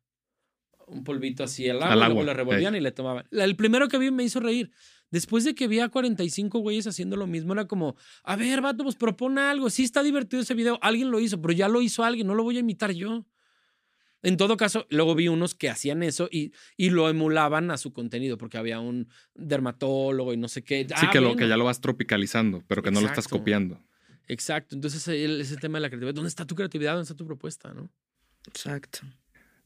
un 0.87 1.03
polvito 1.03 1.43
así 1.43 1.69
al 1.69 1.83
agua, 1.83 2.07
luego 2.07 2.23
le 2.23 2.35
revolvían 2.35 2.77
y 2.77 2.81
le 2.81 2.93
tomaban. 2.93 3.27
El 3.33 3.57
primero 3.57 3.89
que 3.89 3.99
vi 3.99 4.13
me 4.13 4.23
hizo 4.23 4.39
reír. 4.39 4.71
Después 5.11 5.45
de 5.45 5.55
que 5.57 5.67
vi 5.67 5.81
a 5.81 5.89
45 5.89 6.61
güeyes 6.61 6.87
haciendo 6.87 7.17
lo 7.17 7.27
mismo, 7.27 7.53
era 7.53 7.67
como, 7.67 7.97
a 8.23 8.37
ver, 8.37 8.61
vato, 8.61 8.85
pues 8.85 8.95
propone 8.95 9.41
algo. 9.41 9.69
Sí 9.69 9.83
está 9.83 10.03
divertido 10.03 10.41
ese 10.41 10.55
video, 10.55 10.79
alguien 10.83 11.11
lo 11.11 11.19
hizo, 11.19 11.43
pero 11.43 11.53
ya 11.53 11.69
lo 11.69 11.83
hizo 11.83 12.05
alguien, 12.05 12.29
no 12.29 12.35
lo 12.35 12.45
voy 12.45 12.59
a 12.59 12.61
imitar 12.61 12.93
yo. 12.93 13.27
En 14.23 14.37
todo 14.37 14.57
caso, 14.57 14.87
luego 14.89 15.15
vi 15.15 15.29
unos 15.29 15.55
que 15.55 15.69
hacían 15.69 16.03
eso 16.03 16.29
y, 16.31 16.53
y 16.77 16.91
lo 16.91 17.09
emulaban 17.09 17.71
a 17.71 17.77
su 17.77 17.93
contenido, 17.93 18.39
porque 18.39 18.57
había 18.57 18.79
un 18.79 19.09
dermatólogo 19.35 20.33
y 20.33 20.37
no 20.37 20.49
sé 20.49 20.63
qué. 20.63 20.87
Sí, 20.97 21.07
que, 21.11 21.21
lo, 21.21 21.35
que 21.35 21.49
ya 21.49 21.57
lo 21.57 21.65
vas 21.65 21.81
tropicalizando, 21.81 22.63
pero 22.69 22.83
que 22.83 22.91
no 22.91 23.01
lo 23.01 23.09
estás 23.09 23.27
copiando. 23.27 23.81
Exacto. 24.29 24.77
Entonces, 24.77 25.07
ese 25.09 25.57
tema 25.57 25.79
de 25.79 25.83
la 25.83 25.89
creatividad. 25.89 26.15
¿Dónde 26.15 26.29
está 26.29 26.47
tu 26.47 26.55
creatividad? 26.55 26.93
¿Dónde 26.93 27.03
está 27.03 27.17
tu 27.17 27.27
propuesta? 27.27 27.75
¿no? 27.75 27.91
Exacto. 28.47 29.01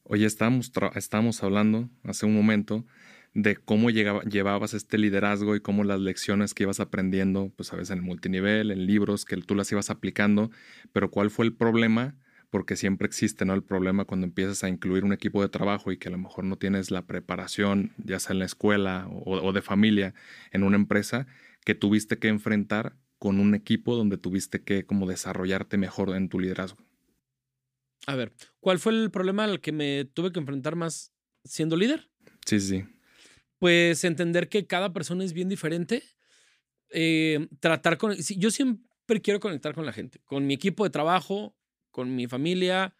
Oye, 0.04 0.24
estábamos, 0.24 0.72
estábamos 0.94 1.42
hablando 1.42 1.90
hace 2.04 2.26
un 2.26 2.34
momento 2.34 2.86
de 3.34 3.56
cómo 3.56 3.90
llegaba, 3.90 4.22
llevabas 4.22 4.72
este 4.72 4.96
liderazgo 4.96 5.56
y 5.56 5.60
cómo 5.60 5.84
las 5.84 6.00
lecciones 6.00 6.54
que 6.54 6.62
ibas 6.62 6.80
aprendiendo, 6.80 7.52
pues 7.54 7.72
a 7.72 7.76
veces 7.76 7.90
en 7.90 7.98
el 7.98 8.04
multinivel, 8.04 8.70
en 8.70 8.86
libros, 8.86 9.26
que 9.26 9.36
tú 9.36 9.54
las 9.54 9.70
ibas 9.72 9.90
aplicando, 9.90 10.50
pero 10.92 11.10
¿cuál 11.10 11.30
fue 11.30 11.44
el 11.44 11.52
problema? 11.52 12.14
Porque 12.50 12.76
siempre 12.76 13.06
existe 13.06 13.44
¿no? 13.44 13.54
el 13.54 13.62
problema 13.62 14.04
cuando 14.04 14.26
empiezas 14.26 14.64
a 14.64 14.68
incluir 14.68 15.04
un 15.04 15.12
equipo 15.12 15.42
de 15.42 15.48
trabajo 15.48 15.92
y 15.92 15.98
que 15.98 16.08
a 16.08 16.12
lo 16.12 16.18
mejor 16.18 16.44
no 16.44 16.56
tienes 16.56 16.90
la 16.90 17.06
preparación, 17.06 17.92
ya 17.98 18.18
sea 18.18 18.32
en 18.32 18.38
la 18.40 18.44
escuela 18.44 19.08
o, 19.10 19.52
de 19.52 19.62
familia, 19.62 20.14
en 20.52 20.62
una 20.62 20.76
empresa, 20.76 21.26
que 21.64 21.74
tuviste 21.74 22.18
que 22.18 22.28
enfrentar 22.28 22.96
con 23.18 23.40
un 23.40 23.54
equipo 23.54 23.96
donde 23.96 24.18
tuviste 24.18 24.62
que 24.62 24.84
como 24.84 25.06
desarrollarte 25.06 25.78
mejor 25.78 26.14
en 26.14 26.28
tu 26.28 26.38
liderazgo. 26.38 26.78
A 28.06 28.14
ver, 28.14 28.32
¿cuál 28.60 28.78
fue 28.78 28.92
el 28.92 29.10
problema 29.10 29.44
al 29.44 29.60
que 29.60 29.72
me 29.72 30.04
tuve 30.04 30.32
que 30.32 30.38
enfrentar 30.38 30.76
más 30.76 31.12
siendo 31.44 31.76
líder? 31.76 32.08
Sí, 32.44 32.60
sí. 32.60 32.84
Pues 33.58 34.04
entender 34.04 34.48
que 34.48 34.66
cada 34.66 34.92
persona 34.92 35.24
es 35.24 35.32
bien 35.32 35.48
diferente. 35.48 36.02
Eh, 36.90 37.48
tratar 37.58 37.98
con. 37.98 38.14
Yo 38.14 38.50
siempre 38.50 39.20
quiero 39.22 39.40
conectar 39.40 39.74
con 39.74 39.86
la 39.86 39.92
gente, 39.92 40.20
con 40.24 40.46
mi 40.46 40.54
equipo 40.54 40.84
de 40.84 40.90
trabajo, 40.90 41.56
con 41.96 42.14
mi 42.14 42.26
familia, 42.26 42.94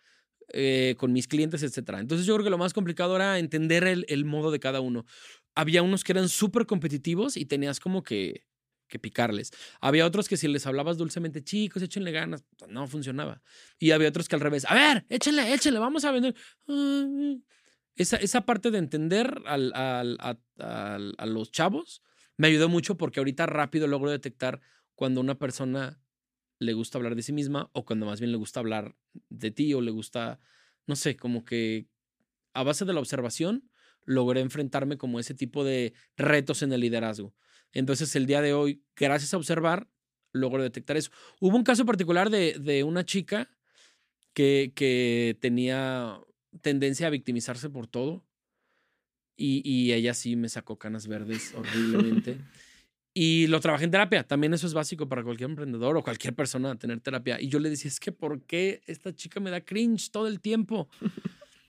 eh, 0.54 0.94
con 0.96 1.12
mis 1.12 1.28
clientes, 1.28 1.62
etc. 1.62 1.98
Entonces 1.98 2.26
yo 2.26 2.32
creo 2.32 2.44
que 2.44 2.50
lo 2.50 2.56
más 2.56 2.72
complicado 2.72 3.14
era 3.14 3.38
entender 3.38 3.85
el, 3.85 4.24
modo 4.24 4.50
de 4.50 4.59
cada 4.59 4.80
uno. 4.80 5.04
Había 5.54 5.82
unos 5.82 6.02
que 6.02 6.12
eran 6.12 6.30
súper 6.30 6.64
competitivos 6.64 7.37
y 7.37 7.44
tenías 7.44 7.78
como 7.78 8.02
que, 8.02 8.46
que 8.88 8.98
picarles. 8.98 9.50
Había 9.82 10.06
otros 10.06 10.28
que 10.28 10.38
si 10.38 10.48
les 10.48 10.66
hablabas 10.66 10.96
dulcemente, 10.96 11.44
chicos, 11.44 11.82
échenle 11.82 12.11
ganas, 12.11 12.42
no 12.70 12.88
funcionaba. 12.88 13.42
Y 13.78 13.90
había 13.90 14.09
otros 14.09 14.30
que 14.30 14.37
al 14.37 14.40
revés, 14.40 14.64
a 14.64 14.72
ver, 14.72 15.04
échenle, 15.11 15.52
échenle, 15.52 15.78
vamos 15.78 16.06
a 16.06 16.12
vender. 16.12 16.35
Esa, 17.96 18.16
esa 18.16 18.46
parte 18.46 18.70
de 18.70 18.78
entender 18.78 19.42
a, 19.44 20.04
a 20.59 21.26
los 21.26 21.52
chavos 21.52 22.00
me 22.38 22.46
ayudó 22.46 22.70
mucho 22.70 22.96
porque 22.96 23.20
ahorita 23.20 23.44
rápido 23.44 23.88
logro 23.88 24.11
detectar 24.11 24.62
cuando 24.94 25.20
una 25.20 25.35
persona 25.35 26.00
le 26.59 26.73
gusta 26.73 26.99
hablar 26.99 27.14
de 27.14 27.23
sí 27.23 27.33
misma 27.33 27.71
o 27.73 27.85
cuando 27.85 28.07
más 28.07 28.21
bien 28.21 28.33
le 28.33 28.38
gusta 28.38 28.61
hablar 28.61 28.97
de 29.29 29.51
ti 29.51 29.75
o 29.75 29.81
le 29.81 29.90
gusta, 29.90 30.40
no 30.87 30.97
sé, 30.97 31.16
como 31.16 31.45
que 31.45 31.88
a 32.55 32.62
base 32.62 32.85
de 32.85 32.92
la 32.92 33.01
observación 33.01 33.71
logré 34.05 34.40
enfrentarme 34.40 34.97
como 34.97 35.21
ese 35.21 35.35
tipo 35.35 35.64
de 35.64 35.92
retos 36.16 36.62
en 36.62 36.73
el 36.73 36.81
liderazgo. 36.81 37.35
Entonces 37.73 38.14
el 38.16 38.27
día 38.27 38.40
de 38.40 38.55
hoy, 38.55 38.83
gracias 38.95 39.35
a 39.35 39.37
observar, 39.37 39.88
logro 40.33 40.62
detectar 40.62 40.97
eso. 40.97 41.11
Hubo 41.40 41.57
un 41.57 41.64
caso 41.64 41.85
particular 41.85 42.31
de, 42.31 42.59
de 42.59 42.85
una 42.85 43.05
chica 43.05 43.51
que, 44.33 44.73
que 44.75 45.37
tenía 45.40 46.21
tendencia 46.62 47.09
a 47.09 47.11
victimizarse 47.11 47.69
por 47.69 47.87
todo 47.87 48.27
y, 49.37 49.61
y 49.69 49.92
ella 49.92 50.14
sí 50.14 50.37
me 50.37 50.49
sacó 50.49 50.79
canas 50.79 51.07
verdes 51.07 51.53
horriblemente. 51.57 52.38
Y 53.18 53.46
lo 53.46 53.61
trabajé 53.61 53.87
en 53.87 53.90
terapia. 53.90 54.24
También 54.24 54.52
eso 54.52 54.66
es 54.66 54.74
básico 54.74 55.09
para 55.09 55.22
cualquier 55.22 55.48
emprendedor 55.48 55.96
o 55.96 56.02
cualquier 56.02 56.35
persona 56.35 56.79
tener 56.79 57.00
terapia. 57.00 57.40
Y 57.40 57.48
yo 57.48 57.59
le 57.61 57.70
decía, 57.70 57.88
es 57.88 57.98
que 57.98 58.12
¿por 58.12 58.42
qué 58.42 58.83
esta 58.85 59.14
chica 59.14 59.40
me 59.40 59.50
da 59.50 59.62
cringe 59.62 60.11
todo 60.11 60.26
el 60.26 60.38
tiempo? 60.38 60.90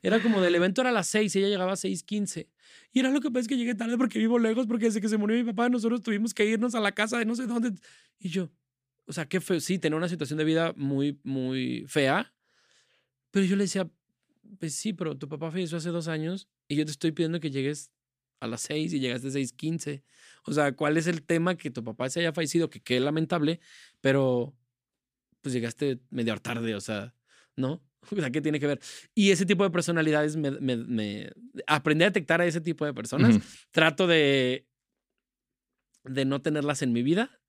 Era 0.04 0.22
como 0.22 0.42
del 0.42 0.56
evento 0.56 0.82
era 0.82 0.90
a 0.90 0.94
las 0.94 1.08
6 1.08 1.34
y 1.34 1.40
ella 1.40 1.48
llegaba 1.48 1.72
a 1.72 1.76
6.15. 1.76 2.48
Y 2.92 3.00
era 3.00 3.12
lo 3.12 3.22
que 3.22 3.30
pasa 3.30 3.40
es 3.40 3.48
que 3.48 3.56
llegué 3.56 3.76
tarde 3.76 3.98
porque 3.98 4.20
vivo 4.20 4.38
lejos, 4.40 4.68
porque 4.68 4.86
desde 4.86 5.00
que 5.00 5.08
se 5.08 5.18
murió 5.18 5.38
mi 5.38 5.46
papá 5.46 5.70
nosotros 5.70 6.02
tuvimos 6.02 6.34
que 6.34 6.46
irnos 6.46 6.76
a 6.76 6.82
la 6.82 6.92
casa 6.92 7.18
de 7.18 7.24
no 7.24 7.34
sé 7.34 7.48
dónde. 7.48 7.72
Y 8.20 8.28
yo, 8.28 8.50
o 9.06 9.14
sea, 9.14 9.26
qué 9.26 9.40
feo. 9.40 9.62
Sí, 9.62 9.80
tenía 9.80 9.96
una 9.96 10.10
situación 10.10 10.38
de 10.38 10.44
vida 10.44 10.74
muy, 10.76 11.18
muy 11.24 11.86
fea. 11.88 12.34
Pero 13.32 13.46
yo 13.46 13.56
le 13.56 13.64
decía, 13.64 13.90
pues 14.60 14.76
sí, 14.76 14.92
pero 14.92 15.18
tu 15.18 15.30
papá 15.30 15.50
falleció 15.50 15.78
hace 15.78 15.90
dos 15.92 16.10
años 16.10 16.50
y 16.68 16.76
yo 16.76 16.84
te 16.84 16.92
estoy 16.92 17.14
pidiendo 17.14 17.40
que 17.40 17.52
llegues 17.52 17.90
a 18.40 18.48
las 18.48 18.62
6 18.62 18.94
y 18.94 19.00
llegaste 19.00 19.28
a 19.28 19.32
6.15. 19.32 20.04
O 20.46 20.54
sea, 20.54 20.72
¿cuál 20.74 20.98
es 20.98 21.08
el 21.08 21.24
tema 21.24 21.58
que 21.58 21.72
tu 21.72 21.84
papá 21.84 22.10
se 22.10 22.20
haya 22.20 22.34
fallecido? 22.34 22.70
Que 22.70 22.80
qué 22.82 23.00
lamentable, 23.00 23.60
pero 24.02 24.56
pues 25.42 25.54
llegaste 25.54 26.00
medio 26.10 26.36
tarde, 26.38 26.76
o 26.76 26.82
sea, 26.82 27.16
¿no? 27.56 27.84
O 28.10 28.16
sea, 28.16 28.30
¿qué 28.32 28.40
tiene 28.40 28.60
que 28.60 28.68
ver? 28.68 28.80
Y 29.14 29.32
ese 29.32 29.46
tipo 29.46 29.66
de 29.66 29.70
personalidades, 29.70 30.38
me, 30.38 30.52
me, 30.52 31.30
aprendí 31.66 32.06
a 32.06 32.08
detectar 32.08 32.40
a 32.40 32.46
ese 32.46 32.62
tipo 32.62 32.86
de 32.86 32.94
personas. 32.94 33.38
Trato 33.72 34.08
de, 34.08 34.66
de 36.06 36.24
no 36.24 36.42
tenerlas 36.42 36.82
en 36.84 36.94
mi 36.94 37.04
vida. 37.04 37.42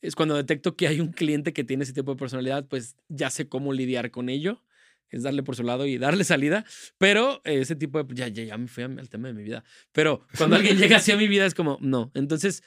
Es 0.00 0.14
cuando 0.14 0.34
detecto 0.34 0.76
que 0.76 0.88
hay 0.88 1.00
un 1.00 1.12
cliente 1.12 1.52
que 1.52 1.62
tiene 1.62 1.84
ese 1.84 1.92
tipo 1.92 2.12
de 2.12 2.18
personalidad, 2.18 2.66
pues 2.68 2.96
ya 3.08 3.28
sé 3.28 3.50
cómo 3.50 3.74
lidiar 3.74 4.10
con 4.10 4.30
ello 4.30 4.62
es 5.10 5.22
darle 5.22 5.42
por 5.42 5.56
su 5.56 5.62
lado 5.62 5.86
y 5.86 5.98
darle 5.98 6.24
salida. 6.24 6.64
Pero 6.98 7.40
ese 7.44 7.76
tipo 7.76 8.02
de. 8.02 8.14
Ya, 8.14 8.28
ya, 8.28 8.44
ya 8.44 8.58
me 8.58 8.68
fui 8.68 8.84
al 8.84 9.08
tema 9.08 9.28
de 9.28 9.34
mi 9.34 9.42
vida. 9.42 9.64
Pero 9.92 10.26
cuando 10.36 10.56
alguien 10.56 10.78
llega 10.78 10.96
así 10.96 11.12
a 11.12 11.16
mi 11.16 11.28
vida 11.28 11.46
es 11.46 11.54
como, 11.54 11.78
no. 11.80 12.10
Entonces, 12.14 12.62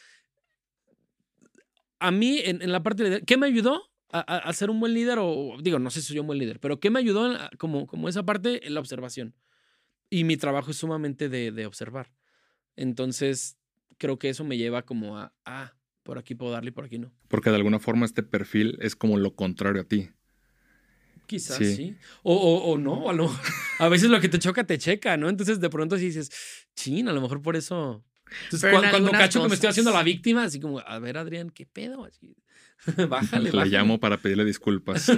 a 2.00 2.12
mí, 2.12 2.40
en, 2.44 2.72
la 2.72 2.84
parte 2.84 3.04
de. 3.04 3.22
¿Qué 3.22 3.38
me 3.38 3.48
ayudó 3.48 3.90
a, 4.12 4.52
ser 4.54 4.70
un 4.70 4.80
buen 4.80 4.94
líder? 4.94 5.20
O 5.20 5.58
digo, 5.62 5.80
no 5.80 5.90
sé 5.90 6.02
si 6.02 6.08
soy 6.08 6.20
un 6.20 6.28
buen 6.28 6.40
líder, 6.40 6.60
pero 6.60 6.80
¿qué 6.80 6.90
me 6.90 7.00
ayudó 7.00 7.38
como, 7.58 7.88
como 7.88 8.10
esa 8.10 8.24
parte? 8.24 8.66
En 8.68 8.74
la 8.74 8.80
observación. 8.80 9.36
Y 10.10 10.26
mi 10.26 10.36
trabajo 10.36 10.72
es 10.72 10.78
sumamente 10.78 11.30
de, 11.30 11.52
de 11.52 11.66
observar. 11.66 12.12
Entonces, 12.76 13.58
creo 13.98 14.20
que 14.20 14.30
eso 14.30 14.44
me 14.44 14.58
lleva 14.58 14.82
como 14.82 15.18
a, 15.18 15.34
ah, 15.46 15.74
por 16.04 16.18
aquí 16.18 16.36
puedo 16.36 16.52
darle 16.52 16.70
y 16.70 16.72
por 16.74 16.86
aquí 16.86 16.98
no. 16.98 17.14
Porque 17.30 17.50
de 17.50 17.56
alguna 17.56 17.80
forma 17.80 18.06
este 18.06 18.24
perfil 18.24 18.78
es 18.82 18.96
como 18.96 19.18
lo 19.18 19.36
contrario 19.36 19.82
a 19.82 19.86
ti 19.86 20.10
Quizás 21.32 21.60
sí. 21.60 21.96
O, 22.24 22.36
o, 22.36 22.72
o, 22.74 22.78
no, 22.78 23.10
a, 23.10 23.14
lo, 23.14 23.34
a 23.80 23.88
veces 23.88 24.10
lo 24.10 24.20
que 24.20 24.28
te 24.28 24.38
choca 24.38 24.66
te 24.66 24.78
checa, 24.78 25.16
¿no? 25.16 25.30
Entonces 25.30 25.62
de 25.62 25.70
pronto 25.70 25.98
sí 25.98 26.08
dices, 26.08 26.30
chin, 26.76 27.08
a 27.08 27.14
lo 27.14 27.22
mejor 27.22 27.42
por 27.42 27.56
eso. 27.56 28.04
Entonces, 28.44 28.70
cuando, 28.70 29.12
cacho 29.12 29.42
que 29.42 29.48
me 29.48 29.54
estoy 29.54 29.70
haciendo 29.70 29.94
la 29.94 30.04
víctima, 30.04 30.44
así 30.44 30.60
como, 30.60 30.80
a 30.80 31.00
ver, 31.00 31.18
Adrián, 31.18 31.50
¿qué 31.50 31.66
pedo? 31.66 32.04
Así, 32.04 32.36
bájale, 33.10 33.50
Le 33.50 33.66
llamo 33.68 33.98
para 33.98 34.18
pedirle 34.18 34.44
disculpas. 34.44 35.10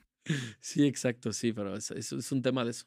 sí, 0.60 0.86
exacto, 0.86 1.32
sí, 1.32 1.52
pero 1.52 1.76
eso 1.76 1.96
es 1.96 2.30
un 2.30 2.40
tema 2.40 2.64
de 2.64 2.70
eso. 2.70 2.86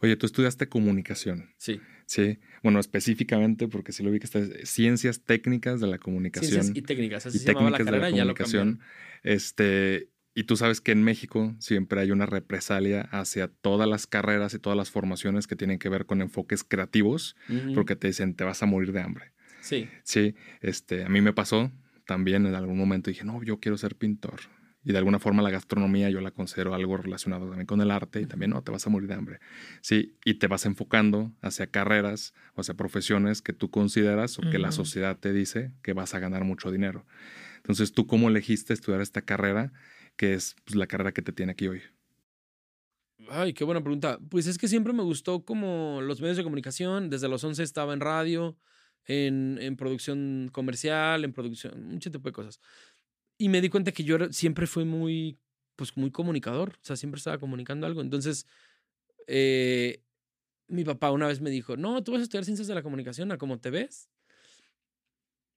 Oye, 0.00 0.14
tú 0.14 0.26
estudiaste 0.26 0.68
comunicación. 0.68 1.52
Sí. 1.58 1.80
Sí. 2.06 2.38
Bueno, 2.62 2.78
específicamente, 2.78 3.66
porque 3.66 3.90
si 3.90 4.04
lo 4.04 4.12
vi 4.12 4.20
que 4.20 4.26
estás 4.26 4.48
ciencias 4.62 5.22
técnicas 5.24 5.80
de 5.80 5.88
la 5.88 5.98
comunicación. 5.98 6.62
Ciencias 6.62 6.76
y 6.76 6.82
técnicas, 6.82 7.26
así 7.26 7.38
y 7.38 7.40
se 7.40 7.46
técnicas 7.46 7.72
la 7.72 7.78
carrera, 7.78 8.06
de 8.06 8.12
la 8.12 8.18
comunicación. 8.18 8.80
este, 9.24 10.10
y 10.34 10.44
tú 10.44 10.56
sabes 10.56 10.80
que 10.80 10.92
en 10.92 11.02
México 11.02 11.54
siempre 11.58 12.00
hay 12.00 12.10
una 12.12 12.26
represalia 12.26 13.02
hacia 13.10 13.48
todas 13.48 13.88
las 13.88 14.06
carreras 14.06 14.54
y 14.54 14.58
todas 14.58 14.76
las 14.76 14.90
formaciones 14.90 15.46
que 15.46 15.56
tienen 15.56 15.78
que 15.78 15.88
ver 15.88 16.06
con 16.06 16.22
enfoques 16.22 16.62
creativos, 16.62 17.36
porque 17.74 17.96
te 17.96 18.06
dicen, 18.06 18.34
te 18.34 18.44
vas 18.44 18.62
a 18.62 18.66
morir 18.66 18.92
de 18.92 19.00
hambre. 19.00 19.32
Sí. 19.60 19.88
Sí, 20.04 20.34
este, 20.60 21.04
a 21.04 21.08
mí 21.08 21.20
me 21.20 21.32
pasó 21.32 21.72
también 22.06 22.46
en 22.46 22.54
algún 22.54 22.78
momento, 22.78 23.10
dije, 23.10 23.24
no, 23.24 23.42
yo 23.42 23.58
quiero 23.58 23.76
ser 23.76 23.96
pintor. 23.96 24.40
Y 24.82 24.92
de 24.92 24.98
alguna 24.98 25.18
forma 25.18 25.42
la 25.42 25.50
gastronomía 25.50 26.08
yo 26.08 26.22
la 26.22 26.30
considero 26.30 26.74
algo 26.74 26.96
relacionado 26.96 27.46
también 27.46 27.66
con 27.66 27.82
el 27.82 27.90
arte 27.90 28.22
y 28.22 28.26
también 28.26 28.50
no, 28.50 28.62
te 28.62 28.70
vas 28.70 28.86
a 28.86 28.90
morir 28.90 29.08
de 29.08 29.14
hambre. 29.14 29.38
Sí, 29.82 30.16
y 30.24 30.34
te 30.34 30.46
vas 30.46 30.64
enfocando 30.64 31.32
hacia 31.42 31.66
carreras 31.66 32.32
o 32.54 32.62
hacia 32.62 32.74
profesiones 32.74 33.42
que 33.42 33.52
tú 33.52 33.70
consideras 33.70 34.38
o 34.38 34.42
que 34.50 34.58
la 34.58 34.72
sociedad 34.72 35.18
te 35.18 35.34
dice 35.34 35.72
que 35.82 35.92
vas 35.92 36.14
a 36.14 36.18
ganar 36.18 36.44
mucho 36.44 36.70
dinero. 36.70 37.04
Entonces, 37.58 37.92
¿tú 37.92 38.06
cómo 38.06 38.30
elegiste 38.30 38.72
estudiar 38.72 39.02
esta 39.02 39.20
carrera 39.20 39.70
que 40.20 40.34
es 40.34 40.54
pues, 40.66 40.76
la 40.76 40.86
carrera 40.86 41.12
que 41.12 41.22
te 41.22 41.32
tiene 41.32 41.52
aquí 41.52 41.66
hoy? 41.66 41.80
Ay, 43.30 43.54
qué 43.54 43.64
buena 43.64 43.80
pregunta. 43.80 44.18
Pues 44.28 44.46
es 44.46 44.58
que 44.58 44.68
siempre 44.68 44.92
me 44.92 45.02
gustó 45.02 45.46
como 45.46 46.02
los 46.02 46.20
medios 46.20 46.36
de 46.36 46.42
comunicación. 46.42 47.08
Desde 47.08 47.26
los 47.26 47.42
11 47.42 47.62
estaba 47.62 47.94
en 47.94 48.00
radio, 48.00 48.58
en, 49.06 49.56
en 49.62 49.76
producción 49.76 50.50
comercial, 50.52 51.24
en 51.24 51.32
producción, 51.32 51.88
mucho 51.88 52.10
tipo 52.10 52.28
de 52.28 52.34
cosas. 52.34 52.60
Y 53.38 53.48
me 53.48 53.62
di 53.62 53.70
cuenta 53.70 53.92
que 53.92 54.04
yo 54.04 54.30
siempre 54.30 54.66
fui 54.66 54.84
muy, 54.84 55.38
pues 55.74 55.96
muy 55.96 56.10
comunicador, 56.10 56.74
o 56.74 56.84
sea, 56.84 56.96
siempre 56.96 57.16
estaba 57.16 57.38
comunicando 57.38 57.86
algo. 57.86 58.02
Entonces, 58.02 58.46
eh, 59.26 60.02
mi 60.68 60.84
papá 60.84 61.12
una 61.12 61.28
vez 61.28 61.40
me 61.40 61.48
dijo, 61.48 61.78
no, 61.78 62.04
tú 62.04 62.12
vas 62.12 62.20
a 62.20 62.24
estudiar 62.24 62.44
ciencias 62.44 62.68
de 62.68 62.74
la 62.74 62.82
comunicación, 62.82 63.32
¿a 63.32 63.38
cómo 63.38 63.58
te 63.58 63.70
ves? 63.70 64.10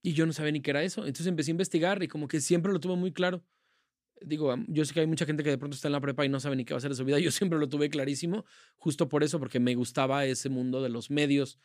Y 0.01 0.13
yo 0.13 0.25
no 0.25 0.31
sabía 0.31 0.53
ni 0.53 0.61
qué 0.61 0.71
era 0.71 0.83
eso. 0.83 1.01
Entonces 1.01 1.27
empecé 1.27 1.51
a 1.51 1.51
investigar 1.51 2.01
y 2.01 2.07
como 2.07 2.29
que 2.29 2.39
siempre 2.39 2.71
lo 2.71 2.79
tuve 2.79 2.95
muy 2.95 3.11
claro. 3.11 3.43
Digo, 4.25 4.55
yo 4.67 4.85
sé 4.85 4.93
que 4.93 5.01
hay 5.01 5.07
mucha 5.07 5.25
gente 5.25 5.43
que 5.43 5.49
de 5.49 5.57
pronto 5.57 5.75
está 5.75 5.87
en 5.87 5.91
la 5.91 6.01
prepa 6.01 6.25
y 6.25 6.29
no 6.29 6.39
sabe 6.39 6.55
ni 6.55 6.65
qué 6.65 6.73
va 6.73 6.77
a 6.77 6.79
hacer 6.79 6.91
de 6.91 6.95
su 6.95 7.05
vida. 7.05 7.19
Yo 7.19 7.31
siempre 7.31 7.59
lo 7.59 7.67
tuve 7.69 7.89
clarísimo, 7.89 8.45
justo 8.77 9.09
por 9.09 9.23
eso, 9.23 9.39
porque 9.39 9.59
me 9.59 9.75
gustaba 9.75 10.25
ese 10.25 10.49
mundo 10.49 10.81
de 10.81 10.89
los 10.89 11.09
medios. 11.09 11.59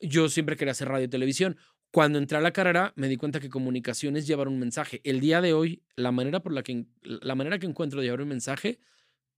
Yo 0.00 0.28
siempre 0.28 0.56
quería 0.56 0.72
hacer 0.72 0.88
radio 0.88 1.06
y 1.06 1.08
televisión. 1.08 1.56
Cuando 1.90 2.18
entré 2.18 2.36
a 2.38 2.40
la 2.40 2.52
carrera, 2.52 2.92
me 2.96 3.08
di 3.08 3.16
cuenta 3.16 3.40
que 3.40 3.48
comunicación 3.48 4.16
es 4.16 4.26
llevar 4.26 4.48
un 4.48 4.58
mensaje. 4.58 5.00
El 5.04 5.20
día 5.20 5.40
de 5.40 5.52
hoy, 5.52 5.82
la 5.96 6.12
manera 6.12 6.40
por 6.40 6.52
la 6.52 6.62
que, 6.62 6.86
la 7.02 7.34
manera 7.34 7.58
que 7.58 7.66
encuentro 7.66 8.00
de 8.00 8.06
llevar 8.06 8.20
un 8.20 8.28
mensaje 8.28 8.80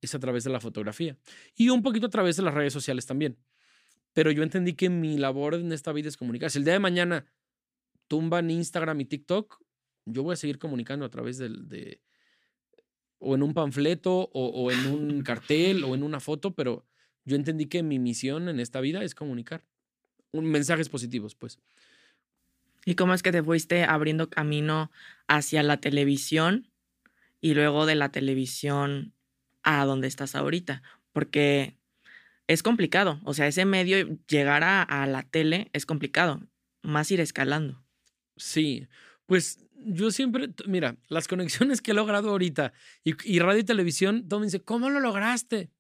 es 0.01 0.15
a 0.15 0.19
través 0.19 0.45
de 0.45 0.51
la 0.51 0.61
fotografía 0.61 1.17
y 1.55 1.71
un 1.71 1.83
poquito 1.83 2.07
a 2.07 2.11
través 2.11 2.37
de 2.37 2.43
las 2.43 2.55
redes 2.55 2.73
sociales 2.73 3.07
también. 3.07 3.39
Pero 4.13 4.31
yo 4.31 4.43
entendí 4.43 4.75
que 4.75 4.89
mi 4.89 5.19
labor 5.19 5.55
en 5.55 5.73
esta 5.73 5.93
vida 5.93 6.09
es 6.09 6.17
comunicar. 6.17 6.51
Si 6.51 6.59
el 6.59 6.65
día 6.65 6.75
de 6.75 6.81
mañana 6.81 7.27
tumban 8.09 8.51
Instagram 8.51 9.01
y 9.01 9.05
TikTok, 9.05 9.63
yo 10.07 10.23
voy 10.23 10.33
a 10.33 10.37
seguir 10.37 10.59
comunicando 10.59 11.05
a 11.05 11.11
través 11.11 11.39
del, 11.39 11.69
de, 11.69 12.01
o 13.19 13.35
en 13.35 13.43
un 13.43 13.55
panfleto, 13.55 14.31
o, 14.33 14.47
o 14.49 14.71
en 14.71 14.87
un 14.87 15.23
cartel, 15.23 15.85
o 15.85 15.95
en 15.95 16.03
una 16.03 16.21
foto, 16.21 16.55
pero 16.55 16.85
yo 17.25 17.37
entendí 17.37 17.67
que 17.67 17.83
mi 17.83 17.99
misión 17.99 18.49
en 18.49 18.59
esta 18.59 18.81
vida 18.81 19.03
es 19.05 19.15
comunicar. 19.15 19.65
Un, 20.33 20.47
mensajes 20.47 20.89
positivos, 20.89 21.35
pues. 21.35 21.59
¿Y 22.85 22.95
cómo 22.95 23.13
es 23.13 23.23
que 23.23 23.33
te 23.33 23.43
fuiste 23.43 23.85
abriendo 23.85 24.31
camino 24.31 24.91
hacia 25.27 25.63
la 25.63 25.79
televisión 25.79 26.71
y 27.41 27.53
luego 27.53 27.85
de 27.85 27.97
la 27.97 28.11
televisión 28.11 29.13
a 29.63 29.85
donde 29.85 30.09
estás 30.09 30.35
ahorita? 30.35 30.83
Porque 31.13 31.77
es 32.47 32.63
complicado, 32.63 33.21
o 33.25 33.35
sea, 33.35 33.47
ese 33.47 33.67
medio, 33.67 34.19
llegar 34.27 34.65
a, 34.65 35.07
la 35.07 35.23
tele 35.23 35.69
es 35.75 35.85
complicado, 35.85 36.41
más 36.83 37.11
ir 37.11 37.21
escalando. 37.21 37.85
Sí, 38.39 38.89
pues 39.27 39.68
yo 39.79 40.11
siempre, 40.11 40.51
mira, 40.67 40.97
las 41.09 41.29
conexiones 41.29 41.81
que 41.81 41.93
he 41.93 41.95
logrado 41.95 42.31
ahorita 42.31 42.73
y, 43.05 43.39
radio 43.39 43.61
y 43.61 43.65
televisión, 43.65 44.29
todo 44.29 44.41
me 44.41 44.47
dice, 44.47 44.63
¿cómo 44.63 44.91
lo 44.91 45.01
lograste? 45.01 45.71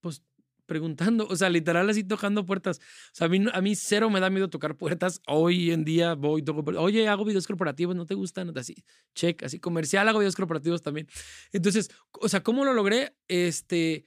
Pues 0.00 0.22
preguntando, 0.66 1.26
o 1.26 1.34
sea, 1.34 1.48
literal 1.48 1.88
así 1.88 2.04
tocando 2.04 2.44
puertas. 2.44 2.78
O 2.78 3.14
sea, 3.14 3.26
a 3.26 3.30
mí, 3.30 3.44
a 3.52 3.60
mí 3.62 3.74
cero 3.74 4.10
me 4.10 4.20
da 4.20 4.28
miedo 4.28 4.50
tocar 4.50 4.76
puertas. 4.76 5.22
Hoy 5.26 5.70
en 5.70 5.84
día 5.84 6.14
voy, 6.14 6.42
toco 6.42 6.62
Oye, 6.78 7.08
hago 7.08 7.24
videos 7.24 7.46
corporativos, 7.46 7.96
¿no 7.96 8.04
te 8.04 8.14
gustan? 8.14 8.56
Así, 8.56 8.84
check, 9.14 9.42
así 9.42 9.58
comercial, 9.58 10.06
hago 10.08 10.18
videos 10.18 10.36
corporativos 10.36 10.82
también. 10.82 11.08
Entonces, 11.52 11.90
o 12.12 12.28
sea, 12.28 12.42
¿cómo 12.42 12.66
lo 12.66 12.74
logré? 12.74 13.16
Este, 13.28 14.04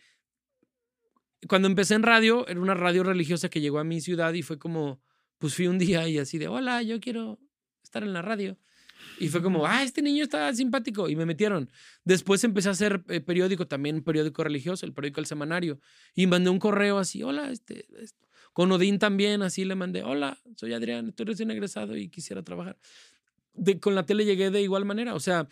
cuando 1.48 1.68
empecé 1.68 1.96
en 1.96 2.04
radio, 2.04 2.48
era 2.48 2.60
una 2.60 2.76
radio 2.76 3.04
religiosa 3.04 3.50
que 3.50 3.60
llegó 3.60 3.80
a 3.80 3.84
mi 3.84 4.00
ciudad 4.00 4.32
y 4.34 4.44
fue 4.44 4.60
como, 4.60 5.02
pues 5.40 5.56
fui 5.56 5.66
un 5.66 5.80
día 5.80 6.08
y 6.08 6.20
así 6.20 6.38
de, 6.38 6.48
hola, 6.48 6.84
yo 6.84 7.00
quiero 7.00 7.40
estar 7.84 8.04
en 8.04 8.14
la 8.14 8.22
radio. 8.22 8.60
Y 9.20 9.28
fue 9.30 9.42
como, 9.42 9.66
ah, 9.66 9.84
este 9.84 10.02
niño 10.02 10.24
está 10.24 10.54
simpático. 10.54 11.10
Y 11.10 11.16
me 11.16 11.26
metieron. 11.26 11.70
Después 12.04 12.44
empecé 12.44 12.70
a 12.70 12.72
hacer 12.72 13.04
eh, 13.10 13.22
periódico, 13.22 13.68
también 13.68 14.04
periódico 14.04 14.44
religioso, 14.44 14.86
el 14.86 14.94
periódico 14.94 15.20
El 15.20 15.26
Semanario. 15.26 15.80
Y 16.16 16.28
mandé 16.28 16.50
un 16.50 16.60
correo 16.60 16.98
así, 16.98 17.22
hola, 17.22 17.52
este, 17.52 17.88
con 18.54 18.72
Odín 18.72 19.00
también, 19.00 19.42
así 19.44 19.64
le 19.64 19.76
mandé, 19.76 20.04
hola, 20.04 20.38
soy 20.56 20.74
Adrián, 20.74 21.10
estoy 21.10 21.26
recién 21.26 21.52
egresado 21.52 21.96
y 21.96 22.10
quisiera 22.10 22.44
trabajar. 22.44 22.78
De, 23.54 23.80
con 23.80 23.96
la 23.96 24.06
tele 24.06 24.26
llegué 24.26 24.50
de 24.50 24.62
igual 24.62 24.86
manera. 24.86 25.14
O 25.14 25.20
sea, 25.20 25.48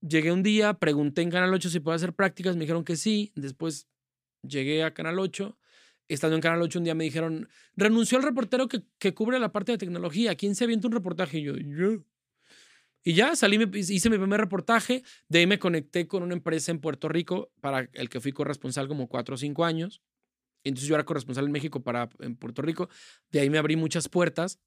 llegué 0.00 0.32
un 0.32 0.42
día, 0.42 0.74
pregunté 0.74 1.22
en 1.22 1.30
Canal 1.30 1.52
8 1.52 1.70
si 1.70 1.80
puedo 1.80 1.94
hacer 1.94 2.14
prácticas, 2.14 2.56
me 2.56 2.60
dijeron 2.60 2.84
que 2.84 2.96
sí. 2.96 3.32
Después 3.34 3.88
llegué 4.42 4.82
a 4.82 4.92
Canal 4.92 5.18
8. 5.18 5.56
Estando 6.06 6.36
en 6.36 6.42
Canal 6.42 6.60
8 6.60 6.78
un 6.78 6.84
día 6.84 6.94
me 6.94 7.04
dijeron, 7.04 7.48
renunció 7.76 8.18
el 8.18 8.24
reportero 8.24 8.68
que, 8.68 8.82
que 8.98 9.14
cubre 9.14 9.38
la 9.38 9.52
parte 9.52 9.72
de 9.72 9.78
tecnología. 9.78 10.34
¿Quién 10.34 10.54
se 10.54 10.64
avienta 10.64 10.86
un 10.88 10.92
reportaje? 10.92 11.38
Y 11.38 11.44
yo, 11.44 11.56
yo. 11.56 12.04
Y 13.06 13.12
ya 13.12 13.36
salí, 13.36 13.58
hice 13.74 14.08
mi 14.08 14.16
primer 14.16 14.40
reportaje, 14.40 15.02
de 15.28 15.40
ahí 15.40 15.46
me 15.46 15.58
conecté 15.58 16.08
con 16.08 16.22
una 16.22 16.32
empresa 16.32 16.72
en 16.72 16.80
Puerto 16.80 17.08
Rico 17.08 17.52
para 17.60 17.90
el 17.92 18.08
que 18.08 18.18
fui 18.18 18.32
corresponsal 18.32 18.88
como 18.88 19.08
cuatro 19.08 19.34
o 19.34 19.38
cinco 19.38 19.66
años. 19.66 20.00
Entonces 20.64 20.88
yo 20.88 20.94
era 20.94 21.04
corresponsal 21.04 21.44
en 21.44 21.52
México 21.52 21.82
para 21.82 22.08
en 22.20 22.34
Puerto 22.36 22.62
Rico, 22.62 22.88
de 23.30 23.40
ahí 23.40 23.50
me 23.50 23.58
abrí 23.58 23.76
muchas 23.76 24.08
puertas. 24.08 24.58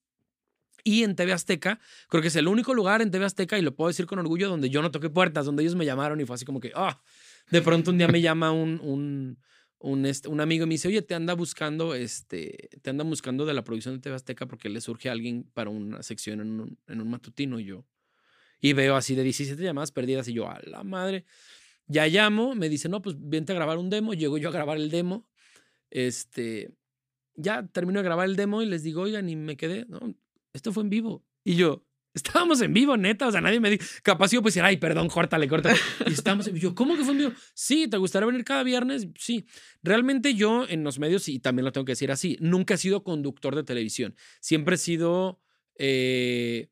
Y 0.84 1.04
en 1.04 1.16
TV 1.16 1.34
Azteca, 1.34 1.80
creo 2.08 2.22
que 2.22 2.28
es 2.28 2.36
el 2.36 2.48
único 2.48 2.76
lugar 2.76 3.02
en 3.02 3.10
TV 3.10 3.26
Azteca, 3.26 3.58
y 3.58 3.64
lo 3.64 3.76
puedo 3.76 3.88
decir 3.88 4.06
con 4.06 4.20
orgullo, 4.20 4.48
donde 4.48 4.70
yo 4.70 4.84
no 4.84 4.92
toqué 4.92 5.10
puertas, 5.10 5.46
donde 5.46 5.64
ellos 5.64 5.76
me 5.76 5.86
llamaron 5.86 6.22
y 6.22 6.26
fue 6.26 6.36
así 6.36 6.46
como 6.46 6.60
que, 6.60 6.72
ah, 6.76 7.02
de 7.50 7.62
pronto 7.64 7.90
un 7.90 7.98
día 7.98 8.08
me 8.08 8.22
llama 8.22 8.52
un, 8.52 8.80
un, 8.82 9.40
un, 9.80 10.06
este, 10.06 10.30
un, 10.30 10.40
amigo 10.40 10.68
me 10.68 10.76
dice, 10.76 10.88
oye, 10.88 11.02
te 11.02 11.16
anda 11.16 11.34
buscando, 11.34 11.96
este, 11.96 12.70
te 12.82 12.90
anda 12.92 13.04
buscando 13.04 13.46
de 13.46 13.56
la 13.56 13.64
producción 13.64 13.96
de 13.96 14.02
TV 14.02 14.16
Azteca 14.16 14.46
porque 14.46 14.70
le 14.70 14.80
surge 14.80 15.10
a 15.10 15.14
alguien 15.14 15.50
para 15.54 15.72
una 15.72 16.04
sección 16.04 16.42
en 16.42 16.60
un, 16.60 16.80
en 16.88 17.02
un 17.02 17.10
matutino. 17.10 17.60
Y 17.60 17.66
yo, 17.66 17.86
y 18.60 18.74
veo 18.74 18.96
así 18.96 19.16
de 19.16 19.24
17 19.24 19.62
llamadas 19.62 19.92
perdidas 19.92 20.28
y 20.28 20.34
yo, 20.34 20.50
a 20.50 20.60
la 20.64 20.84
madre. 20.84 21.26
Ya 21.88 22.08
llamo, 22.08 22.56
me 22.56 22.70
dice, 22.70 22.90
no, 22.90 23.02
pues 23.02 23.16
vente 23.20 23.54
a 23.54 23.56
grabar 23.56 23.78
un 23.78 23.90
demo. 23.90 24.14
Llego 24.14 24.38
yo 24.38 24.50
a 24.50 24.52
grabar 24.52 24.78
el 24.78 24.90
demo. 24.90 25.28
Este, 25.90 26.72
ya 27.36 27.66
termino 27.68 28.00
de 28.00 28.04
grabar 28.04 28.28
el 28.28 28.36
demo 28.36 28.62
y 28.62 28.66
les 28.66 28.84
digo, 28.84 29.04
oigan, 29.04 29.30
y 29.30 29.36
me 29.36 29.56
quedé, 29.56 29.86
no, 29.88 30.16
esto 30.54 30.74
fue 30.74 30.84
en 30.84 30.90
vivo. 30.90 31.24
Y 31.46 31.56
yo, 31.56 31.86
estábamos 32.14 32.60
en 32.62 32.74
vivo, 32.74 32.98
neta. 32.98 33.28
O 33.28 33.32
sea, 33.32 33.40
nadie 33.40 33.60
me 33.60 33.70
dijo, 33.70 33.86
capaz 34.04 34.32
yo 34.32 34.42
pues 34.42 34.56
decir, 34.56 34.66
ay, 34.66 34.78
perdón, 34.78 35.08
córtale, 35.08 35.48
córtale. 35.48 35.78
Y 36.08 36.14
estamos 36.14 36.48
en 36.48 36.56
vivo. 36.56 36.70
Yo, 36.70 36.76
¿cómo 36.76 36.98
que 36.98 37.04
fue 37.04 37.14
en 37.14 37.20
vivo? 37.20 37.32
Sí, 37.54 37.88
¿te 37.88 37.98
gustaría 37.98 38.26
venir 38.26 38.44
cada 38.44 38.64
viernes? 38.64 39.08
Sí. 39.18 39.46
Realmente 39.82 40.34
yo 40.34 40.66
en 40.68 40.84
los 40.84 41.00
medios, 41.00 41.30
y 41.30 41.40
también 41.40 41.64
lo 41.64 41.72
tengo 41.72 41.86
que 41.86 41.94
decir 41.94 42.12
así, 42.12 42.38
nunca 42.42 42.74
he 42.74 42.78
sido 42.78 43.04
conductor 43.04 43.56
de 43.56 43.64
televisión. 43.64 44.16
Siempre 44.42 44.76
he 44.76 44.78
sido. 44.78 45.40
Eh, 45.80 46.70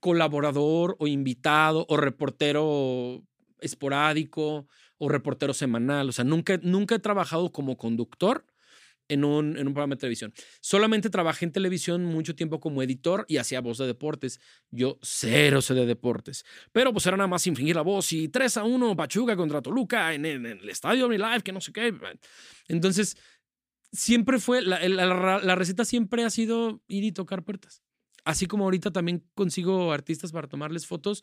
colaborador 0.00 0.96
o 0.98 1.06
invitado 1.06 1.86
o 1.88 1.96
reportero 1.96 3.22
esporádico 3.60 4.66
o 4.98 5.08
reportero 5.08 5.54
semanal. 5.54 6.08
O 6.08 6.12
sea, 6.12 6.24
nunca, 6.24 6.58
nunca 6.62 6.96
he 6.96 6.98
trabajado 6.98 7.52
como 7.52 7.76
conductor 7.76 8.44
en 9.08 9.24
un, 9.24 9.56
en 9.58 9.66
un 9.66 9.74
programa 9.74 9.96
de 9.96 10.00
televisión. 10.00 10.32
Solamente 10.60 11.10
trabajé 11.10 11.44
en 11.44 11.52
televisión 11.52 12.04
mucho 12.04 12.34
tiempo 12.34 12.60
como 12.60 12.82
editor 12.82 13.24
y 13.28 13.38
hacía 13.38 13.60
voz 13.60 13.78
de 13.78 13.86
deportes. 13.86 14.40
Yo 14.70 14.98
cero 15.02 15.60
sé 15.62 15.74
de 15.74 15.84
deportes. 15.84 16.44
Pero 16.72 16.92
pues 16.92 17.06
era 17.06 17.16
nada 17.16 17.26
más 17.26 17.46
infringir 17.46 17.76
la 17.76 17.82
voz 17.82 18.12
y 18.12 18.28
3 18.28 18.58
a 18.58 18.64
1 18.64 18.96
Pachuca 18.96 19.36
contra 19.36 19.62
Toluca 19.62 20.14
en, 20.14 20.24
el 20.24 20.68
estadio 20.68 21.08
de 21.08 21.10
mi 21.10 21.18
live, 21.18 21.42
que 21.42 21.52
no 21.52 21.60
sé 21.60 21.72
qué. 21.72 21.92
Entonces, 22.68 23.16
siempre 23.90 24.38
fue, 24.38 24.62
la, 24.62 24.78
la 24.86 25.54
receta 25.56 25.84
siempre 25.84 26.24
ha 26.24 26.30
sido 26.30 26.80
ir 26.86 27.04
y 27.04 27.12
tocar 27.12 27.42
puertas 27.42 27.82
así 28.24 28.46
como 28.46 28.64
ahorita 28.64 28.90
también 28.90 29.24
consigo 29.34 29.92
artistas 29.92 30.32
para 30.32 30.48
tomarles 30.48 30.86
fotos, 30.86 31.22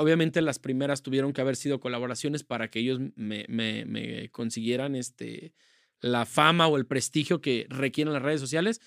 Obviamente 0.00 0.40
las 0.40 0.58
primeras 0.58 1.02
tuvieron 1.02 1.34
que 1.34 1.42
haber 1.42 1.56
sido 1.56 1.78
colaboraciones 1.78 2.42
para 2.42 2.70
que 2.70 2.78
ellos 2.78 3.00
me, 3.16 4.30
consiguieran 4.32 4.96
este, 4.96 5.52
la 6.00 6.24
fama 6.24 6.68
o 6.68 6.78
el 6.78 6.86
prestigio 6.86 7.42
que 7.42 7.66
requieren 7.68 8.14
las 8.14 8.22
redes 8.22 8.40
sociales. 8.40 8.80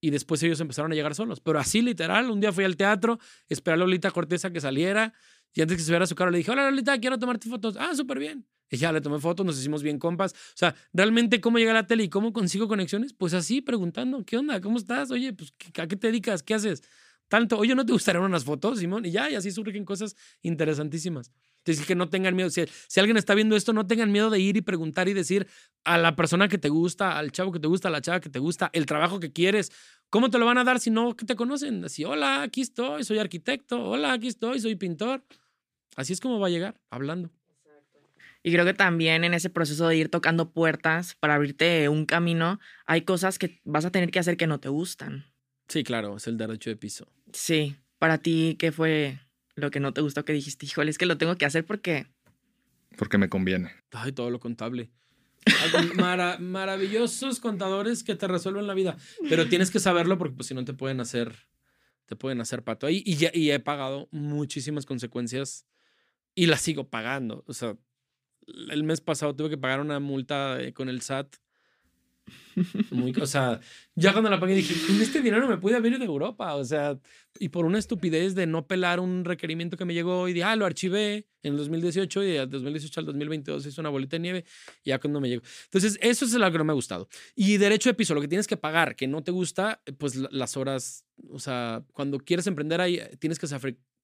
Y 0.00 0.08
después 0.08 0.42
ellos 0.42 0.58
empezaron 0.60 0.90
a 0.90 0.94
llegar 0.94 1.14
solos. 1.14 1.40
Pero 1.40 1.58
así 1.58 1.82
literal, 1.82 2.30
un 2.30 2.40
día 2.40 2.50
fui 2.50 2.64
al 2.64 2.78
teatro, 2.78 3.18
esperé 3.50 3.74
a 3.74 3.76
Lolita 3.76 4.10
Corteza 4.10 4.50
que 4.50 4.62
saliera. 4.62 5.12
Y 5.52 5.60
antes 5.60 5.76
que 5.76 5.82
se 5.82 5.90
viera 5.90 6.06
su 6.06 6.14
cara, 6.14 6.30
le 6.30 6.38
dije, 6.38 6.50
hola 6.50 6.70
Lolita, 6.70 6.98
quiero 6.98 7.18
tomarte 7.18 7.46
fotos. 7.50 7.76
Ah, 7.78 7.94
súper 7.94 8.18
bien. 8.18 8.46
Y 8.70 8.76
ya 8.76 8.92
le 8.92 9.00
tomé 9.00 9.18
fotos, 9.18 9.44
nos 9.46 9.58
hicimos 9.58 9.82
bien 9.82 9.98
compas. 9.98 10.32
O 10.32 10.56
sea, 10.56 10.74
realmente, 10.92 11.40
¿cómo 11.40 11.58
llega 11.58 11.70
a 11.70 11.74
la 11.74 11.86
tele 11.86 12.04
y 12.04 12.08
cómo 12.08 12.32
consigo 12.32 12.68
conexiones? 12.68 13.12
Pues 13.12 13.34
así, 13.34 13.60
preguntando, 13.60 14.24
¿qué 14.24 14.36
onda? 14.36 14.60
¿Cómo 14.60 14.78
estás? 14.78 15.10
Oye, 15.10 15.32
pues, 15.32 15.54
¿a 15.78 15.86
qué 15.86 15.96
te 15.96 16.08
dedicas? 16.08 16.42
¿Qué 16.42 16.54
haces? 16.54 16.82
Tanto, 17.28 17.58
oye, 17.58 17.74
¿no 17.74 17.84
te 17.84 17.92
gustarían 17.92 18.24
unas 18.24 18.44
fotos, 18.44 18.78
Simón? 18.78 19.04
Y 19.04 19.10
ya, 19.10 19.30
y 19.30 19.34
así 19.34 19.50
surgen 19.50 19.84
cosas 19.84 20.16
interesantísimas. 20.42 21.30
Entonces, 21.58 21.86
que 21.86 21.94
no 21.94 22.08
tengan 22.08 22.34
miedo. 22.34 22.48
Si, 22.48 22.64
si 22.86 23.00
alguien 23.00 23.16
está 23.18 23.34
viendo 23.34 23.54
esto, 23.54 23.72
no 23.72 23.86
tengan 23.86 24.10
miedo 24.10 24.30
de 24.30 24.40
ir 24.40 24.56
y 24.56 24.62
preguntar 24.62 25.08
y 25.08 25.12
decir 25.12 25.46
a 25.84 25.98
la 25.98 26.16
persona 26.16 26.48
que 26.48 26.56
te 26.56 26.70
gusta, 26.70 27.18
al 27.18 27.32
chavo 27.32 27.52
que 27.52 27.60
te 27.60 27.68
gusta, 27.68 27.88
a 27.88 27.90
la 27.90 28.00
chava 28.00 28.20
que 28.20 28.30
te 28.30 28.38
gusta, 28.38 28.70
el 28.72 28.86
trabajo 28.86 29.20
que 29.20 29.32
quieres. 29.32 29.70
¿Cómo 30.08 30.30
te 30.30 30.38
lo 30.38 30.46
van 30.46 30.56
a 30.58 30.64
dar 30.64 30.80
si 30.80 30.90
no 30.90 31.14
que 31.16 31.26
te 31.26 31.36
conocen? 31.36 31.84
Así, 31.84 32.04
hola, 32.04 32.42
aquí 32.42 32.62
estoy, 32.62 33.04
soy 33.04 33.18
arquitecto. 33.18 33.82
Hola, 33.82 34.14
aquí 34.14 34.28
estoy, 34.28 34.60
soy 34.60 34.76
pintor. 34.76 35.22
Así 35.96 36.14
es 36.14 36.20
como 36.20 36.38
va 36.38 36.46
a 36.46 36.50
llegar, 36.50 36.80
hablando. 36.90 37.30
Y 38.42 38.52
creo 38.52 38.64
que 38.64 38.74
también 38.74 39.24
en 39.24 39.34
ese 39.34 39.50
proceso 39.50 39.88
de 39.88 39.96
ir 39.96 40.08
tocando 40.08 40.52
puertas 40.52 41.16
para 41.16 41.34
abrirte 41.34 41.88
un 41.88 42.06
camino, 42.06 42.60
hay 42.86 43.02
cosas 43.02 43.38
que 43.38 43.60
vas 43.64 43.84
a 43.84 43.90
tener 43.90 44.10
que 44.10 44.18
hacer 44.18 44.36
que 44.36 44.46
no 44.46 44.60
te 44.60 44.68
gustan. 44.68 45.26
Sí, 45.68 45.84
claro, 45.84 46.16
es 46.16 46.26
el 46.26 46.36
derecho 46.38 46.70
de 46.70 46.76
piso. 46.76 47.12
Sí, 47.32 47.76
para 47.98 48.18
ti, 48.18 48.56
¿qué 48.58 48.72
fue 48.72 49.20
lo 49.54 49.70
que 49.70 49.80
no 49.80 49.92
te 49.92 50.00
gustó 50.00 50.24
que 50.24 50.32
dijiste? 50.32 50.66
Híjole, 50.66 50.90
es 50.90 50.98
que 50.98 51.06
lo 51.06 51.18
tengo 51.18 51.36
que 51.36 51.44
hacer 51.44 51.66
porque... 51.66 52.06
Porque 52.96 53.18
me 53.18 53.28
conviene. 53.28 53.72
Ay, 53.92 54.12
todo 54.12 54.30
lo 54.30 54.40
contable. 54.40 54.90
Mara 55.94 56.38
maravillosos 56.38 57.40
contadores 57.40 58.02
que 58.02 58.14
te 58.14 58.26
resuelven 58.28 58.66
la 58.66 58.74
vida. 58.74 58.96
Pero 59.28 59.48
tienes 59.48 59.70
que 59.70 59.78
saberlo 59.78 60.18
porque 60.18 60.36
pues, 60.36 60.48
si 60.48 60.54
no 60.54 60.64
te 60.64 60.74
pueden 60.74 61.00
hacer, 61.00 61.34
te 62.06 62.16
pueden 62.16 62.40
hacer 62.40 62.64
pato 62.64 62.86
ahí. 62.86 63.02
Y, 63.04 63.16
ya, 63.16 63.30
y 63.32 63.50
he 63.50 63.60
pagado 63.60 64.08
muchísimas 64.10 64.86
consecuencias 64.86 65.66
y 66.34 66.46
las 66.46 66.60
sigo 66.60 66.88
pagando. 66.88 67.44
O 67.46 67.52
sea, 67.52 67.76
el 68.70 68.84
mes 68.84 69.00
pasado 69.00 69.34
tuve 69.34 69.50
que 69.50 69.58
pagar 69.58 69.80
una 69.80 70.00
multa 70.00 70.60
eh, 70.60 70.72
con 70.72 70.88
el 70.88 71.00
SAT 71.02 71.36
muy, 72.90 73.12
o 73.20 73.26
sea, 73.26 73.60
ya 73.94 74.12
cuando 74.12 74.30
la 74.30 74.40
pagué 74.40 74.54
dije, 74.54 74.74
con 74.86 75.00
este 75.00 75.20
dinero 75.20 75.48
me 75.48 75.58
pude 75.58 75.76
haber 75.76 75.98
de 75.98 76.04
Europa. 76.04 76.54
O 76.54 76.64
sea, 76.64 76.98
y 77.38 77.48
por 77.48 77.64
una 77.64 77.78
estupidez 77.78 78.34
de 78.34 78.46
no 78.46 78.66
pelar 78.66 79.00
un 79.00 79.24
requerimiento 79.24 79.76
que 79.76 79.84
me 79.84 79.94
llegó 79.94 80.28
y 80.28 80.32
dije, 80.32 80.44
ah, 80.44 80.56
lo 80.56 80.66
archivé 80.66 81.26
en 81.42 81.52
el 81.52 81.56
2018 81.58 82.24
y 82.24 82.32
del 82.32 82.50
2018 82.50 83.00
al 83.00 83.06
2022 83.06 83.66
hizo 83.66 83.80
una 83.80 83.90
bolita 83.90 84.16
de 84.16 84.20
nieve 84.20 84.44
y 84.84 84.90
ya 84.90 84.98
cuando 84.98 85.20
me 85.20 85.28
llegó. 85.28 85.42
Entonces, 85.64 85.98
eso 86.00 86.24
es 86.24 86.32
lo 86.32 86.50
que 86.52 86.58
no 86.58 86.64
me 86.64 86.72
ha 86.72 86.74
gustado. 86.74 87.08
Y 87.34 87.56
derecho 87.56 87.88
de 87.90 87.94
piso, 87.94 88.14
lo 88.14 88.20
que 88.20 88.28
tienes 88.28 88.46
que 88.46 88.56
pagar, 88.56 88.96
que 88.96 89.06
no 89.06 89.22
te 89.22 89.30
gusta, 89.30 89.82
pues 89.98 90.16
las 90.16 90.56
horas, 90.56 91.04
o 91.30 91.38
sea, 91.38 91.84
cuando 91.92 92.18
quieres 92.18 92.46
emprender 92.46 92.80
ahí, 92.80 93.00
tienes 93.18 93.38
que 93.38 93.46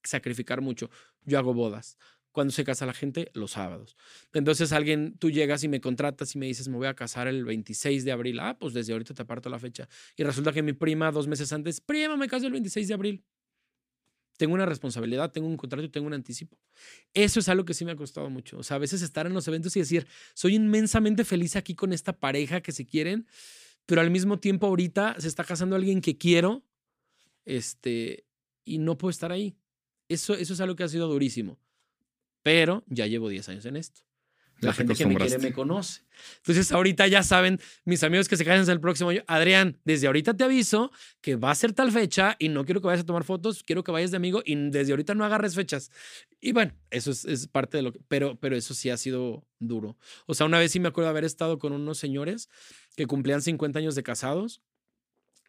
sacrificar 0.03 0.61
mucho. 0.61 0.90
Yo 1.24 1.38
hago 1.38 1.55
bodas 1.55 1.99
cuando 2.35 2.53
se 2.53 2.64
casa 2.64 2.85
la 2.85 2.93
gente, 2.93 3.30
los 3.32 3.53
sábados. 3.53 3.97
Entonces 4.32 4.72
alguien, 4.72 5.16
tú 5.18 5.30
llegas 5.30 5.62
y 5.62 5.68
me 5.68 5.80
contratas 5.80 6.35
y 6.35 6.39
me 6.39 6.47
dices, 6.47 6.66
me 6.66 6.76
voy 6.76 6.89
a 6.89 6.95
casar 6.95 7.28
el 7.28 7.45
26 7.45 8.05
de 8.05 8.11
abril. 8.11 8.41
Ah, 8.41 8.59
pues 8.59 8.74
desde 8.74 8.93
ahorita 8.93 9.14
te 9.14 9.22
aparto 9.22 9.49
la 9.49 9.61
fecha. 9.61 9.89
Y 10.16 10.24
resulta 10.24 10.53
que 10.53 10.61
mi 10.61 10.72
prima, 10.72 11.12
dos 11.12 11.28
meses 11.28 11.53
antes, 11.53 11.80
prima, 11.80 12.16
me 12.16 12.26
caso 12.26 12.47
el 12.47 12.53
26 12.53 12.89
de 12.89 12.95
abril. 12.95 13.24
Tengo 14.37 14.53
una 14.53 14.66
responsabilidad, 14.66 15.30
tengo 15.30 15.47
un 15.47 15.57
contrato 15.57 15.89
tengo 15.93 16.09
un 16.09 16.12
anticipo. 16.12 16.59
Eso 17.14 17.39
es 17.39 17.49
algo 17.49 17.64
que 17.64 17.72
sí 17.72 17.85
me 17.85 17.93
ha 17.93 17.97
costado 17.97 18.28
mucho. 18.28 18.59
O 18.59 18.64
sea, 18.64 18.78
a 18.78 18.80
veces 18.80 19.01
estar 19.03 19.28
en 19.28 19.32
los 19.32 19.47
eventos 19.47 19.76
y 19.76 19.78
decir, 19.78 20.09
soy 20.35 20.57
inmensamente 20.57 21.24
feliz 21.24 21.55
aquí 21.55 21.76
con 21.76 21.93
esta 21.93 22.18
pareja 22.18 22.61
que 22.62 22.72
se 22.72 22.85
quieren, 22.85 23.28
pero 23.87 24.01
al 24.01 24.11
mismo 24.11 24.41
tiempo 24.41 24.66
ahorita 24.66 25.20
se 25.20 25.28
está 25.28 25.45
casando 25.45 25.76
alguien 25.76 26.01
que 26.01 26.18
quiero, 26.18 26.64
este, 27.45 28.26
y 28.64 28.78
no 28.78 28.99
puedo 28.99 29.11
estar 29.11 29.30
ahí. 29.30 29.57
Eso, 30.09 30.35
eso 30.35 30.55
es 30.55 30.61
algo 30.61 30.74
que 30.74 30.82
ha 30.82 30.89
sido 30.89 31.07
durísimo 31.07 31.61
pero 32.45 32.84
ya 32.86 33.09
llevo 33.09 33.28
10 33.28 33.49
años 33.49 33.64
en 33.64 33.76
esto. 33.76 34.03
La 34.61 34.72
gente 34.72 34.95
que 34.95 35.07
me 35.07 35.16
quiere 35.16 35.38
me 35.38 35.53
conoce. 35.53 36.03
Entonces, 36.36 36.70
ahorita 36.70 37.07
ya 37.09 37.22
saben, 37.22 37.59
mis 37.84 38.03
amigos 38.05 38.28
que 38.28 38.36
se 38.36 38.45
casan 38.45 38.70
el 38.70 38.80
próximo 38.80 39.11
año, 39.11 39.22
Adrián, 39.26 39.78
desde 39.84 40.07
ahorita 40.07 40.34
te 40.34 40.45
aviso 40.45 40.92
que 41.20 41.36
va 41.36 41.51
a 41.51 41.55
ser 41.55 41.72
tal 41.72 41.90
fecha 41.90 42.36
y 42.38 42.49
no 42.51 42.64
quiero 42.64 42.80
que 42.80 42.86
vayas 42.86 43.03
a 43.03 43.07
tomar 43.07 43.24
fotos, 43.24 43.64
quiero 43.64 43.82
que 43.82 43.90
vayas 43.90 44.11
de 44.12 44.18
amigo 44.18 44.42
y 44.45 44.55
desde 44.70 44.92
ahorita 44.92 45.14
no 45.14 45.24
agarres 45.24 45.55
fechas. 45.55 45.90
Y 46.40 46.53
bueno, 46.53 46.72
eso 46.90 47.11
es, 47.11 47.24
es 47.24 47.49
parte 47.49 47.78
de 47.78 47.82
lo 47.82 47.92
que, 47.92 48.01
pero, 48.07 48.38
pero 48.38 48.57
eso 48.57 48.74
sí 48.74 48.90
ha 48.90 48.97
sido 48.97 49.45
duro. 49.59 49.99
O 50.26 50.34
sea, 50.34 50.47
una 50.47 50.59
vez 50.59 50.70
sí 50.70 50.80
me 50.80 50.88
acuerdo 50.88 51.11
haber 51.11 51.24
estado 51.24 51.59
con 51.59 51.72
unos 51.72 51.99
señores 51.99 52.49
que 52.97 53.07
cumplían 53.07 53.42
50 53.42 53.78
años 53.80 53.95
de 53.95 54.03
casados 54.03 54.62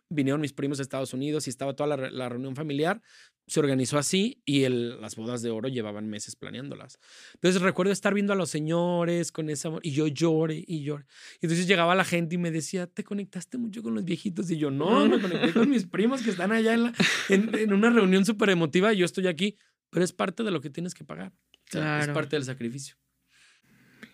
vinieron 0.10 0.42
mis 0.42 0.54
primos 0.54 0.78
de 0.78 0.84
Estados 0.84 1.14
Unidos 1.14 1.48
y 1.48 1.50
estaba 1.50 1.76
toda 1.76 1.98
la, 1.98 2.30
reunión 2.30 2.56
familiar. 2.56 3.02
Se 3.48 3.60
organizó 3.60 3.98
así 3.98 4.42
y 4.46 4.64
el, 4.64 5.00
las 5.02 5.16
bodas 5.16 5.42
de 5.42 5.52
oro 5.52 5.70
llevaban 5.70 6.10
meses 6.10 6.36
planeándolas. 6.36 7.00
Entonces 7.36 7.62
recuerdo 7.62 7.92
estar 7.92 8.14
viendo 8.14 8.34
a 8.34 8.36
los 8.36 8.50
señores 8.50 9.32
con 9.32 9.50
ese 9.50 9.68
amor 9.68 9.82
y 9.84 9.92
yo 9.92 10.08
lloré 10.08 10.64
y 10.66 10.84
lloré. 10.84 11.06
Y 11.42 11.46
entonces 11.46 11.68
llegaba 11.68 11.94
la 11.96 12.06
gente 12.06 12.36
y 12.36 12.38
me 12.38 12.52
decía, 12.52 12.88
¿te 12.88 13.04
conectaste 13.04 13.58
mucho 13.58 13.84
con 13.84 13.94
los 13.94 14.04
viejitos? 14.04 14.50
Y 14.50 14.58
yo, 14.58 14.72
no, 14.72 15.08
me 15.08 15.20
conecté 15.20 15.54
con 15.54 15.70
mis 15.70 15.86
primos 15.86 16.22
que 16.22 16.32
están 16.32 16.52
allá 16.52 16.74
en, 16.74 16.94
en, 17.30 17.74
una 17.74 17.90
reunión 17.90 18.26
súper 18.26 18.50
emotiva 18.50 18.94
y 18.94 18.98
yo 18.98 19.06
estoy 19.06 19.28
aquí. 19.28 19.58
Pero 19.92 20.04
es 20.04 20.14
parte 20.14 20.44
de 20.44 20.52
lo 20.52 20.62
que 20.62 20.70
tienes 20.70 20.94
que 20.94 21.04
pagar. 21.04 21.32
Es 21.72 22.08
parte 22.10 22.36
del 22.36 22.44
sacrificio. 22.44 22.96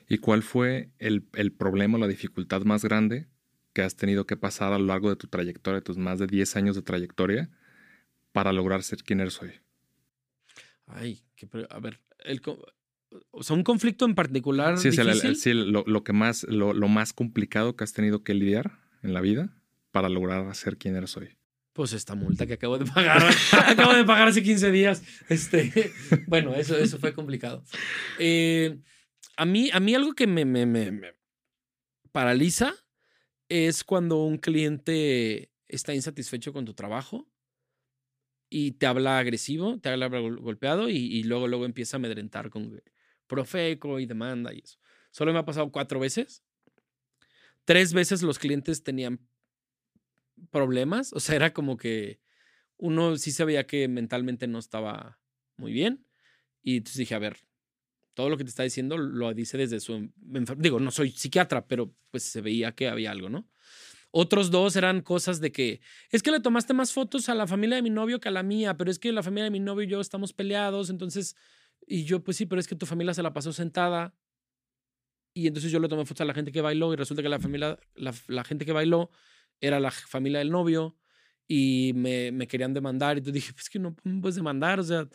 ¿Y 0.07 0.17
cuál 0.17 0.43
fue 0.43 0.91
el, 0.99 1.25
el 1.33 1.53
problema, 1.53 1.97
la 1.97 2.07
dificultad 2.07 2.63
más 2.63 2.83
grande 2.83 3.27
que 3.73 3.81
has 3.81 3.95
tenido 3.95 4.25
que 4.25 4.37
pasar 4.37 4.73
a 4.73 4.79
lo 4.79 4.85
largo 4.85 5.09
de 5.09 5.15
tu 5.15 5.27
trayectoria, 5.27 5.79
de 5.79 5.83
tus 5.83 5.97
más 5.97 6.19
de 6.19 6.27
10 6.27 6.55
años 6.55 6.75
de 6.75 6.81
trayectoria, 6.81 7.49
para 8.31 8.53
lograr 8.53 8.83
ser 8.83 9.03
quien 9.03 9.19
eres 9.19 9.41
hoy? 9.41 9.51
Ay, 10.87 11.21
a 11.69 11.79
ver, 11.79 11.99
el, 12.19 12.41
o 13.31 13.43
sea, 13.43 13.55
un 13.55 13.63
conflicto 13.63 14.05
en 14.05 14.15
particular. 14.15 14.77
Sí, 14.77 14.91
sí 14.91 15.53
lo, 15.53 16.03
que 16.03 16.13
más, 16.13 16.43
lo, 16.43 16.73
más 16.87 17.13
complicado 17.13 17.75
que 17.75 17.83
has 17.83 17.93
tenido 17.93 18.23
que 18.23 18.33
lidiar 18.33 18.79
en 19.03 19.13
la 19.13 19.21
vida 19.21 19.53
para 19.91 20.09
lograr 20.09 20.53
ser 20.55 20.77
quien 20.77 20.95
eres 20.95 21.15
hoy. 21.17 21.29
Pues 21.73 21.93
esta 21.93 22.15
multa 22.15 22.45
que 22.45 22.53
acabo 22.53 22.77
de 22.77 22.85
pagar, 22.85 23.23
acabo 23.67 23.93
de 23.93 24.03
pagar 24.03 24.27
hace 24.27 24.43
15 24.43 24.71
días. 24.71 25.03
Este, 25.29 25.91
bueno, 26.27 26.53
eso, 26.53 26.77
eso 26.77 26.99
fue 26.99 27.13
complicado. 27.13 27.63
Eh, 28.19 28.77
a, 29.37 29.45
mí, 29.45 29.69
a 29.71 29.79
mí 29.79 29.95
algo 29.95 30.13
que 30.13 30.27
me, 30.27 30.43
me, 30.45 30.65
me 30.65 31.13
paraliza 32.11 32.73
es 33.51 33.83
cuando 33.83 34.23
un 34.23 34.37
cliente 34.37 35.51
está 35.67 35.93
insatisfecho 35.93 36.53
con 36.53 36.63
tu 36.63 36.73
trabajo 36.73 37.27
y 38.49 38.71
te 38.71 38.85
habla 38.85 39.19
agresivo, 39.19 39.77
te 39.77 39.89
habla 39.89 40.07
golpeado 40.07 40.87
y, 40.87 41.21
luego, 41.23 41.49
luego 41.49 41.65
empieza 41.65 41.97
a 41.97 41.99
amedrentar 41.99 42.49
con 42.49 42.81
profeco 43.27 43.99
y 43.99 44.05
demanda 44.05 44.53
y 44.53 44.59
eso. 44.59 44.77
Solo 45.11 45.33
me 45.33 45.39
ha 45.39 45.45
pasado 45.45 45.69
cuatro 45.69 45.99
veces. 45.99 46.43
Tres 47.65 47.91
veces 47.91 48.21
los 48.21 48.39
clientes 48.39 48.83
tenían 48.83 49.19
problemas, 50.49 51.11
o 51.11 51.19
sea, 51.19 51.35
era 51.35 51.53
como 51.53 51.75
que 51.75 52.21
uno 52.77 53.17
sí 53.17 53.31
se 53.31 53.43
veía 53.43 53.67
que 53.67 53.89
mentalmente 53.89 54.47
no 54.47 54.59
estaba 54.59 55.19
muy 55.57 55.73
bien 55.73 56.07
y 56.63 56.77
entonces 56.77 56.99
dije, 56.99 57.15
a 57.15 57.19
ver, 57.19 57.45
todo 58.13 58.29
lo 58.29 58.37
que 58.37 58.43
te 58.43 58.49
está 58.49 58.63
diciendo 58.63 58.97
lo 58.97 59.33
dice 59.33 59.57
desde 59.57 59.79
su... 59.79 60.11
Digo, 60.57 60.79
no 60.79 60.91
soy 60.91 61.11
psiquiatra, 61.11 61.67
pero 61.67 61.93
pues 62.09 62.23
se 62.23 62.41
veía 62.41 62.73
que 62.73 62.87
había 62.87 63.11
algo, 63.11 63.29
¿no? 63.29 63.47
Otros 64.11 64.51
dos 64.51 64.75
eran 64.75 65.01
cosas 65.01 65.39
de 65.39 65.53
que, 65.53 65.79
es 66.09 66.21
que 66.21 66.31
le 66.31 66.41
tomaste 66.41 66.73
más 66.73 66.91
fotos 66.91 67.29
a 67.29 67.35
la 67.35 67.47
familia 67.47 67.77
de 67.77 67.81
mi 67.81 67.89
novio 67.89 68.19
que 68.19 68.27
a 68.27 68.31
la 68.31 68.43
mía, 68.43 68.75
pero 68.75 68.91
es 68.91 68.99
que 68.99 69.11
la 69.13 69.23
familia 69.23 69.45
de 69.45 69.51
mi 69.51 69.61
novio 69.61 69.83
y 69.83 69.87
yo 69.87 70.01
estamos 70.01 70.33
peleados, 70.33 70.89
entonces, 70.89 71.37
y 71.87 72.03
yo 72.03 72.21
pues 72.21 72.35
sí, 72.35 72.45
pero 72.45 72.59
es 72.59 72.67
que 72.67 72.75
tu 72.75 72.85
familia 72.85 73.13
se 73.13 73.23
la 73.23 73.33
pasó 73.33 73.53
sentada. 73.53 74.13
Y 75.33 75.47
entonces 75.47 75.71
yo 75.71 75.79
le 75.79 75.87
tomé 75.87 76.05
fotos 76.05 76.21
a 76.21 76.25
la 76.25 76.33
gente 76.33 76.51
que 76.51 76.59
bailó 76.59 76.91
y 76.91 76.97
resulta 76.97 77.23
que 77.23 77.29
la 77.29 77.39
familia, 77.39 77.79
la, 77.95 78.43
gente 78.43 78.65
que 78.65 78.73
bailó 78.73 79.09
era 79.61 79.79
la 79.79 79.91
familia 79.91 80.39
del 80.39 80.51
novio 80.51 80.97
y 81.47 81.93
me, 81.95 82.33
me 82.33 82.47
querían 82.47 82.73
demandar. 82.73 83.17
Y 83.17 83.21
tú 83.21 83.31
dije, 83.31 83.53
pues 83.53 83.69
que 83.69 83.79
no 83.79 83.95
puedes 84.21 84.35
demandar, 84.35 84.81
o 84.81 84.83
sea, 84.83 85.07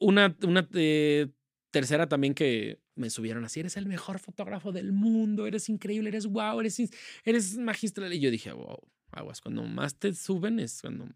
una, 0.00 0.36
una 0.42 0.68
eh, 0.74 1.28
tercera 1.70 2.08
también 2.08 2.34
que 2.34 2.80
me 2.94 3.10
subieron 3.10 3.44
así, 3.44 3.60
eres 3.60 3.76
el 3.76 3.86
mejor 3.86 4.18
fotógrafo 4.18 4.72
del 4.72 4.92
mundo, 4.92 5.46
eres 5.46 5.68
increíble, 5.68 6.08
eres 6.08 6.26
wow, 6.26 6.60
eres, 6.60 6.80
eres 7.24 7.56
magistral. 7.56 8.12
Y 8.12 8.20
yo 8.20 8.30
dije, 8.30 8.52
wow, 8.52 8.78
aguas, 9.12 9.40
cuando 9.40 9.62
más 9.64 9.94
te 9.96 10.14
suben 10.14 10.60
es 10.60 10.80
cuando... 10.80 11.08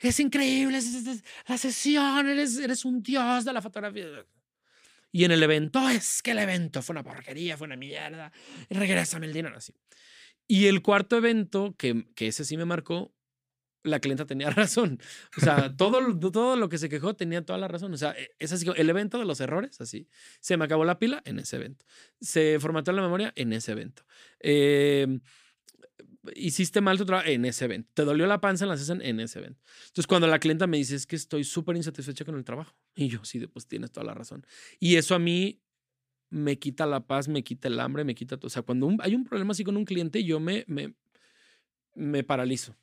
Es 0.00 0.18
increíble, 0.18 0.78
es, 0.78 1.22
la 1.46 1.58
sesión, 1.58 2.28
eres, 2.28 2.58
eres 2.58 2.84
un 2.84 3.02
dios 3.02 3.44
de 3.44 3.52
la 3.52 3.62
fotografía. 3.62 4.24
Y 5.12 5.24
en 5.24 5.30
el 5.30 5.42
evento, 5.42 5.88
es 5.88 6.22
que 6.22 6.32
el 6.32 6.38
evento 6.38 6.82
fue 6.82 6.94
una 6.94 7.04
porquería, 7.04 7.56
fue 7.56 7.66
una 7.66 7.76
mierda, 7.76 8.32
regrésame 8.70 9.26
el 9.26 9.32
dinero 9.32 9.56
así. 9.56 9.74
Y 10.48 10.66
el 10.66 10.82
cuarto 10.82 11.16
evento, 11.16 11.74
que, 11.78 12.06
que 12.14 12.28
ese 12.28 12.44
sí 12.44 12.56
me 12.56 12.64
marcó, 12.64 13.14
la 13.82 14.00
clienta 14.00 14.26
tenía 14.26 14.50
razón. 14.50 15.00
O 15.36 15.40
sea, 15.40 15.76
todo, 15.76 16.18
todo 16.18 16.56
lo 16.56 16.68
que 16.68 16.78
se 16.78 16.88
quejó 16.88 17.14
tenía 17.14 17.44
toda 17.44 17.58
la 17.58 17.68
razón. 17.68 17.92
O 17.92 17.96
sea, 17.96 18.12
e, 18.12 18.30
es 18.38 18.52
así, 18.52 18.66
el 18.74 18.90
evento 18.90 19.18
de 19.18 19.24
los 19.24 19.40
errores, 19.40 19.80
así. 19.80 20.08
Se 20.40 20.56
me 20.56 20.64
acabó 20.64 20.84
la 20.84 20.98
pila 20.98 21.22
en 21.24 21.38
ese 21.38 21.56
evento. 21.56 21.84
Se 22.20 22.58
formateó 22.60 22.92
la 22.92 23.02
memoria 23.02 23.32
en 23.36 23.52
ese 23.52 23.72
evento. 23.72 24.04
Eh, 24.40 25.20
hiciste 26.34 26.80
mal 26.80 26.98
tu 26.98 27.04
trabajo 27.04 27.28
en 27.28 27.44
ese 27.44 27.64
evento. 27.64 27.90
Te 27.94 28.04
dolió 28.04 28.26
la 28.26 28.40
panza 28.40 28.64
en 28.64 28.70
la 28.70 28.76
sesión 28.76 29.02
en 29.02 29.20
ese 29.20 29.40
evento. 29.40 29.60
Entonces, 29.86 30.06
cuando 30.06 30.26
la 30.26 30.38
clienta 30.38 30.66
me 30.66 30.76
dice, 30.76 30.94
es 30.94 31.06
que 31.06 31.16
estoy 31.16 31.44
súper 31.44 31.76
insatisfecha 31.76 32.24
con 32.24 32.36
el 32.36 32.44
trabajo. 32.44 32.74
Y 32.94 33.08
yo, 33.08 33.24
sí, 33.24 33.44
pues 33.46 33.66
tienes 33.66 33.90
toda 33.90 34.06
la 34.06 34.14
razón. 34.14 34.46
Y 34.78 34.96
eso 34.96 35.14
a 35.14 35.18
mí 35.18 35.60
me 36.30 36.58
quita 36.58 36.86
la 36.86 37.06
paz, 37.06 37.28
me 37.28 37.42
quita 37.42 37.68
el 37.68 37.78
hambre, 37.80 38.04
me 38.04 38.14
quita 38.14 38.36
todo. 38.36 38.46
O 38.46 38.50
sea, 38.50 38.62
cuando 38.62 38.90
hay 39.00 39.14
un 39.14 39.24
problema 39.24 39.52
así 39.52 39.64
con 39.64 39.76
un 39.76 39.84
cliente, 39.84 40.24
yo 40.24 40.40
me, 40.40 40.64
me, 40.66 40.94
me 41.94 42.24
paralizo. 42.24 42.76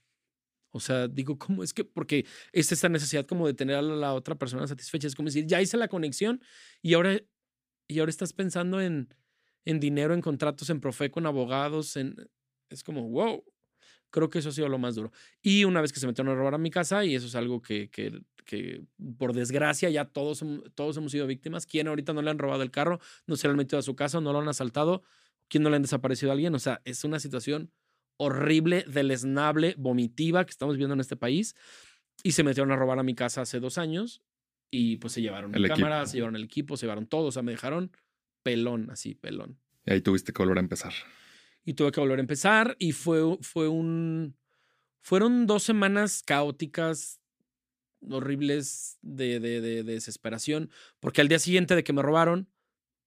O 0.72 0.80
sea, 0.80 1.08
digo, 1.08 1.38
¿cómo 1.38 1.64
es 1.64 1.74
que? 1.74 1.84
Porque 1.84 2.26
es 2.52 2.72
esta 2.72 2.90
necesidad 2.90 3.26
como 3.26 3.48
de 3.48 3.54
tener 3.54 3.76
a 3.76 3.82
la 3.82 4.14
otra 4.14 4.36
persona 4.36 4.68
satisfecha. 4.68 5.08
Es 5.08 5.16
como 5.16 5.28
decir, 5.28 5.46
ya 5.48 5.62
hice 5.62 5.78
la 5.78 5.88
conexión 5.88 6.42
y 6.82 6.94
ahora, 6.94 7.20
y 7.88 8.00
ahora 8.00 8.10
estás 8.10 8.34
pensando 8.34 8.82
en, 8.82 9.14
en 9.66 9.80
dinero, 9.80 10.14
en 10.14 10.22
contratos, 10.22 10.70
en 10.70 10.80
profe, 10.80 11.12
con 11.12 11.26
abogados. 11.26 11.96
En, 11.98 12.16
es 12.70 12.84
como, 12.84 13.10
wow. 13.10 13.44
Creo 14.12 14.30
que 14.30 14.40
eso 14.40 14.50
ha 14.50 14.52
sido 14.52 14.68
lo 14.70 14.80
más 14.80 14.96
duro. 14.96 15.12
Y 15.42 15.66
una 15.66 15.82
vez 15.82 15.94
que 15.94 16.00
se 16.00 16.08
metieron 16.08 16.34
a 16.34 16.36
robar 16.36 16.56
a 16.56 16.58
mi 16.58 16.72
casa, 16.72 17.06
y 17.06 17.14
eso 17.14 17.28
es 17.28 17.36
algo 17.36 17.62
que, 17.62 17.92
que, 17.92 18.20
que 18.44 18.84
por 19.20 19.34
desgracia 19.34 19.88
ya 19.92 20.06
todos, 20.06 20.44
todos 20.74 20.98
hemos 20.98 21.12
sido 21.12 21.28
víctimas. 21.28 21.68
¿Quién 21.68 21.88
ahorita 21.88 22.14
no 22.14 22.24
le 22.24 22.32
han 22.32 22.40
robado 22.40 22.64
el 22.64 22.72
carro? 22.72 23.00
¿No 23.28 23.36
se 23.36 23.48
le 23.48 23.52
han 23.52 23.58
metido 23.58 23.78
a 23.78 23.84
su 23.84 23.96
casa? 23.96 24.20
¿No 24.20 24.34
lo 24.34 24.40
han 24.40 24.48
asaltado? 24.48 25.04
¿Quién 25.48 25.64
no 25.64 25.70
le 25.70 25.76
han 25.76 25.84
desaparecido 25.84 26.32
a 26.32 26.34
alguien? 26.34 26.56
O 26.56 26.60
sea, 26.60 26.82
es 26.86 27.04
una 27.04 27.20
situación 27.20 27.72
horrible, 28.20 28.84
deleznable, 28.86 29.76
vomitiva 29.78 30.46
que 30.46 30.52
estamos 30.52 30.76
viendo 30.76 30.94
en 30.94 31.00
este 31.00 31.16
país. 31.16 31.56
Y 32.22 32.34
se 32.34 32.44
metieron 32.44 32.72
a 32.72 32.76
robar 32.76 33.00
a 33.00 33.04
mi 33.04 33.16
casa 33.16 33.42
hace 33.42 33.62
dos 33.62 33.78
años 33.78 34.22
y 34.70 34.98
pues 34.98 35.14
se 35.14 35.22
llevaron 35.22 35.56
el 35.56 35.68
cámara, 35.68 36.06
se 36.06 36.18
llevaron 36.18 36.36
el 36.36 36.44
equipo, 36.44 36.76
se 36.76 36.86
llevaron 36.86 37.08
todo. 37.08 37.28
O 37.28 37.32
sea, 37.32 37.42
me 37.42 37.54
dejaron 37.54 37.92
pelón, 38.44 38.92
así, 38.92 39.16
pelón. 39.16 39.58
Y 39.86 39.94
ahí 39.94 40.02
tuviste 40.02 40.34
que 40.34 40.44
volver 40.44 40.58
a 40.58 40.62
empezar. 40.62 40.94
Y 41.64 41.74
tuve 41.76 41.92
que 41.92 42.02
volver 42.02 42.20
a 42.20 42.22
empezar 42.22 42.76
y 42.78 42.92
fue, 42.92 43.38
fue 43.42 43.70
un... 43.70 44.36
Fueron 45.02 45.48
dos 45.48 45.64
semanas 45.64 46.22
caóticas, 46.26 47.22
horribles 48.02 48.98
de, 49.02 49.40
de, 49.40 49.62
de, 49.62 49.84
de 49.84 49.94
desesperación, 49.94 50.70
porque 51.00 51.22
al 51.22 51.30
día 51.30 51.40
siguiente 51.40 51.74
de 51.74 51.86
que 51.86 51.94
me 51.94 52.02
robaron, 52.02 52.50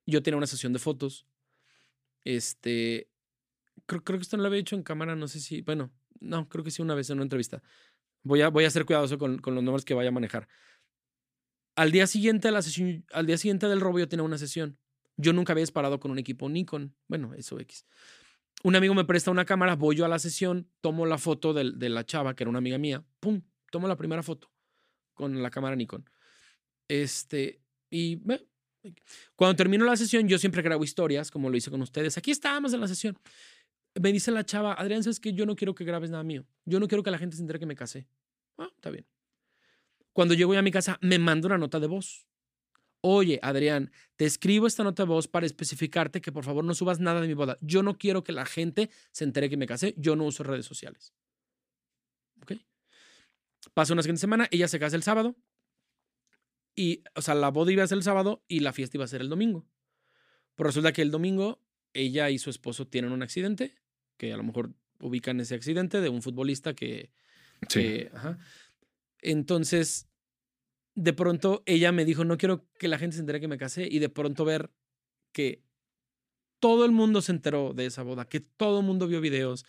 yo 0.07 0.23
tenía 0.23 0.39
una 0.39 0.47
sesión 0.47 0.73
de 0.73 0.79
fotos. 0.79 1.27
Este, 2.25 3.12
creo, 3.87 4.03
creo 4.03 4.19
que 4.19 4.23
esto 4.23 4.37
no 4.37 4.43
lo 4.43 4.49
había 4.49 4.61
hecho 4.61 4.77
en 4.77 4.83
cámara, 4.83 5.15
no 5.17 5.29
sé 5.29 5.41
si, 5.41 5.63
bueno, 5.63 5.91
no, 6.21 6.49
creo 6.49 6.65
que 6.65 6.71
sí 6.71 6.83
una 6.83 6.95
vez 6.95 7.11
en 7.11 7.19
una 7.19 7.25
entrevista. 7.25 7.63
Voy 8.23 8.41
a, 8.43 8.49
voy 8.49 8.65
a 8.65 8.71
ser 8.71 8.85
cuidadoso 8.85 9.19
con, 9.19 9.39
con 9.39 9.55
los 9.55 9.65
nombres 9.65 9.85
que 9.85 9.95
vaya 9.95 10.09
a 10.09 10.13
manejar. 10.13 10.49
Al 11.75 11.91
día 11.91 12.07
siguiente 12.07 12.49
de 12.49 12.53
la 12.53 12.63
sesión, 12.63 13.05
al 13.13 13.27
día 13.27 13.39
siguiente 13.39 13.67
del 13.67 13.81
robo 13.81 13.99
yo 13.99 14.09
tenía 14.09 14.23
una 14.23 14.39
sesión. 14.39 14.79
Yo 15.17 15.33
nunca 15.33 15.53
había 15.53 15.63
disparado 15.63 16.01
con 16.01 16.11
un 16.11 16.19
equipo 16.19 16.49
Nikon, 16.49 16.95
bueno, 17.09 17.35
eso 17.35 17.59
X. 17.61 17.87
Un 18.63 18.77
amigo 18.77 18.95
me 18.95 19.05
presta 19.05 19.31
una 19.31 19.45
cámara, 19.45 19.75
voy 19.75 19.97
yo 19.97 20.05
a 20.05 20.09
la 20.09 20.19
sesión, 20.19 20.71
tomo 20.81 21.07
la 21.07 21.19
foto 21.19 21.53
de, 21.53 21.73
de 21.75 21.89
la 21.89 22.05
chava, 22.05 22.35
que 22.35 22.45
era 22.45 22.51
una 22.51 22.59
amiga 22.59 22.79
mía, 22.79 23.05
pum, 23.21 23.43
tomo 23.71 23.89
la 23.89 23.97
primera 23.97 24.23
foto 24.23 24.51
con 25.15 25.43
la 25.43 25.51
cámara 25.51 25.75
Nikon. 25.75 26.09
Este, 26.89 27.61
y 27.91 28.21
cuando 29.37 29.57
termino 29.57 29.85
la 29.85 29.97
sesión, 29.97 30.29
yo 30.29 30.39
siempre 30.39 30.63
grabo 30.63 30.85
historias, 30.85 31.31
como 31.31 31.51
lo 31.51 31.57
hice 31.57 31.71
con 31.71 31.83
ustedes. 31.83 32.17
Aquí 32.19 32.31
estábamos 32.31 32.73
en 32.73 32.81
la 32.81 32.89
sesión 32.89 33.19
me 34.01 34.13
dice 34.13 34.31
la 34.31 34.45
chava, 34.45 34.75
Adrián, 34.75 35.03
sabes 35.03 35.21
que 35.21 35.33
yo 35.33 35.47
no 35.47 35.57
quiero 35.57 35.75
que 35.75 35.85
grabes 35.85 36.11
nada 36.11 36.25
mío. 36.25 36.47
Yo 36.65 36.81
no 36.81 36.89
quiero 36.89 37.03
que 37.03 37.11
la 37.11 37.19
gente 37.19 37.37
se 37.37 37.43
entere 37.43 37.59
que 37.59 37.67
me 37.67 37.75
casé. 37.75 38.09
Ah, 38.59 38.71
está 38.75 38.91
bien. 38.91 39.07
Cuando 40.13 40.35
llego 40.35 40.53
a 40.55 40.63
mi 40.63 40.71
casa, 40.71 40.99
me 41.01 41.19
manda 41.19 41.47
una 41.47 41.59
nota 41.59 41.81
de 41.81 41.87
voz. 41.87 42.27
Oye, 43.01 43.41
Adrián, 43.43 43.91
te 44.17 44.27
escribo 44.27 44.67
esta 44.67 44.85
nota 44.85 45.03
de 45.03 45.09
voz 45.09 45.27
para 45.27 45.45
especificarte 45.45 46.21
que 46.21 46.31
por 46.31 46.45
favor 46.45 46.65
no 46.65 46.75
subas 46.75 47.01
nada 47.01 47.21
de 47.21 47.27
mi 47.27 47.35
boda. 47.35 47.59
Yo 47.61 47.83
no 47.83 47.99
quiero 47.99 48.23
que 48.23 48.33
la 48.33 48.47
gente 48.47 48.91
se 49.11 49.25
entere 49.25 49.51
que 49.51 49.57
me 49.57 49.67
casé. 49.67 49.95
Yo 49.97 50.15
no 50.15 50.25
uso 50.25 50.45
redes 50.45 50.67
sociales. 50.67 51.13
¿Ok? 52.41 52.53
Pasa 53.75 53.93
una 53.93 54.03
siguiente 54.03 54.21
semana, 54.21 54.49
ella 54.51 54.69
se 54.69 54.79
casa 54.79 54.97
el 54.97 55.03
sábado. 55.03 55.37
Y, 56.75 57.03
o 57.15 57.23
sea, 57.23 57.35
la 57.35 57.51
boda 57.51 57.73
iba 57.73 57.83
a 57.83 57.87
ser 57.87 57.99
el 57.99 58.05
sábado 58.05 58.45
y 58.49 58.61
la 58.61 58.73
fiesta 58.73 58.97
iba 58.97 59.05
a 59.05 59.09
ser 59.09 59.21
el 59.21 59.29
domingo. 59.29 59.67
Pero 60.55 60.69
resulta 60.69 60.93
que 60.93 61.03
el 61.03 61.11
domingo 61.11 61.61
ella 61.93 62.31
y 62.31 62.39
su 62.39 62.51
esposo 62.51 62.87
tienen 62.87 63.13
un 63.13 63.23
accidente 63.23 63.75
que 64.23 64.33
a 64.33 64.37
lo 64.37 64.45
mejor 64.45 64.73
ubican 65.01 65.41
ese 65.41 65.57
accidente 65.57 66.01
de 66.01 66.09
un 66.09 66.23
futbolista 66.23 66.75
que... 66.75 67.11
Sí. 67.69 68.07
Entonces, 69.19 70.09
de 70.95 71.13
pronto 71.13 71.65
ella 71.67 71.91
me 71.91 72.05
dijo, 72.05 72.25
no 72.25 72.39
quiero 72.39 72.69
que 72.79 72.87
la 72.87 72.99
gente 72.99 73.17
se 73.17 73.21
entere 73.21 73.41
que 73.41 73.49
me 73.49 73.59
casé 73.59 73.89
y 73.91 73.99
de 73.99 74.09
pronto 74.09 74.45
ver 74.45 74.71
que 75.33 75.65
todo 76.61 76.85
el 76.85 76.93
mundo 76.93 77.21
se 77.21 77.33
enteró 77.33 77.73
de 77.75 77.87
esa 77.87 78.05
boda, 78.05 78.29
que 78.29 78.39
todo 78.39 78.79
el 78.79 78.87
mundo 78.87 79.09
vio 79.09 79.21
videos, 79.21 79.65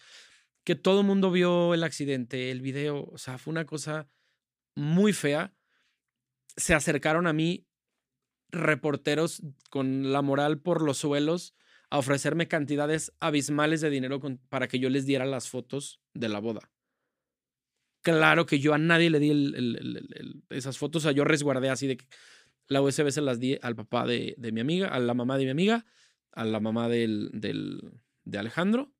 que 0.64 0.76
todo 0.76 1.00
el 1.00 1.08
mundo 1.08 1.32
vio 1.32 1.74
el 1.74 1.84
accidente, 1.84 2.52
el 2.52 2.62
video, 2.62 3.10
o 3.12 3.18
sea, 3.18 3.40
fue 3.40 3.54
una 3.54 3.66
cosa 3.66 4.08
muy 4.76 5.14
fea. 5.14 5.52
Se 6.58 6.76
acercaron 6.76 7.26
a 7.26 7.34
mí 7.34 7.66
reporteros 8.50 9.42
con 9.72 10.14
la 10.14 10.22
moral 10.22 10.60
por 10.60 10.84
los 10.84 11.00
suelos 11.00 11.56
a 11.94 12.00
ofrecerme 12.00 12.48
cantidades 12.48 13.14
abismales 13.20 13.80
de 13.80 13.92
dinero 13.92 14.20
para 14.50 14.68
que 14.68 14.80
yo 14.80 14.90
les 14.90 15.06
diera 15.06 15.28
las 15.28 15.48
fotos 15.48 16.02
de 16.16 16.28
la 16.28 16.40
boda. 16.40 16.72
Claro 18.02 18.48
que 18.48 18.58
yo 18.58 18.74
a 18.74 18.80
nadie 18.80 19.12
le 19.12 19.20
di 19.20 19.30
esas 20.50 20.80
fotos, 20.80 21.04
o 21.04 21.04
sea, 21.04 21.12
yo 21.12 21.24
resguardé 21.24 21.70
así 21.70 21.86
de 21.86 21.98
que 21.98 22.08
la 22.68 22.82
USB 22.82 23.12
se 23.12 23.22
las 23.22 23.40
di 23.40 23.60
al 23.62 23.76
papá 23.76 24.08
de, 24.08 24.36
mi 24.40 24.60
amiga, 24.60 24.88
a 24.88 25.00
la 25.00 25.14
mamá 25.14 25.38
de 25.38 25.44
mi 25.44 25.52
amiga, 25.52 25.86
a 26.32 26.46
la 26.46 26.60
mamá 26.60 26.90
de 26.90 27.92
Alejandro. 28.36 28.92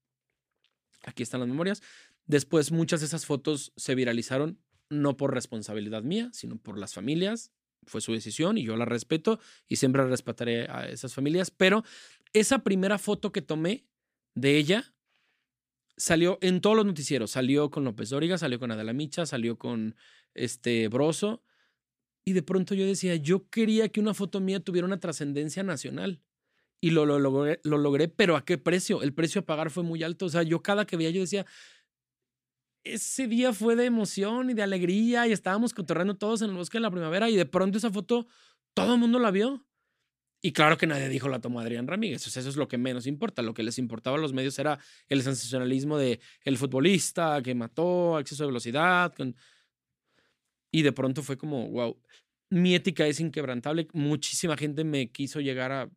Aquí 1.04 1.24
están 1.24 1.40
las 1.40 1.50
memorias. 1.50 1.82
Después 2.28 2.72
muchas 2.72 3.00
de 3.00 3.08
esas 3.08 3.26
fotos 3.26 3.74
se 3.76 3.96
viralizaron, 3.96 4.60
no 4.92 5.18
por 5.18 5.34
responsabilidad 5.34 6.04
mía, 6.04 6.30
sino 6.32 6.60
por 6.60 6.78
las 6.78 6.94
familias. 6.94 7.52
Fue 7.88 8.02
su 8.02 8.14
decisión 8.14 8.58
y 8.58 8.64
yo 8.64 8.76
la 8.76 8.86
respeto 8.86 9.40
y 9.68 9.78
siempre 9.78 10.06
respetaré 10.06 10.70
a 10.70 10.88
esas 10.88 11.14
familias, 11.14 11.52
pero 11.52 11.84
esa 12.34 12.60
primera 12.60 12.98
foto 12.98 13.32
que 13.32 13.42
tomé 13.42 13.86
de 14.36 14.58
ella 14.58 14.94
salió 15.98 16.38
en 16.42 16.62
todos 16.62 16.76
los 16.76 16.86
noticieros. 16.86 17.32
Salió 17.32 17.70
con 17.70 17.84
López 17.84 18.10
Dóriga, 18.10 18.38
salió 18.38 18.60
con 18.60 18.72
Adela 18.72 18.94
Micha, 18.94 19.26
salió 19.26 19.58
con 19.58 19.96
este 20.34 20.88
Broso. 20.88 21.44
Y 22.26 22.34
de 22.34 22.42
pronto 22.42 22.74
yo 22.74 22.86
decía, 22.86 23.16
yo 23.16 23.50
quería 23.50 23.90
que 23.90 24.00
una 24.00 24.14
foto 24.14 24.40
mía 24.40 24.60
tuviera 24.60 24.88
una 24.88 25.00
trascendencia 25.00 25.64
nacional. 25.64 26.22
Y 26.82 26.90
lo, 26.90 27.06
lo, 27.06 27.20
logré, 27.20 27.62
lo 27.64 27.78
logré, 27.78 28.10
pero 28.10 28.36
¿a 28.36 28.44
qué 28.44 28.58
precio? 28.58 29.04
El 29.04 29.14
precio 29.14 29.42
a 29.42 29.46
pagar 29.46 29.70
fue 29.70 29.84
muy 29.84 30.04
alto. 30.04 30.26
O 30.26 30.30
sea, 30.30 30.44
yo 30.44 30.62
cada 30.62 30.86
que 30.86 30.98
veía, 30.98 31.12
yo 31.12 31.22
decía, 31.22 31.46
ese 32.84 33.28
día 33.28 33.54
fue 33.54 33.76
de 33.76 33.86
emoción 33.86 34.50
y 34.50 34.54
de 34.54 34.64
alegría 34.64 35.28
y 35.28 35.32
estábamos 35.32 35.74
cotorreando 35.74 36.16
todos 36.16 36.42
en 36.42 36.50
el 36.50 36.56
bosque 36.56 36.78
de 36.78 36.82
la 36.82 36.92
primavera 36.92 37.30
y 37.30 37.36
de 37.36 37.46
pronto 37.46 37.78
esa 37.78 37.92
foto 37.92 38.28
todo 38.74 38.94
el 38.94 39.00
mundo 39.00 39.20
la 39.20 39.32
vio. 39.32 39.66
Y 40.42 40.52
claro 40.52 40.78
que 40.78 40.88
nadie 40.88 41.08
dijo 41.08 41.30
la 41.30 41.40
tomó 41.40 41.62
Adrián 41.62 41.88
Ramírez. 41.88 42.28
eso 42.28 42.50
es 42.50 42.58
lo 42.58 42.68
que 42.68 42.78
menos 42.78 43.08
importa. 43.08 43.42
Lo 43.42 43.54
que 43.54 43.64
les 43.64 43.78
importaba 43.78 44.18
a 44.18 44.20
los 44.20 44.34
medios 44.34 44.60
era 44.60 44.78
el 45.08 45.24
sensacionalismo 45.24 45.98
de 45.98 46.20
el 46.44 46.58
futbolista 46.58 47.42
que 47.42 47.56
mató, 47.56 48.20
exceso 48.20 48.44
de 48.44 48.48
velocidad. 48.48 49.14
Y 50.70 50.82
de 50.82 50.92
pronto 50.92 51.24
fue 51.24 51.38
como, 51.38 51.70
wow, 51.70 51.98
mi 52.50 52.76
ética 52.76 53.08
es 53.08 53.22
inquebrantable. 53.22 53.88
Muchísima 53.94 54.58
gente 54.58 54.84
me 54.84 55.12
quiso 55.12 55.40
llegar 55.40 55.72
a 55.72 55.90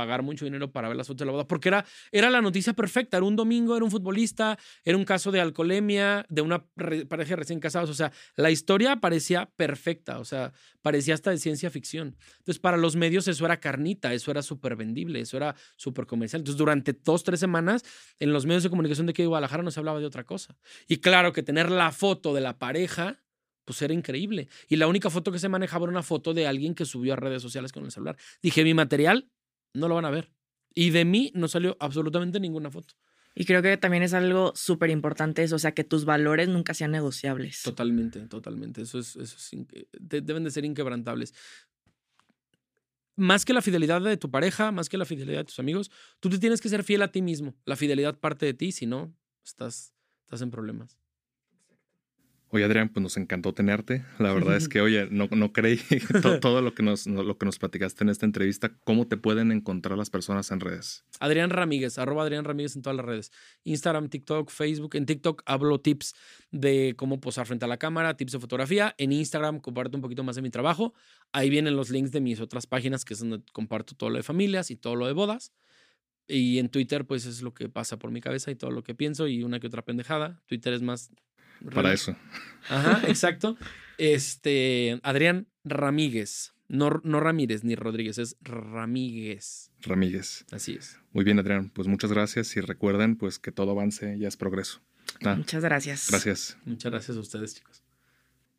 pagar 0.00 0.22
mucho 0.22 0.46
dinero 0.46 0.72
para 0.72 0.88
ver 0.88 0.96
las 0.96 1.06
fotos 1.06 1.18
de 1.18 1.26
la 1.26 1.32
boda, 1.32 1.46
porque 1.46 1.68
era, 1.68 1.84
era 2.10 2.30
la 2.30 2.40
noticia 2.40 2.72
perfecta, 2.72 3.18
era 3.18 3.26
un 3.26 3.36
domingo, 3.36 3.76
era 3.76 3.84
un 3.84 3.90
futbolista, 3.90 4.58
era 4.82 4.96
un 4.96 5.04
caso 5.04 5.30
de 5.30 5.42
alcoholemia, 5.42 6.24
de 6.30 6.40
una 6.40 6.64
pareja 7.06 7.36
recién 7.36 7.60
casados, 7.60 7.90
o 7.90 7.94
sea, 7.94 8.10
la 8.34 8.50
historia 8.50 8.96
parecía 8.96 9.50
perfecta, 9.56 10.18
o 10.18 10.24
sea, 10.24 10.54
parecía 10.80 11.12
hasta 11.12 11.30
de 11.30 11.36
ciencia 11.36 11.68
ficción. 11.70 12.16
Entonces, 12.38 12.58
para 12.58 12.78
los 12.78 12.96
medios 12.96 13.28
eso 13.28 13.44
era 13.44 13.60
carnita, 13.60 14.14
eso 14.14 14.30
era 14.30 14.40
súper 14.40 14.74
vendible, 14.74 15.20
eso 15.20 15.36
era 15.36 15.54
súper 15.76 16.06
comercial. 16.06 16.40
Entonces, 16.40 16.56
durante 16.56 16.94
dos, 16.94 17.22
tres 17.22 17.38
semanas, 17.40 17.82
en 18.18 18.32
los 18.32 18.46
medios 18.46 18.62
de 18.62 18.70
comunicación 18.70 19.06
de 19.06 19.12
que 19.12 19.26
Guadalajara 19.26 19.62
no 19.62 19.70
se 19.70 19.80
hablaba 19.80 20.00
de 20.00 20.06
otra 20.06 20.24
cosa. 20.24 20.56
Y 20.88 20.96
claro 20.96 21.34
que 21.34 21.42
tener 21.42 21.70
la 21.70 21.92
foto 21.92 22.32
de 22.32 22.40
la 22.40 22.58
pareja 22.58 23.20
pues 23.70 23.82
era 23.82 23.94
increíble. 23.94 24.48
Y 24.68 24.76
la 24.76 24.88
única 24.88 25.10
foto 25.10 25.30
que 25.30 25.38
se 25.38 25.48
manejaba 25.48 25.84
era 25.84 25.92
una 25.92 26.02
foto 26.02 26.34
de 26.34 26.44
alguien 26.44 26.74
que 26.74 26.84
subió 26.84 27.12
a 27.12 27.16
redes 27.16 27.40
sociales 27.40 27.70
con 27.70 27.84
el 27.84 27.92
celular. 27.92 28.16
Dije, 28.42 28.64
mi 28.64 28.74
material 28.74 29.30
no 29.74 29.88
lo 29.88 29.94
van 29.94 30.04
a 30.04 30.10
ver. 30.10 30.32
Y 30.74 30.90
de 30.90 31.04
mí 31.04 31.32
no 31.34 31.48
salió 31.48 31.76
absolutamente 31.80 32.40
ninguna 32.40 32.70
foto. 32.70 32.94
Y 33.34 33.44
creo 33.44 33.62
que 33.62 33.76
también 33.76 34.02
es 34.02 34.12
algo 34.12 34.52
súper 34.54 34.90
importante 34.90 35.42
eso, 35.42 35.56
o 35.56 35.58
sea, 35.58 35.72
que 35.72 35.84
tus 35.84 36.04
valores 36.04 36.48
nunca 36.48 36.74
sean 36.74 36.90
negociables. 36.90 37.62
Totalmente, 37.62 38.20
totalmente. 38.26 38.82
Eso 38.82 38.98
es, 38.98 39.16
eso 39.16 39.56
deben 40.00 40.44
de 40.44 40.50
ser 40.50 40.64
inquebrantables. 40.64 41.32
Más 43.16 43.44
que 43.44 43.52
la 43.52 43.62
fidelidad 43.62 44.00
de 44.00 44.16
tu 44.16 44.30
pareja, 44.30 44.72
más 44.72 44.88
que 44.88 44.98
la 44.98 45.04
fidelidad 45.04 45.38
de 45.38 45.44
tus 45.44 45.58
amigos, 45.58 45.90
tú 46.18 46.28
te 46.30 46.38
tienes 46.38 46.60
que 46.60 46.68
ser 46.68 46.82
fiel 46.82 47.02
a 47.02 47.12
ti 47.12 47.22
mismo. 47.22 47.54
La 47.64 47.76
fidelidad 47.76 48.18
parte 48.18 48.46
de 48.46 48.54
ti, 48.54 48.72
si 48.72 48.86
no, 48.86 49.14
estás, 49.44 49.94
estás 50.24 50.42
en 50.42 50.50
problemas. 50.50 50.98
Oye, 52.52 52.64
Adrián, 52.64 52.88
pues 52.88 53.00
nos 53.00 53.16
encantó 53.16 53.54
tenerte. 53.54 54.04
La 54.18 54.32
verdad 54.32 54.56
es 54.56 54.68
que, 54.68 54.80
oye, 54.80 55.06
no, 55.10 55.28
no 55.30 55.52
creí 55.52 55.78
todo, 56.42 56.60
lo, 56.60 56.74
que 56.74 56.82
nos, 56.82 57.06
lo 57.06 57.38
que 57.38 57.46
nos 57.46 57.58
platicaste 57.58 58.02
en 58.02 58.10
esta 58.10 58.26
entrevista. 58.26 58.72
¿Cómo 58.82 59.06
te 59.06 59.16
pueden 59.16 59.52
encontrar 59.52 59.96
las 59.96 60.10
personas 60.10 60.50
en 60.50 60.58
redes? 60.58 61.04
Adrián 61.20 61.50
Ramírez, 61.50 61.98
arroba 61.98 62.24
Adrián 62.24 62.44
Ramírez 62.44 62.74
en 62.74 62.82
todas 62.82 62.96
las 62.96 63.06
redes. 63.06 63.32
Instagram, 63.62 64.08
TikTok, 64.08 64.50
Facebook. 64.50 64.96
En 64.96 65.06
TikTok 65.06 65.42
hablo 65.46 65.80
tips 65.80 66.14
de 66.50 66.94
cómo 66.96 67.20
posar 67.20 67.46
frente 67.46 67.66
a 67.66 67.68
la 67.68 67.76
cámara, 67.76 68.16
tips 68.16 68.32
de 68.32 68.40
fotografía. 68.40 68.96
En 68.98 69.12
Instagram 69.12 69.60
comparto 69.60 69.96
un 69.96 70.02
poquito 70.02 70.24
más 70.24 70.34
de 70.34 70.42
mi 70.42 70.50
trabajo. 70.50 70.92
Ahí 71.30 71.50
vienen 71.50 71.76
los 71.76 71.90
links 71.90 72.10
de 72.10 72.20
mis 72.20 72.40
otras 72.40 72.66
páginas, 72.66 73.04
que 73.04 73.14
es 73.14 73.20
donde 73.20 73.42
comparto 73.52 73.94
todo 73.94 74.10
lo 74.10 74.16
de 74.16 74.24
familias 74.24 74.72
y 74.72 74.76
todo 74.76 74.96
lo 74.96 75.06
de 75.06 75.12
bodas. 75.12 75.52
Y 76.26 76.58
en 76.58 76.68
Twitter, 76.68 77.06
pues 77.06 77.26
es 77.26 77.42
lo 77.42 77.54
que 77.54 77.68
pasa 77.68 77.96
por 77.96 78.10
mi 78.10 78.20
cabeza 78.20 78.50
y 78.50 78.56
todo 78.56 78.72
lo 78.72 78.82
que 78.82 78.94
pienso 78.94 79.28
y 79.28 79.44
una 79.44 79.60
que 79.60 79.68
otra 79.68 79.82
pendejada. 79.82 80.42
Twitter 80.46 80.72
es 80.72 80.82
más 80.82 81.10
para 81.74 81.92
eso. 81.92 82.16
Ajá, 82.68 83.02
exacto. 83.08 83.56
Este, 83.98 84.98
Adrián 85.02 85.46
Ramírez. 85.64 86.52
No, 86.68 87.00
no 87.02 87.18
Ramírez 87.18 87.64
ni 87.64 87.74
Rodríguez, 87.74 88.18
es 88.18 88.36
Ramírez. 88.42 89.70
Ramírez. 89.80 90.46
Así 90.52 90.74
es. 90.74 91.00
Muy 91.12 91.24
bien, 91.24 91.38
Adrián. 91.38 91.70
Pues 91.70 91.88
muchas 91.88 92.12
gracias 92.12 92.56
y 92.56 92.60
recuerden 92.60 93.16
pues 93.16 93.40
que 93.40 93.50
todo 93.50 93.72
avance 93.72 94.16
ya 94.18 94.28
es 94.28 94.36
progreso. 94.36 94.80
Ah, 95.24 95.34
muchas 95.34 95.64
gracias. 95.64 96.06
Gracias. 96.08 96.56
Muchas 96.64 96.92
gracias 96.92 97.16
a 97.16 97.20
ustedes, 97.20 97.56
chicos. 97.56 97.82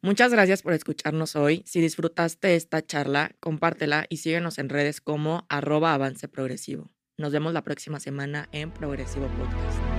Muchas 0.01 0.31
gracias 0.31 0.63
por 0.63 0.73
escucharnos 0.73 1.35
hoy. 1.35 1.63
Si 1.65 1.79
disfrutaste 1.79 2.55
esta 2.55 2.85
charla, 2.85 3.35
compártela 3.39 4.07
y 4.09 4.17
síguenos 4.17 4.57
en 4.57 4.69
redes 4.69 4.99
como 4.99 5.45
arroba 5.47 5.93
avance 5.93 6.27
progresivo. 6.27 6.89
Nos 7.17 7.31
vemos 7.31 7.53
la 7.53 7.63
próxima 7.63 7.99
semana 7.99 8.49
en 8.51 8.71
Progresivo 8.71 9.27
Podcast. 9.27 9.90